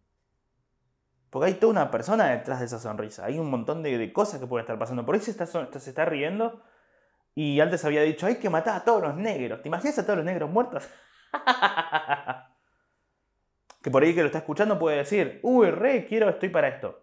Porque 1.29 1.48
hay 1.48 1.55
toda 1.55 1.70
una 1.70 1.90
persona 1.90 2.31
detrás 2.31 2.61
de 2.61 2.66
esa 2.66 2.79
sonrisa. 2.79 3.27
Hay 3.27 3.38
un 3.38 3.51
montón 3.51 3.83
de, 3.83 4.12
cosas 4.12 4.40
que 4.40 4.46
pueden 4.46 4.64
estar 4.64 4.79
pasando. 4.79 5.05
Por 5.05 5.16
eso 5.16 5.27
se 5.27 5.33
está, 5.33 5.46
se 5.46 5.90
está 5.90 6.05
riendo. 6.07 6.62
Y 7.35 7.61
antes 7.61 7.85
había 7.85 8.03
dicho, 8.03 8.27
hay 8.27 8.37
que 8.37 8.48
matar 8.51 8.77
a 8.77 8.85
todos 8.85 9.03
los 9.03 9.16
negros. 9.16 9.61
¿Te 9.62 9.68
imaginas 9.68 9.98
a 9.98 10.03
todos 10.03 10.18
los 10.18 10.27
negros 10.27 10.51
muertos? 10.51 10.88
que 13.83 13.90
por 13.90 14.03
ahí 14.03 14.14
que 14.14 14.21
lo 14.21 14.27
está 14.27 14.38
escuchando 14.38 14.79
puede 14.79 14.99
decir, 14.99 15.40
uy, 15.42 15.71
re, 15.71 16.07
quiero, 16.07 16.29
estoy 16.29 16.49
para 16.49 16.68
esto. 16.68 17.01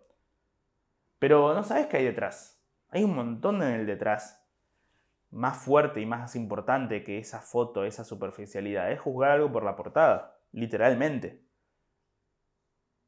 Pero 1.19 1.53
no 1.53 1.63
sabes 1.63 1.87
qué 1.87 1.97
hay 1.97 2.05
detrás. 2.05 2.63
Hay 2.89 3.03
un 3.03 3.15
montón 3.15 3.61
en 3.61 3.73
el 3.73 3.85
detrás. 3.85 4.41
Más 5.31 5.57
fuerte 5.57 5.99
y 5.99 6.05
más 6.05 6.35
importante 6.35 7.03
que 7.03 7.19
esa 7.19 7.41
foto, 7.41 7.83
esa 7.83 8.03
superficialidad. 8.03 8.91
Es 8.91 8.99
juzgar 8.99 9.31
algo 9.31 9.51
por 9.51 9.63
la 9.63 9.75
portada. 9.75 10.37
Literalmente. 10.53 11.43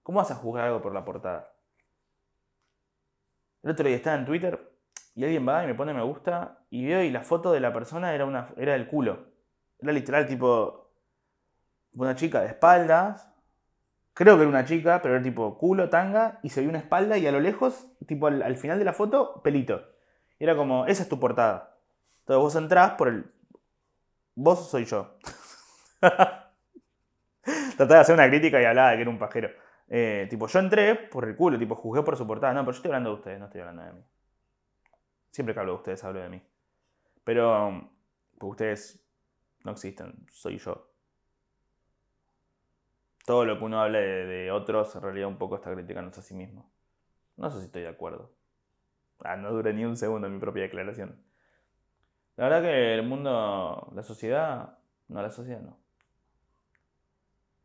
¿Cómo 0.03 0.19
vas 0.19 0.31
a 0.31 0.35
juzgar 0.35 0.65
algo 0.65 0.81
por 0.81 0.93
la 0.93 1.05
portada? 1.05 1.53
El 3.63 3.71
otro 3.71 3.87
día 3.87 3.95
estaba 3.95 4.17
en 4.17 4.25
Twitter 4.25 4.71
y 5.15 5.23
alguien 5.23 5.47
va 5.47 5.63
y 5.63 5.67
me 5.67 5.75
pone 5.75 5.93
me 5.93 6.03
gusta 6.03 6.65
y 6.69 6.85
veo 6.85 7.03
y 7.03 7.11
la 7.11 7.21
foto 7.21 7.51
de 7.51 7.59
la 7.59 7.71
persona 7.71 8.13
era, 8.13 8.25
una, 8.25 8.47
era 8.57 8.75
el 8.75 8.87
culo. 8.87 9.27
Era 9.79 9.93
literal 9.93 10.27
tipo 10.27 10.91
una 11.93 12.15
chica 12.15 12.41
de 12.41 12.47
espaldas, 12.47 13.30
Creo 14.21 14.35
que 14.35 14.43
era 14.43 14.49
una 14.49 14.65
chica, 14.65 15.01
pero 15.01 15.15
era 15.15 15.23
tipo 15.23 15.57
culo, 15.57 15.89
tanga, 15.89 16.39
y 16.43 16.49
se 16.49 16.61
vio 16.61 16.69
una 16.69 16.77
espalda 16.77 17.17
y 17.17 17.25
a 17.25 17.31
lo 17.31 17.39
lejos, 17.39 17.87
tipo 18.05 18.27
al, 18.27 18.55
final 18.55 18.77
de 18.77 18.85
la 18.85 18.93
foto, 18.93 19.41
pelito. 19.41 19.81
Y 20.37 20.43
era 20.43 20.55
como, 20.55 20.85
esa 20.85 21.01
es 21.01 21.09
tu 21.09 21.19
portada. 21.19 21.75
Entonces 22.19 22.39
vos 22.39 22.55
entrás 22.55 22.91
por 22.91 23.07
el... 23.07 23.31
Vos 24.35 24.69
soy 24.69 24.85
yo. 24.85 25.17
Trataba 26.01 27.95
de 27.95 27.99
hacer 27.99 28.13
una 28.13 28.29
crítica 28.29 28.61
y 28.61 28.65
hablaba 28.65 28.91
de 28.91 28.97
que 28.97 29.01
era 29.01 29.09
un 29.09 29.17
pajero. 29.17 29.49
Eh, 29.87 30.27
tipo, 30.29 30.45
yo 30.45 30.59
entré 30.59 30.93
por 30.93 31.27
el 31.27 31.35
culo, 31.35 31.57
tipo, 31.57 31.73
juzgué 31.73 32.03
por 32.03 32.15
su 32.15 32.27
portada. 32.27 32.53
No, 32.53 32.61
pero 32.61 32.73
yo 32.73 32.77
estoy 32.77 32.89
hablando 32.89 33.09
de 33.09 33.15
ustedes, 33.15 33.39
no 33.39 33.45
estoy 33.45 33.61
hablando 33.61 33.85
de 33.85 33.93
mí. 33.93 34.05
Siempre 35.31 35.55
que 35.55 35.59
hablo 35.61 35.71
de 35.71 35.77
ustedes, 35.77 36.03
hablo 36.03 36.19
de 36.19 36.29
mí. 36.29 36.43
Pero, 37.23 37.89
pues 38.37 38.51
ustedes 38.51 39.03
no 39.63 39.71
existen, 39.71 40.27
soy 40.29 40.59
yo 40.59 40.90
todo 43.25 43.45
lo 43.45 43.57
que 43.57 43.63
uno 43.63 43.81
habla 43.81 43.99
de, 43.99 44.51
otros 44.51 44.95
en 44.95 45.01
realidad 45.01 45.27
un 45.27 45.37
poco 45.37 45.55
está 45.55 45.73
criticándose 45.73 46.19
a 46.21 46.23
sí 46.23 46.33
mismo. 46.33 46.71
No 47.37 47.49
sé 47.49 47.59
si 47.59 47.65
estoy 47.65 47.83
de 47.83 47.89
acuerdo. 47.89 48.33
Ah, 49.19 49.37
no 49.37 49.51
dure 49.51 49.73
ni 49.73 49.85
un 49.85 49.97
segundo 49.97 50.29
mi 50.29 50.39
propia 50.39 50.63
declaración. 50.63 51.23
La 52.37 52.45
verdad 52.45 52.61
que 52.63 52.95
el 52.95 53.03
mundo, 53.03 53.91
la 53.93 54.03
sociedad, 54.03 54.79
no, 55.07 55.21
la 55.21 55.29
sociedad 55.29 55.61
no. 55.61 55.77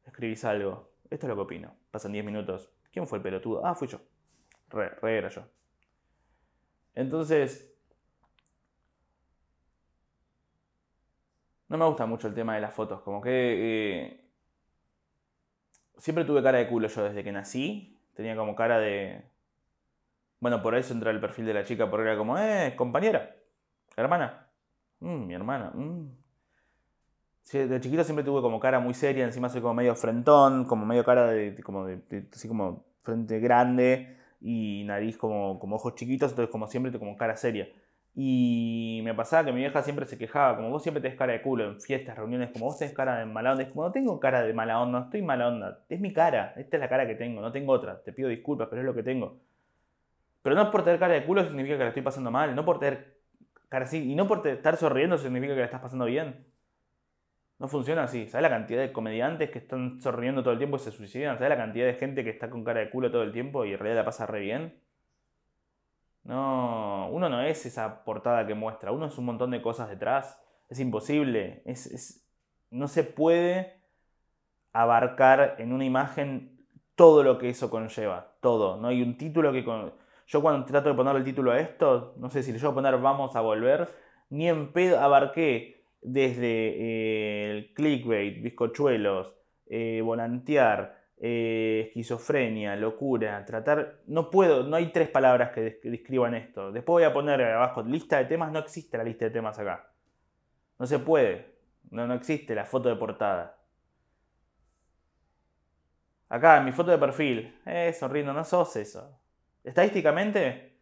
Escribís 0.04 0.44
algo. 0.44 0.92
Esto 1.10 1.26
es 1.26 1.28
lo 1.28 1.36
que 1.36 1.42
opino. 1.42 1.74
Pasan 1.90 2.12
10 2.12 2.24
minutos. 2.24 2.70
¿Quién 2.92 3.06
fue 3.06 3.18
el 3.18 3.22
pelotudo? 3.22 3.64
Ah, 3.64 3.74
fui 3.74 3.88
yo. 3.88 4.00
Re, 4.68 4.90
re 4.90 5.18
era 5.18 5.28
yo. 5.28 5.42
Entonces, 6.94 7.76
no 11.68 11.78
me 11.78 11.84
gusta 11.86 12.06
mucho 12.06 12.28
el 12.28 12.34
tema 12.34 12.54
de 12.54 12.60
las 12.60 12.74
fotos. 12.74 13.00
Como 13.02 13.20
que 13.20 13.30
eh, 13.30 14.25
siempre 15.98 16.24
tuve 16.24 16.42
cara 16.42 16.58
de 16.58 16.68
culo 16.68 16.88
yo 16.88 17.04
desde 17.04 17.24
que 17.24 17.32
nací. 17.32 17.96
Tenía 18.14 18.36
como 18.36 18.54
cara 18.54 18.78
de. 18.78 19.22
Bueno, 20.40 20.62
por 20.62 20.74
eso 20.74 20.92
entra 20.94 21.10
el 21.10 21.20
perfil 21.20 21.46
de 21.46 21.54
la 21.54 21.64
chica, 21.64 21.90
porque 21.90 22.08
era 22.08 22.16
como, 22.16 22.38
eh, 22.38 22.74
compañera, 22.76 23.36
hermana. 23.96 24.48
Mm, 25.00 25.26
mi 25.26 25.34
hermana. 25.34 25.70
Mm. 25.74 26.10
de 27.52 27.80
chiquito 27.80 28.04
siempre 28.04 28.24
tuve 28.24 28.42
como 28.42 28.60
cara 28.60 28.80
muy 28.80 28.94
seria, 28.94 29.24
encima 29.24 29.48
soy 29.48 29.60
como 29.60 29.74
medio 29.74 29.94
frentón, 29.94 30.64
como 30.66 30.84
medio 30.86 31.04
cara 31.04 31.28
de, 31.28 31.54
como 31.62 31.86
de, 31.86 32.28
así 32.32 32.48
como 32.48 32.84
frente 33.02 33.38
grande 33.40 34.16
y 34.40 34.84
nariz 34.84 35.16
como, 35.16 35.58
como 35.58 35.76
ojos 35.76 35.94
chiquitos, 35.94 36.30
entonces 36.30 36.50
como 36.50 36.66
siempre 36.66 36.92
como 36.98 37.16
cara 37.16 37.36
seria. 37.36 37.68
Y 38.18 39.02
me 39.04 39.12
pasaba 39.12 39.44
que 39.44 39.52
mi 39.52 39.58
vieja 39.58 39.82
siempre 39.82 40.06
se 40.06 40.16
quejaba, 40.16 40.56
como 40.56 40.70
vos 40.70 40.82
siempre 40.82 41.02
tenés 41.02 41.18
cara 41.18 41.34
de 41.34 41.42
culo 41.42 41.64
en 41.64 41.80
fiestas, 41.82 42.16
reuniones, 42.16 42.50
como 42.50 42.64
vos 42.64 42.78
tenés 42.78 42.94
cara 42.94 43.18
de 43.18 43.26
mala 43.26 43.52
onda. 43.52 43.64
Es 43.64 43.68
como 43.68 43.84
no 43.84 43.92
tengo 43.92 44.18
cara 44.18 44.42
de 44.42 44.54
mala 44.54 44.80
onda, 44.80 45.00
estoy 45.00 45.20
mala 45.20 45.48
onda. 45.48 45.84
Es 45.90 46.00
mi 46.00 46.14
cara, 46.14 46.54
esta 46.56 46.78
es 46.78 46.80
la 46.80 46.88
cara 46.88 47.06
que 47.06 47.14
tengo, 47.14 47.42
no 47.42 47.52
tengo 47.52 47.74
otra. 47.74 48.02
Te 48.02 48.14
pido 48.14 48.30
disculpas, 48.30 48.68
pero 48.70 48.80
es 48.80 48.86
lo 48.86 48.94
que 48.94 49.02
tengo. 49.02 49.38
Pero 50.40 50.56
no 50.56 50.70
por 50.70 50.82
tener 50.82 50.98
cara 50.98 51.12
de 51.12 51.26
culo 51.26 51.44
significa 51.44 51.76
que 51.76 51.82
la 51.82 51.88
estoy 51.88 52.02
pasando 52.02 52.30
mal, 52.30 52.54
no 52.56 52.64
por 52.64 52.78
tener 52.78 53.18
cara 53.68 53.84
así, 53.84 54.10
y 54.10 54.14
no 54.14 54.26
por 54.26 54.46
estar 54.48 54.76
sonriendo 54.78 55.18
significa 55.18 55.52
que 55.52 55.60
la 55.60 55.66
estás 55.66 55.82
pasando 55.82 56.06
bien. 56.06 56.46
No 57.58 57.68
funciona 57.68 58.04
así. 58.04 58.28
¿Sabes 58.28 58.42
la 58.42 58.50
cantidad 58.50 58.80
de 58.80 58.92
comediantes 58.92 59.50
que 59.50 59.58
están 59.58 60.00
sonriendo 60.00 60.42
todo 60.42 60.52
el 60.52 60.58
tiempo 60.58 60.76
y 60.78 60.80
se 60.80 60.90
suicidan? 60.90 61.36
¿Sabes 61.36 61.50
la 61.50 61.56
cantidad 61.58 61.86
de 61.86 61.94
gente 61.94 62.24
que 62.24 62.30
está 62.30 62.48
con 62.48 62.64
cara 62.64 62.80
de 62.80 62.88
culo 62.88 63.10
todo 63.10 63.22
el 63.22 63.32
tiempo 63.32 63.66
y 63.66 63.72
en 63.74 63.78
realidad 63.78 64.00
la 64.00 64.04
pasa 64.06 64.24
re 64.26 64.40
bien? 64.40 64.85
No, 66.26 67.08
uno 67.12 67.28
no 67.28 67.40
es 67.40 67.66
esa 67.66 68.02
portada 68.04 68.46
que 68.46 68.54
muestra, 68.54 68.90
uno 68.90 69.06
es 69.06 69.16
un 69.16 69.26
montón 69.26 69.52
de 69.52 69.62
cosas 69.62 69.88
detrás. 69.88 70.40
Es 70.68 70.80
imposible, 70.80 71.62
es, 71.64 72.26
no 72.70 72.88
se 72.88 73.04
puede 73.04 73.80
abarcar 74.72 75.54
en 75.58 75.72
una 75.72 75.84
imagen 75.84 76.66
todo 76.96 77.22
lo 77.22 77.38
que 77.38 77.48
eso 77.50 77.70
conlleva, 77.70 78.32
todo. 78.40 78.76
No 78.76 78.88
hay 78.88 79.02
un 79.02 79.16
título 79.16 79.52
que... 79.52 79.64
Yo 80.26 80.42
cuando 80.42 80.66
trato 80.66 80.88
de 80.88 80.96
poner 80.96 81.14
el 81.14 81.22
título 81.22 81.52
a 81.52 81.60
esto, 81.60 82.14
no 82.18 82.28
sé 82.28 82.42
si 82.42 82.52
le 82.52 82.58
yo 82.58 82.74
poner 82.74 82.98
vamos 82.98 83.36
a 83.36 83.40
volver, 83.40 83.88
ni 84.28 84.48
en 84.48 84.72
pedo 84.72 84.98
abarqué 84.98 85.84
desde 86.02 86.46
eh, 86.46 87.50
el 87.50 87.74
clickbait, 87.74 88.42
bizcochuelos, 88.42 89.32
eh, 89.68 90.00
volantear, 90.02 90.95
eh, 91.18 91.84
esquizofrenia, 91.88 92.76
locura, 92.76 93.44
tratar... 93.44 94.00
No 94.06 94.30
puedo, 94.30 94.64
no 94.64 94.76
hay 94.76 94.92
tres 94.92 95.08
palabras 95.08 95.50
que, 95.52 95.80
describan 95.82 96.34
esto. 96.34 96.72
Después 96.72 96.94
voy 96.94 97.04
a 97.04 97.12
poner 97.12 97.42
abajo 97.42 97.82
lista 97.82 98.18
de 98.18 98.26
temas, 98.26 98.52
no 98.52 98.58
existe 98.58 98.98
la 98.98 99.04
lista 99.04 99.24
de 99.24 99.30
temas 99.30 99.58
acá. 99.58 99.90
No 100.78 100.86
se 100.86 100.98
puede, 100.98 101.54
no, 101.90 102.06
no 102.06 102.14
existe 102.14 102.54
la 102.54 102.66
foto 102.66 102.88
de 102.88 102.96
portada. 102.96 103.56
Acá, 106.28 106.60
mi 106.60 106.72
foto 106.72 106.90
de 106.90 106.98
perfil, 106.98 107.60
eh, 107.64 107.92
sonriendo, 107.92 108.32
no 108.32 108.44
sos 108.44 108.76
eso. 108.76 109.18
Estadísticamente, 109.64 110.76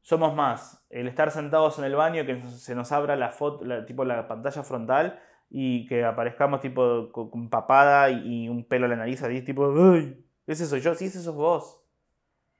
somos 0.00 0.34
más 0.34 0.86
el 0.88 1.08
estar 1.08 1.30
sentados 1.30 1.78
en 1.78 1.84
el 1.84 1.96
baño 1.96 2.24
que 2.24 2.40
se 2.42 2.74
nos 2.74 2.92
abra 2.92 3.16
la 3.16 3.30
foto, 3.30 3.84
tipo 3.84 4.04
la 4.04 4.28
pantalla 4.28 4.62
frontal 4.62 5.20
y 5.48 5.86
que 5.86 6.04
aparezcamos 6.04 6.60
tipo 6.60 7.10
con 7.12 7.48
papada 7.48 8.10
y, 8.10 8.48
un 8.48 8.64
pelo 8.64 8.86
en 8.86 8.90
la 8.90 8.96
nariz 8.96 9.22
ahí, 9.22 9.42
tipo, 9.42 9.72
¡ay! 9.92 10.24
Ese 10.46 10.66
soy 10.66 10.80
yo, 10.80 10.94
sí, 10.94 11.06
ese 11.06 11.22
sos 11.22 11.34
vos, 11.34 11.82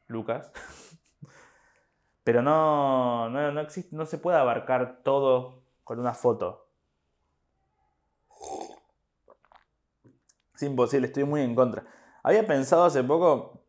Lucas. 0.07 0.51
Pero 2.25 2.43
no, 2.43 3.29
no, 3.29 3.53
no, 3.53 3.61
existe, 3.61 3.95
no 3.95 4.07
se 4.07 4.19
puede 4.19 4.39
abarcar 4.39 5.01
todo 5.03 5.63
con 5.85 6.01
una 6.01 6.15
foto. 6.15 6.69
Es 10.55 10.63
imposible, 10.63 11.07
estoy 11.07 11.25
muy 11.25 11.43
en 11.43 11.55
contra. 11.55 11.85
Había 12.23 12.47
pensado 12.47 12.85
hace 12.85 13.05
poco 13.05 13.65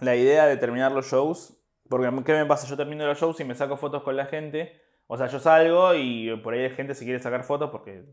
la 0.00 0.14
idea 0.14 0.46
de 0.46 0.56
terminar 0.56 0.92
los 0.92 1.06
shows, 1.06 1.58
porque 1.88 2.08
¿qué 2.24 2.32
me 2.34 2.46
pasa? 2.46 2.66
Yo 2.66 2.76
termino 2.76 3.06
los 3.06 3.18
shows 3.18 3.40
y 3.40 3.44
me 3.44 3.54
saco 3.54 3.76
fotos 3.76 4.02
con 4.02 4.16
la 4.16 4.26
gente. 4.26 4.80
O 5.08 5.16
sea, 5.16 5.28
yo 5.28 5.40
salgo 5.40 5.94
y 5.94 6.36
por 6.42 6.54
ahí 6.54 6.64
hay 6.64 6.70
gente 6.70 6.94
se 6.94 7.04
quiere 7.04 7.20
sacar 7.20 7.44
fotos 7.44 7.70
porque 7.70 8.04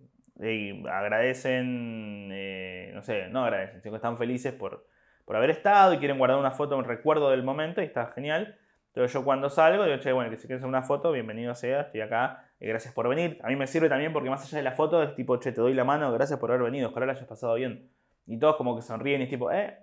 y 0.51 0.83
agradecen, 0.87 2.29
eh, 2.31 2.91
no 2.93 3.01
sé, 3.01 3.29
no 3.29 3.43
agradecen, 3.45 3.81
sino 3.81 3.93
que 3.93 3.97
están 3.97 4.17
felices 4.17 4.53
por, 4.53 4.85
por 5.25 5.35
haber 5.35 5.51
estado 5.51 5.93
y 5.93 5.99
quieren 5.99 6.17
guardar 6.17 6.37
una 6.37 6.51
foto, 6.51 6.77
un 6.77 6.85
recuerdo 6.85 7.29
del 7.29 7.43
momento 7.43 7.81
y 7.81 7.85
está 7.85 8.07
genial. 8.07 8.57
Entonces 8.87 9.13
yo 9.13 9.23
cuando 9.23 9.49
salgo 9.49 9.85
digo, 9.85 9.97
che, 9.97 10.11
bueno, 10.11 10.29
que 10.29 10.37
si 10.37 10.47
quieres 10.47 10.63
una 10.63 10.83
foto, 10.83 11.11
bienvenido 11.11 11.55
sea, 11.55 11.81
estoy 11.81 12.01
acá, 12.01 12.45
y 12.59 12.67
gracias 12.67 12.93
por 12.93 13.07
venir. 13.07 13.39
A 13.43 13.47
mí 13.47 13.55
me 13.55 13.67
sirve 13.67 13.89
también 13.89 14.13
porque 14.13 14.29
más 14.29 14.43
allá 14.43 14.57
de 14.57 14.63
la 14.63 14.73
foto 14.73 15.01
es 15.01 15.15
tipo, 15.15 15.37
che, 15.39 15.51
te 15.51 15.61
doy 15.61 15.73
la 15.73 15.83
mano, 15.83 16.11
gracias 16.11 16.39
por 16.39 16.51
haber 16.51 16.63
venido, 16.63 16.89
ojalá 16.89 17.07
la 17.07 17.13
hayas 17.13 17.27
pasado 17.27 17.55
bien. 17.55 17.89
Y 18.25 18.37
todos 18.37 18.55
como 18.55 18.75
que 18.75 18.81
sonríen 18.81 19.21
y 19.21 19.23
es 19.25 19.29
tipo, 19.29 19.51
eh. 19.51 19.79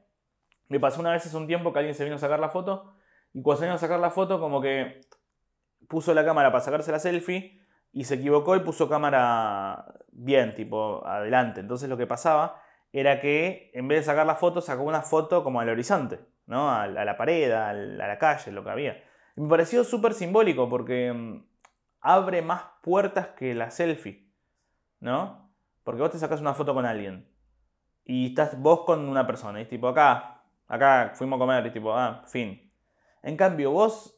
Me 0.68 0.78
pasó 0.78 1.00
una 1.00 1.10
vez 1.10 1.26
hace 1.26 1.36
un 1.36 1.48
tiempo 1.48 1.72
que 1.72 1.80
alguien 1.80 1.94
se 1.94 2.04
vino 2.04 2.16
a 2.16 2.18
sacar 2.20 2.38
la 2.38 2.48
foto 2.48 2.94
y 3.32 3.42
cuando 3.42 3.58
se 3.58 3.64
vino 3.66 3.74
a 3.74 3.78
sacar 3.78 3.98
la 3.98 4.10
foto 4.10 4.38
como 4.38 4.60
que 4.60 5.00
puso 5.88 6.14
la 6.14 6.24
cámara 6.24 6.52
para 6.52 6.62
sacarse 6.62 6.92
la 6.92 7.00
selfie 7.00 7.59
y 7.92 8.04
se 8.04 8.14
equivocó 8.16 8.56
y 8.56 8.60
puso 8.60 8.88
cámara 8.88 9.94
bien, 10.12 10.54
tipo 10.54 11.06
adelante. 11.06 11.60
Entonces 11.60 11.88
lo 11.88 11.96
que 11.96 12.06
pasaba 12.06 12.62
era 12.92 13.20
que 13.20 13.70
en 13.74 13.88
vez 13.88 14.00
de 14.00 14.04
sacar 14.04 14.26
la 14.26 14.36
foto, 14.36 14.60
sacó 14.60 14.82
una 14.82 15.02
foto 15.02 15.42
como 15.44 15.60
al 15.60 15.68
horizonte, 15.68 16.20
¿no? 16.46 16.70
A, 16.70 16.86
la 16.86 17.16
pared, 17.16 17.50
a, 17.52 17.72
la 17.72 18.18
calle, 18.18 18.52
lo 18.52 18.64
que 18.64 18.70
había. 18.70 19.04
me 19.36 19.48
pareció 19.48 19.84
súper 19.84 20.14
simbólico 20.14 20.68
porque 20.68 21.12
mm, 21.12 21.44
abre 22.00 22.42
más 22.42 22.62
puertas 22.82 23.28
que 23.28 23.54
la 23.54 23.70
selfie, 23.70 24.28
¿no? 25.00 25.50
Porque 25.84 26.02
vos 26.02 26.10
te 26.10 26.18
sacas 26.18 26.40
una 26.40 26.54
foto 26.54 26.74
con 26.74 26.86
alguien 26.86 27.28
y 28.04 28.28
estás 28.28 28.60
vos 28.60 28.80
con 28.84 29.08
una 29.08 29.26
persona 29.26 29.60
y 29.60 29.62
es 29.62 29.68
tipo 29.68 29.88
acá, 29.88 30.42
acá 30.66 31.12
fuimos 31.14 31.36
a 31.36 31.40
comer 31.40 31.66
y 31.66 31.70
tipo, 31.70 31.94
ah, 31.94 32.24
fin. 32.26 32.72
En 33.22 33.36
cambio, 33.36 33.70
vos 33.70 34.16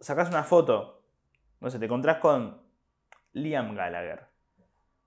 sacás 0.00 0.28
una 0.28 0.42
foto, 0.42 1.02
no 1.60 1.70
sé, 1.70 1.78
te 1.78 1.84
encontrás 1.84 2.18
con 2.18 2.63
Liam 3.34 3.74
Gallagher 3.74 4.34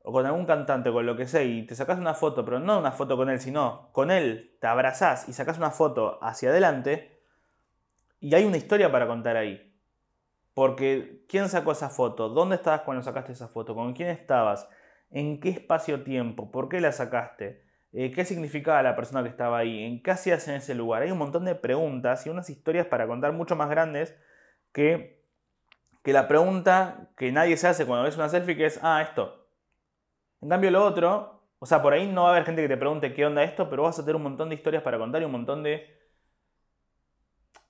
o 0.10 0.12
con 0.14 0.26
algún 0.26 0.46
cantante, 0.46 0.90
con 0.90 1.06
lo 1.06 1.18
que 1.18 1.28
sea, 1.28 1.44
y 1.44 1.66
te 1.66 1.76
sacas 1.76 2.00
una 2.00 2.14
foto, 2.14 2.46
pero 2.46 2.62
no 2.62 2.80
una 2.80 2.94
foto 2.94 3.18
con 3.18 3.30
él, 3.30 3.42
sino 3.42 3.90
con 3.92 4.10
él, 4.10 4.56
te 4.62 4.68
abrazás 4.68 5.28
y 5.28 5.34
sacas 5.34 5.58
una 5.58 5.70
foto 5.70 6.18
hacia 6.24 6.50
adelante, 6.50 7.20
y 8.22 8.34
hay 8.34 8.46
una 8.46 8.56
historia 8.56 8.90
para 8.90 9.06
contar 9.06 9.36
ahí. 9.36 9.76
Porque, 10.54 11.26
¿quién 11.28 11.50
sacó 11.50 11.74
esa 11.74 11.90
foto? 11.90 12.30
¿Dónde 12.30 12.56
estabas 12.56 12.82
cuando 12.82 13.04
sacaste 13.04 13.34
esa 13.34 13.50
foto? 13.50 13.76
¿Con 13.76 13.92
quién 13.92 14.08
estabas? 14.08 14.70
¿En 15.12 15.42
qué 15.42 15.50
espacio-tiempo? 15.50 16.52
¿Por 16.52 16.70
qué 16.70 16.80
la 16.80 16.94
sacaste? 16.94 17.66
Eh, 17.92 18.12
¿Qué 18.14 18.24
significaba 18.24 18.82
la 18.82 18.96
persona 18.96 19.24
que 19.24 19.30
estaba 19.30 19.58
ahí? 19.58 19.84
¿En 19.84 20.02
qué 20.02 20.12
hacías 20.12 20.48
en 20.48 20.56
ese 20.56 20.74
lugar? 20.74 21.02
Hay 21.02 21.12
un 21.12 21.18
montón 21.18 21.44
de 21.44 21.54
preguntas 21.56 22.26
y 22.26 22.30
unas 22.30 22.50
historias 22.50 22.88
para 22.88 23.08
contar 23.08 23.34
mucho 23.34 23.58
más 23.58 23.70
grandes 23.70 24.16
que, 24.72 25.16
que 26.08 26.14
la 26.14 26.30
pregunta 26.30 27.10
que 27.18 27.34
nadie 27.34 27.58
se 27.58 27.68
hace 27.68 27.86
cuando 27.86 28.05
ves 28.05 28.16
una 28.16 28.30
selfie, 28.30 28.55
que 28.55 28.66
es, 28.66 28.80
ah, 28.82 29.01
esto, 29.01 29.45
en 30.39 30.47
cambio 30.47 30.72
lo 30.72 30.86
otro, 30.86 31.43
o 31.60 31.66
sea, 31.66 31.82
por 31.82 31.91
ahí 31.91 32.08
no 32.08 32.24
va 32.24 32.30
a 32.30 32.32
haber 32.32 32.45
gente 32.45 32.62
que 32.62 32.70
te 32.70 32.78
pregunte 32.78 33.14
qué 33.14 33.26
onda 33.26 33.43
esto, 33.43 33.70
pero 33.70 33.84
vas 33.84 33.99
a 33.99 34.03
tener 34.03 34.16
un 34.16 34.24
montón 34.24 34.47
de 34.47 34.55
historias 34.55 34.84
para 34.84 34.97
contar 34.97 35.22
y 35.22 35.26
un 35.26 35.34
montón 35.34 35.64
de, 35.64 35.86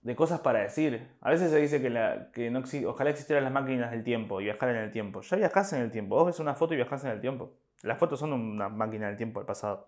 de 0.02 0.16
cosas 0.16 0.42
para 0.42 0.60
decir. 0.60 1.18
A 1.20 1.32
veces 1.32 1.50
se 1.50 1.58
dice 1.58 1.82
que, 1.82 1.90
que 2.32 2.52
no 2.52 2.62
ojalá 2.86 3.10
existieran 3.10 3.44
las 3.44 3.52
máquinas 3.52 3.90
del 3.90 4.04
tiempo 4.04 4.40
y 4.40 4.44
viajar 4.44 4.70
en 4.70 4.84
el 4.84 4.92
tiempo. 4.92 5.22
Ya 5.22 5.38
viajas 5.38 5.74
en 5.74 5.82
el 5.82 5.90
tiempo. 5.90 6.18
Vos 6.18 6.28
ves 6.28 6.40
una 6.40 6.54
foto 6.54 6.76
y 6.76 6.78
viajas 6.78 7.04
en 7.06 7.10
el 7.10 7.22
tiempo. 7.22 7.56
Las 7.82 7.98
fotos 7.98 8.20
son 8.20 8.34
una 8.34 8.70
máquina 8.70 9.08
del 9.08 9.18
tiempo 9.18 9.40
del 9.40 9.48
pasado. 9.48 9.88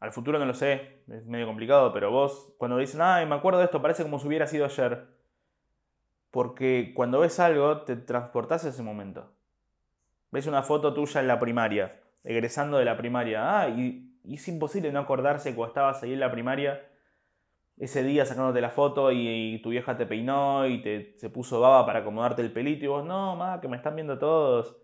Al 0.00 0.10
futuro 0.10 0.40
no 0.40 0.46
lo 0.46 0.54
sé, 0.54 1.04
es 1.06 1.24
medio 1.26 1.46
complicado, 1.46 1.92
pero 1.92 2.10
vos 2.10 2.54
cuando 2.58 2.76
dicen, 2.76 3.02
ay, 3.02 3.24
me 3.24 3.36
acuerdo 3.36 3.60
de 3.60 3.66
esto, 3.66 3.80
parece 3.80 4.02
como 4.02 4.18
si 4.18 4.26
hubiera 4.26 4.48
sido 4.48 4.64
ayer. 4.64 5.14
Porque 6.36 6.92
cuando 6.94 7.20
ves 7.20 7.40
algo, 7.40 7.80
te 7.80 7.96
transportás 7.96 8.66
a 8.66 8.68
ese 8.68 8.82
momento 8.82 9.32
ves 10.30 10.46
una 10.46 10.62
foto 10.62 10.92
tuya 10.92 11.22
en 11.22 11.28
la 11.28 11.40
primaria, 11.40 11.98
egresando 12.22 12.76
de 12.76 12.84
la 12.84 12.98
primaria, 12.98 13.58
ah, 13.58 13.70
y, 13.70 14.20
es 14.28 14.46
imposible 14.48 14.92
no 14.92 15.00
acordarse 15.00 15.54
cuando 15.54 15.68
estabas 15.68 16.02
ahí 16.02 16.12
en 16.12 16.20
la 16.20 16.30
primaria, 16.30 16.86
ese 17.78 18.02
día 18.02 18.26
sacándote 18.26 18.60
la 18.60 18.68
foto 18.68 19.12
y, 19.12 19.62
tu 19.62 19.70
vieja 19.70 19.96
te 19.96 20.04
peinó 20.04 20.66
y 20.66 20.82
te, 20.82 21.16
se 21.16 21.30
puso 21.30 21.58
baba 21.58 21.86
para 21.86 22.00
acomodarte 22.00 22.42
el 22.42 22.52
pelito 22.52 22.84
y 22.84 22.88
vos, 22.88 23.06
no, 23.06 23.34
ma, 23.34 23.58
que 23.62 23.68
me 23.68 23.78
están 23.78 23.94
viendo 23.94 24.18
todos. 24.18 24.76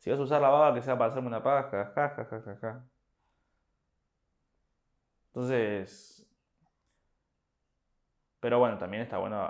Si 0.00 0.10
vas 0.10 0.20
a 0.20 0.22
usar 0.22 0.42
la 0.42 0.50
baba, 0.50 0.74
que 0.74 0.82
sea 0.82 0.98
para 0.98 1.12
hacerme 1.12 1.28
una 1.28 1.42
paja, 1.42 1.92
ja, 1.94 2.08
ja, 2.10 2.24
ja, 2.26 2.42
ja, 2.42 2.56
ja. 2.60 2.84
Entonces, 5.28 6.29
pero 8.40 8.58
bueno, 8.58 8.78
también 8.78 9.02
está 9.02 9.18
bueno 9.18 9.40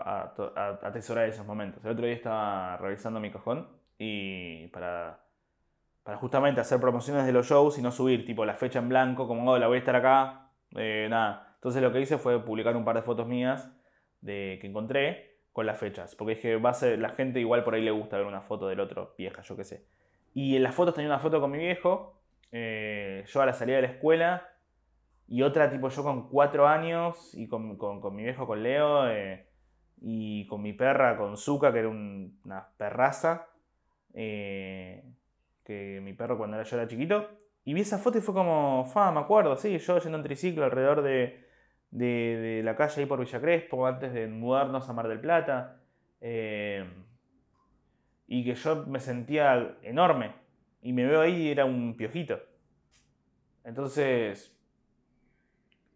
atesorar 0.83 1.29
esos 1.29 1.47
momentos. 1.47 1.85
El 1.85 1.93
otro 1.93 2.07
día 2.07 2.15
estaba 2.15 2.77
revisando 2.77 3.21
mi 3.21 3.31
cajón 3.31 3.69
y 3.99 4.67
para 4.69 5.21
justamente 6.17 6.61
hacer 6.61 6.81
promociones 6.81 7.27
de 7.27 7.33
los 7.33 7.47
shows 7.47 7.79
y 7.79 7.83
no 7.83 7.91
subir 7.91 8.25
tipo 8.25 8.45
la 8.45 8.55
fecha 8.55 8.79
en 8.79 8.89
blanco, 8.89 9.27
como, 9.27 9.57
la 9.59 9.67
voy 9.67 9.77
a 9.77 9.79
estar 9.79 9.97
acá, 9.97 10.51
eh, 10.77 11.07
nada. 11.11 11.55
Entonces 11.55 11.83
lo 11.83 11.93
que 11.93 12.01
hice 12.01 12.19
fue 12.19 12.45
publicar 12.45 12.77
un 12.77 12.85
par 12.85 12.97
de 12.97 13.03
fotos 13.03 13.27
mías 13.27 13.71
de, 14.21 14.59
que 14.61 14.67
encontré 14.67 15.39
con 15.53 15.67
las 15.67 15.79
fechas, 15.79 16.15
porque 16.15 16.37
dije, 16.37 16.57
va 16.57 16.71
a 16.71 16.75
ser, 16.75 16.99
la 16.99 17.11
gente 17.11 17.41
igual 17.41 17.65
por 17.65 17.75
ahí 17.75 17.83
le 17.83 17.91
gusta 17.91 18.17
ver 18.17 18.27
una 18.27 18.41
foto 18.41 18.69
del 18.69 18.81
otro 18.81 19.15
vieja, 19.19 19.43
yo 19.43 19.57
qué 19.57 19.65
sé. 19.65 19.87
Y 20.33 20.57
en 20.57 20.63
las 20.63 20.75
fotos 20.75 20.95
tenía 20.95 21.11
una 21.11 21.19
foto 21.19 21.41
con 21.41 21.51
mi 21.51 21.59
viejo, 21.59 22.21
eh, 22.53 23.25
yo 23.27 23.43
a 23.43 23.47
la 23.47 23.53
salida 23.53 23.77
de 23.77 23.83
la 23.83 23.89
escuela, 23.89 24.49
y 25.31 25.43
otra 25.43 25.71
tipo 25.71 25.89
yo 25.89 26.03
con 26.03 26.29
cuatro 26.29 26.67
años, 26.67 27.35
y 27.35 27.47
con, 27.47 27.79
mi 28.17 28.23
viejo, 28.25 28.49
con 28.49 28.65
Leo, 28.65 29.09
eh, 29.09 29.47
y 30.01 30.45
con 30.49 30.61
mi 30.61 30.73
perra, 30.73 31.17
con 31.17 31.37
Zuka, 31.37 31.73
que 31.73 31.79
era 31.79 31.89
una 31.89 32.69
perraza. 32.77 33.47
Eh, 34.13 35.05
mi 36.03 36.15
perro 36.15 36.37
cuando 36.37 36.61
yo 36.61 36.77
era 36.77 36.89
chiquito. 36.89 37.29
Y 37.65 37.75
vi 37.75 37.83
esa 37.83 37.99
foto 37.99 38.19
y 38.19 38.21
fue 38.21 38.35
como, 38.35 38.85
fa, 38.87 39.13
me 39.13 39.21
acuerdo, 39.21 39.57
sí, 39.57 39.79
yo 39.79 40.01
yendo 40.01 40.19
en 40.19 40.25
triciclo 40.25 40.65
alrededor 40.65 41.03
de, 41.03 41.47
de, 41.93 42.63
la 42.65 42.75
calle 42.75 43.03
ahí 43.03 43.07
por 43.07 43.21
Villa 43.21 43.41
Crespo, 43.41 43.87
antes 43.87 44.13
de 44.13 44.27
mudarnos 44.27 44.89
a 44.89 44.93
Mar 44.93 45.07
del 45.07 45.21
Plata. 45.21 45.81
Eh, 46.21 46.85
y 48.27 48.45
que 48.45 48.57
yo 48.57 48.85
me 48.87 48.99
sentía 48.99 49.77
enorme. 49.83 50.35
Y 50.83 50.93
me 50.93 51.07
veo 51.07 51.21
ahí 51.21 51.43
y 51.43 51.51
era 51.53 51.67
un 51.67 51.97
piojito. 51.97 52.41
Entonces, 53.63 54.60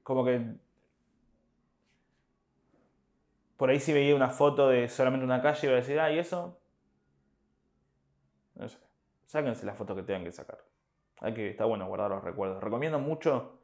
como 0.04 0.24
que 0.24 0.54
por 3.56 3.70
ahí 3.70 3.80
si 3.80 3.92
veía 3.92 4.14
una 4.14 4.30
foto 4.30 4.68
de 4.68 4.88
solamente 4.88 5.24
una 5.24 5.42
calle 5.42 5.66
iba 5.66 5.74
a 5.74 5.80
decir, 5.80 5.98
ah, 5.98 6.12
¿y 6.12 6.18
eso? 6.18 6.60
No 8.54 8.68
sé. 8.68 8.78
Sáquense 9.24 9.66
la 9.66 9.74
foto 9.74 9.96
que 9.96 10.02
tengan 10.02 10.24
que 10.24 10.32
sacar. 10.32 10.58
Hay 11.20 11.34
que, 11.34 11.50
está 11.50 11.64
bueno 11.64 11.86
guardar 11.86 12.10
los 12.10 12.22
recuerdos. 12.22 12.62
Recomiendo 12.62 12.98
mucho 12.98 13.58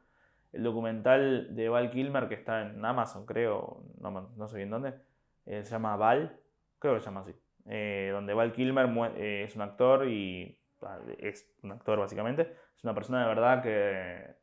el 0.53 0.63
documental 0.63 1.55
de 1.55 1.69
Val 1.69 1.91
Kilmer 1.91 2.27
que 2.27 2.35
está 2.35 2.61
en 2.61 2.83
Amazon, 2.83 3.25
creo, 3.25 3.83
no, 3.99 4.47
sé 4.47 4.57
bien 4.57 4.69
dónde. 4.69 4.95
Eh, 5.45 5.63
se 5.63 5.71
llama 5.71 5.95
Val, 5.95 6.39
creo 6.79 6.95
que 6.95 7.01
se 7.01 7.05
llama 7.05 7.21
así. 7.21 7.35
Eh, 7.67 8.09
donde 8.11 8.33
Val 8.33 8.53
Kilmer 8.53 8.89
eh, 9.17 9.43
es 9.45 9.55
un 9.55 9.61
actor 9.61 10.07
y 10.07 10.57
ah, 10.81 10.99
es 11.19 11.47
un 11.63 11.71
actor 11.73 11.99
básicamente. 11.99 12.53
Es 12.75 12.83
una 12.83 12.95
persona 12.95 13.21
de 13.21 13.27
verdad 13.27 13.61
que 13.61 14.35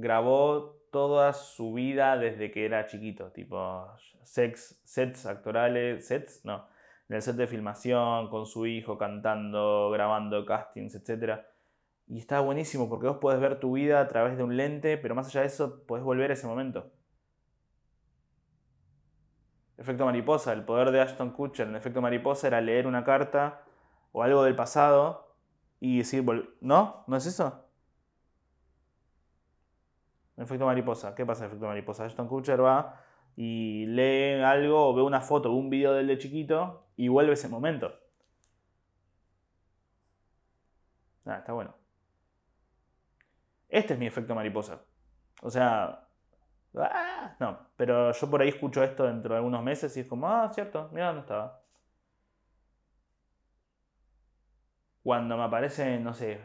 grabó 0.00 0.81
toda 0.92 1.32
su 1.32 1.72
vida 1.72 2.16
desde 2.16 2.52
que 2.52 2.66
era 2.66 2.86
chiquito, 2.86 3.32
tipo 3.32 3.88
sex, 4.22 4.80
sets 4.84 5.26
actorales, 5.26 6.06
sets, 6.06 6.44
no, 6.44 6.68
en 7.08 7.16
el 7.16 7.22
set 7.22 7.34
de 7.34 7.46
filmación, 7.48 8.28
con 8.28 8.46
su 8.46 8.66
hijo 8.66 8.98
cantando, 8.98 9.90
grabando 9.90 10.44
castings, 10.44 10.94
etc. 10.94 11.40
Y 12.06 12.18
está 12.18 12.40
buenísimo 12.40 12.88
porque 12.88 13.08
vos 13.08 13.16
podés 13.16 13.40
ver 13.40 13.58
tu 13.58 13.72
vida 13.72 14.00
a 14.00 14.06
través 14.06 14.36
de 14.36 14.44
un 14.44 14.56
lente, 14.56 14.98
pero 14.98 15.14
más 15.14 15.26
allá 15.28 15.40
de 15.40 15.46
eso, 15.48 15.84
podés 15.86 16.04
volver 16.04 16.30
a 16.30 16.34
ese 16.34 16.46
momento. 16.46 16.92
Efecto 19.78 20.04
mariposa, 20.04 20.52
el 20.52 20.64
poder 20.64 20.90
de 20.92 21.00
Ashton 21.00 21.30
Kutcher 21.30 21.66
en 21.66 21.74
efecto 21.74 22.02
mariposa 22.02 22.46
era 22.46 22.60
leer 22.60 22.86
una 22.86 23.02
carta 23.02 23.64
o 24.12 24.22
algo 24.22 24.44
del 24.44 24.54
pasado 24.54 25.34
y 25.80 25.98
decir, 25.98 26.22
¿no? 26.60 27.04
¿No 27.06 27.16
es 27.16 27.26
eso? 27.26 27.61
Efecto 30.36 30.66
mariposa, 30.66 31.14
¿qué 31.14 31.26
pasa 31.26 31.44
en 31.44 31.50
efecto 31.50 31.66
mariposa? 31.66 32.04
Ashton 32.04 32.28
Kutcher 32.28 32.62
va 32.62 33.00
y 33.36 33.86
lee 33.86 34.42
algo 34.42 34.88
o 34.88 34.94
ve 34.94 35.02
una 35.02 35.20
foto 35.20 35.50
o 35.50 35.54
un 35.54 35.70
video 35.70 35.92
del 35.92 36.06
de 36.06 36.18
chiquito 36.18 36.86
y 36.96 37.08
vuelve 37.08 37.34
ese 37.34 37.48
momento. 37.48 37.92
Ah, 41.24 41.38
está 41.38 41.52
bueno. 41.52 41.74
Este 43.68 43.94
es 43.94 43.98
mi 43.98 44.06
efecto 44.06 44.34
mariposa. 44.34 44.82
O 45.42 45.50
sea, 45.50 46.06
ah, 46.76 47.36
no, 47.40 47.58
pero 47.76 48.12
yo 48.12 48.30
por 48.30 48.42
ahí 48.42 48.48
escucho 48.48 48.82
esto 48.82 49.04
dentro 49.04 49.34
de 49.34 49.38
algunos 49.38 49.62
meses 49.62 49.96
y 49.96 50.00
es 50.00 50.08
como, 50.08 50.28
ah, 50.28 50.50
cierto, 50.52 50.88
mira 50.92 51.06
dónde 51.06 51.22
estaba. 51.22 51.62
Cuando 55.02 55.36
me 55.36 55.44
aparece, 55.44 55.98
no 55.98 56.14
sé, 56.14 56.40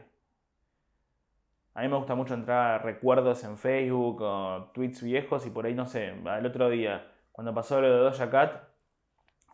a 1.77 1.81
mí 1.81 1.89
me 1.89 1.95
gusta 1.95 2.15
mucho 2.15 2.33
entrar 2.33 2.71
a 2.71 2.77
recuerdos 2.79 3.43
en 3.43 3.55
Facebook 3.55 4.19
o 4.23 4.71
tweets 4.73 5.03
viejos 5.03 5.45
y 5.45 5.51
por 5.51 5.67
ahí, 5.67 5.75
no 5.75 5.85
sé, 5.85 6.07
el 6.07 6.45
otro 6.47 6.71
día, 6.71 7.05
cuando 7.31 7.53
pasó 7.53 7.79
lo 7.79 7.87
de 7.87 7.97
Doja 7.99 8.31
Cat, 8.31 8.63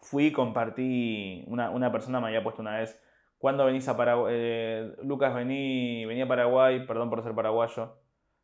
fui 0.02 0.28
y 0.28 0.32
compartí, 0.32 1.44
una, 1.48 1.92
persona 1.92 2.22
me 2.22 2.28
había 2.28 2.42
puesto 2.42 2.62
una 2.62 2.78
vez, 2.78 2.98
¿cuándo 3.40 3.66
venís 3.66 3.90
a 3.90 3.98
Paraguay? 3.98 4.34
Eh, 4.38 4.96
Lucas 5.04 5.36
vení, 5.36 6.06
venía 6.06 6.24
a 6.24 6.28
Paraguay, 6.30 6.88
perdón 6.88 7.10
por 7.10 7.22
ser 7.24 7.36
paraguayo, 7.36 7.98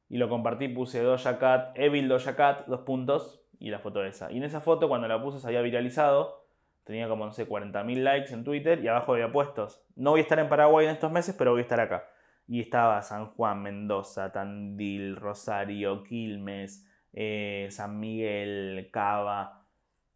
y 0.09 0.17
lo 0.17 0.27
compartí, 0.27 0.67
puse 0.67 1.01
Doja 1.01 1.39
Cat, 1.39 1.71
Evil 1.75 2.09
Doja 2.09 2.36
Cat, 2.36 2.67
dos 2.67 2.82
puntos, 2.82 3.41
y 3.59 3.69
la 3.69 3.80
foto 3.80 4.03
esa. 4.03 4.30
Y 4.30 4.38
en 4.39 4.43
esa 4.43 4.59
foto, 4.59 4.89
cuando 4.89 5.07
la 5.07 5.21
puse, 5.21 5.39
se 5.39 5.47
había 5.47 5.61
viralizado, 5.61 6.45
tenía 6.84 7.07
como, 7.07 7.25
no 7.25 7.32
sé, 7.32 7.47
40.000 7.47 8.03
likes 8.03 8.34
en 8.34 8.43
Twitter, 8.43 8.84
y 8.84 8.89
abajo 8.89 9.13
había 9.13 9.32
puestos, 9.32 9.82
no 9.95 10.09
voy 10.11 10.19
a 10.19 10.23
estar 10.23 10.38
en 10.38 10.49
Paraguay 10.49 10.86
en 10.86 10.91
estos 10.91 11.13
meses, 11.13 11.34
pero 11.38 11.51
voy 11.51 11.59
a 11.59 11.63
estar 11.63 11.80
acá. 11.80 12.09
Y 12.50 12.60
estaba 12.60 13.02
San 13.02 13.28
Juan, 13.28 13.62
Mendoza, 13.62 14.34
Tandil, 14.34 15.16
Rosario, 15.16 16.04
Quilmes, 16.04 16.86
eh, 17.14 17.68
San 17.72 18.00
Miguel, 18.00 18.89
Cava, 18.91 19.60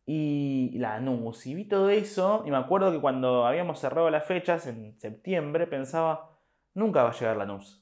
y 0.06 0.72
la 0.80 1.00
NUS. 1.00 1.48
Y 1.48 1.56
vi 1.56 1.66
todo 1.66 1.90
eso 1.90 2.44
y 2.46 2.52
me 2.52 2.58
acuerdo 2.58 2.92
que 2.92 3.00
cuando 3.00 3.46
habíamos 3.46 3.80
cerrado 3.80 4.10
las 4.10 4.26
fechas 4.26 4.68
en 4.68 5.00
septiembre 5.00 5.68
pensaba, 5.68 6.32
nunca 6.74 7.04
va 7.04 7.10
a 7.10 7.14
llegar 7.14 7.38
la 7.38 7.46
NUS. 7.46 7.82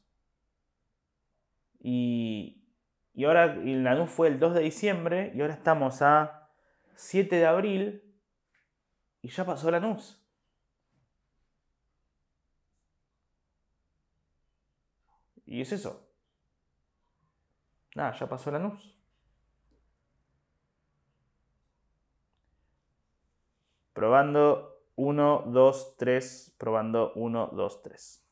Y, 1.79 2.63
y 3.13 3.23
ahora 3.23 3.55
la 3.55 3.95
NUS 3.95 4.09
fue 4.09 4.27
el 4.27 4.39
2 4.39 4.53
de 4.53 4.61
diciembre 4.61 5.31
y 5.35 5.41
ahora 5.41 5.53
estamos 5.53 6.01
a 6.01 6.49
7 6.95 7.35
de 7.35 7.45
abril 7.45 8.03
y 9.21 9.29
ya 9.29 9.45
pasó 9.45 9.71
la 9.71 9.79
Y 15.51 15.59
es 15.59 15.73
eso. 15.73 16.07
Nada, 17.93 18.17
ya 18.17 18.29
pasó 18.29 18.49
la 18.51 18.59
luz. 18.59 18.97
Probando 23.91 24.81
1, 24.95 25.43
2, 25.47 25.97
3. 25.97 26.55
Probando 26.57 27.11
1, 27.15 27.49
2, 27.51 27.81
3. 27.81 28.30